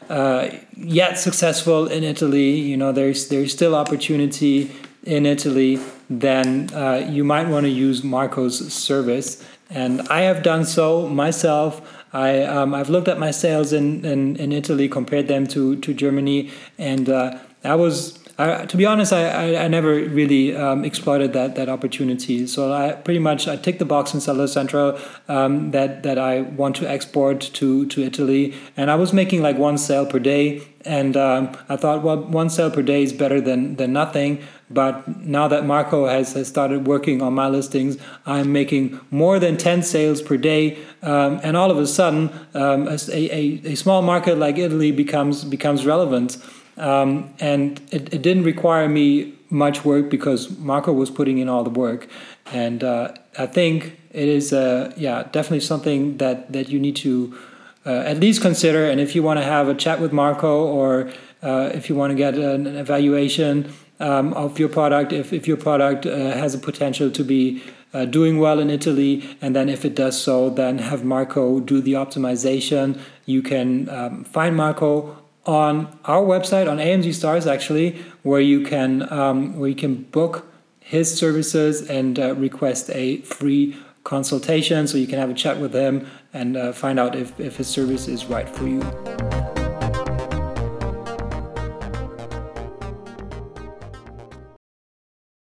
uh, 0.08 0.50
yet 0.76 1.18
successful 1.18 1.88
in 1.88 2.04
Italy, 2.04 2.50
you 2.50 2.76
know 2.76 2.92
there's 2.92 3.28
there's 3.28 3.52
still 3.52 3.74
opportunity 3.74 4.70
in 5.02 5.26
Italy, 5.26 5.80
then 6.08 6.72
uh, 6.74 7.06
you 7.10 7.24
might 7.24 7.48
want 7.48 7.64
to 7.64 7.70
use 7.70 8.02
Marco's 8.02 8.72
service. 8.72 9.44
And 9.70 10.02
I 10.08 10.22
have 10.22 10.42
done 10.42 10.64
so 10.64 11.08
myself. 11.08 11.80
I 12.12 12.42
um, 12.42 12.74
I've 12.74 12.90
looked 12.90 13.08
at 13.08 13.18
my 13.18 13.32
sales 13.32 13.72
in, 13.72 14.04
in, 14.04 14.36
in 14.36 14.52
Italy, 14.52 14.88
compared 14.88 15.26
them 15.26 15.46
to 15.48 15.76
to 15.76 15.92
Germany, 15.92 16.50
and 16.78 17.08
uh, 17.08 17.38
that 17.62 17.74
was 17.74 18.18
I, 18.36 18.66
to 18.66 18.76
be 18.76 18.84
honest, 18.84 19.12
I, 19.12 19.28
I, 19.28 19.64
I 19.64 19.68
never 19.68 19.94
really 19.94 20.56
um, 20.56 20.84
exploited 20.84 21.32
that 21.34 21.54
that 21.54 21.68
opportunity. 21.68 22.46
So 22.46 22.72
I 22.72 22.92
pretty 22.92 23.20
much 23.20 23.46
I 23.46 23.56
tick 23.56 23.78
the 23.78 23.84
box 23.84 24.12
in 24.12 24.20
Seller 24.20 24.48
Central 24.48 24.98
um, 25.28 25.70
that 25.70 26.02
that 26.02 26.18
I 26.18 26.40
want 26.40 26.76
to 26.76 26.88
export 26.88 27.40
to 27.40 27.86
to 27.86 28.02
Italy, 28.02 28.54
and 28.76 28.90
I 28.90 28.96
was 28.96 29.12
making 29.12 29.42
like 29.42 29.56
one 29.56 29.78
sale 29.78 30.04
per 30.04 30.18
day, 30.18 30.62
and 30.84 31.16
um, 31.16 31.56
I 31.68 31.76
thought, 31.76 32.02
well, 32.02 32.18
one 32.18 32.50
sale 32.50 32.70
per 32.70 32.82
day 32.82 33.02
is 33.02 33.12
better 33.12 33.40
than 33.40 33.76
than 33.76 33.92
nothing. 33.92 34.42
But 34.70 35.06
now 35.20 35.46
that 35.48 35.66
Marco 35.66 36.06
has, 36.06 36.32
has 36.32 36.48
started 36.48 36.86
working 36.86 37.22
on 37.22 37.34
my 37.34 37.48
listings, 37.48 37.98
I'm 38.26 38.50
making 38.52 38.98
more 39.10 39.38
than 39.38 39.58
10 39.58 39.82
sales 39.82 40.22
per 40.22 40.38
day. 40.38 40.78
Um, 41.02 41.38
and 41.44 41.56
all 41.56 41.70
of 41.70 41.76
a 41.76 41.86
sudden, 41.86 42.30
um, 42.54 42.88
a, 42.88 42.98
a, 43.12 43.60
a 43.64 43.74
small 43.74 44.00
market 44.00 44.38
like 44.38 44.56
Italy 44.56 44.90
becomes 44.90 45.44
becomes 45.44 45.84
relevant. 45.86 46.38
Um, 46.76 47.34
and 47.38 47.80
it, 47.90 48.12
it, 48.12 48.22
didn't 48.22 48.42
require 48.42 48.88
me 48.88 49.34
much 49.48 49.84
work 49.84 50.10
because 50.10 50.50
Marco 50.58 50.92
was 50.92 51.10
putting 51.10 51.38
in 51.38 51.48
all 51.48 51.62
the 51.62 51.70
work. 51.70 52.08
And 52.52 52.82
uh, 52.82 53.14
I 53.38 53.46
think 53.46 53.98
it 54.10 54.28
is, 54.28 54.52
uh, 54.52 54.92
yeah, 54.96 55.22
definitely 55.30 55.60
something 55.60 56.16
that, 56.18 56.52
that 56.52 56.68
you 56.68 56.80
need 56.80 56.96
to 56.96 57.38
uh, 57.86 57.90
at 57.90 58.18
least 58.18 58.42
consider. 58.42 58.90
And 58.90 59.00
if 59.00 59.14
you 59.14 59.22
want 59.22 59.38
to 59.38 59.44
have 59.44 59.68
a 59.68 59.74
chat 59.74 60.00
with 60.00 60.12
Marco 60.12 60.66
or 60.66 61.10
uh, 61.42 61.70
if 61.72 61.88
you 61.88 61.94
want 61.94 62.10
to 62.10 62.16
get 62.16 62.34
an 62.34 62.66
evaluation 62.66 63.72
um, 64.00 64.32
of 64.32 64.58
your 64.58 64.68
product, 64.68 65.12
if, 65.12 65.32
if 65.32 65.46
your 65.46 65.56
product 65.56 66.06
uh, 66.06 66.32
has 66.32 66.54
a 66.54 66.58
potential 66.58 67.10
to 67.10 67.22
be 67.22 67.62
uh, 67.92 68.04
doing 68.04 68.38
well 68.38 68.58
in 68.58 68.70
Italy, 68.70 69.36
and 69.40 69.54
then 69.54 69.68
if 69.68 69.84
it 69.84 69.94
does 69.94 70.20
so, 70.20 70.50
then 70.50 70.78
have 70.78 71.04
Marco 71.04 71.60
do 71.60 71.80
the 71.80 71.92
optimization. 71.92 72.98
You 73.24 73.40
can 73.40 73.88
um, 73.88 74.24
find 74.24 74.56
Marco 74.56 75.23
on 75.46 75.98
our 76.04 76.22
website 76.22 76.70
on 76.70 76.78
AMZ 76.78 77.14
Stars 77.14 77.46
actually, 77.46 78.02
where 78.22 78.40
you 78.40 78.62
can 78.62 79.10
um, 79.12 79.58
where 79.58 79.68
you 79.68 79.74
can 79.74 80.02
book 80.04 80.46
his 80.80 81.16
services 81.16 81.88
and 81.88 82.18
uh, 82.18 82.34
request 82.34 82.90
a 82.90 83.18
free 83.22 83.76
consultation, 84.04 84.86
so 84.86 84.98
you 84.98 85.06
can 85.06 85.18
have 85.18 85.30
a 85.30 85.34
chat 85.34 85.58
with 85.58 85.74
him 85.74 86.06
and 86.32 86.56
uh, 86.56 86.72
find 86.72 86.98
out 87.00 87.14
if, 87.16 87.38
if 87.40 87.56
his 87.56 87.68
service 87.68 88.06
is 88.06 88.26
right 88.26 88.48
for 88.48 88.66
you. 88.66 89.53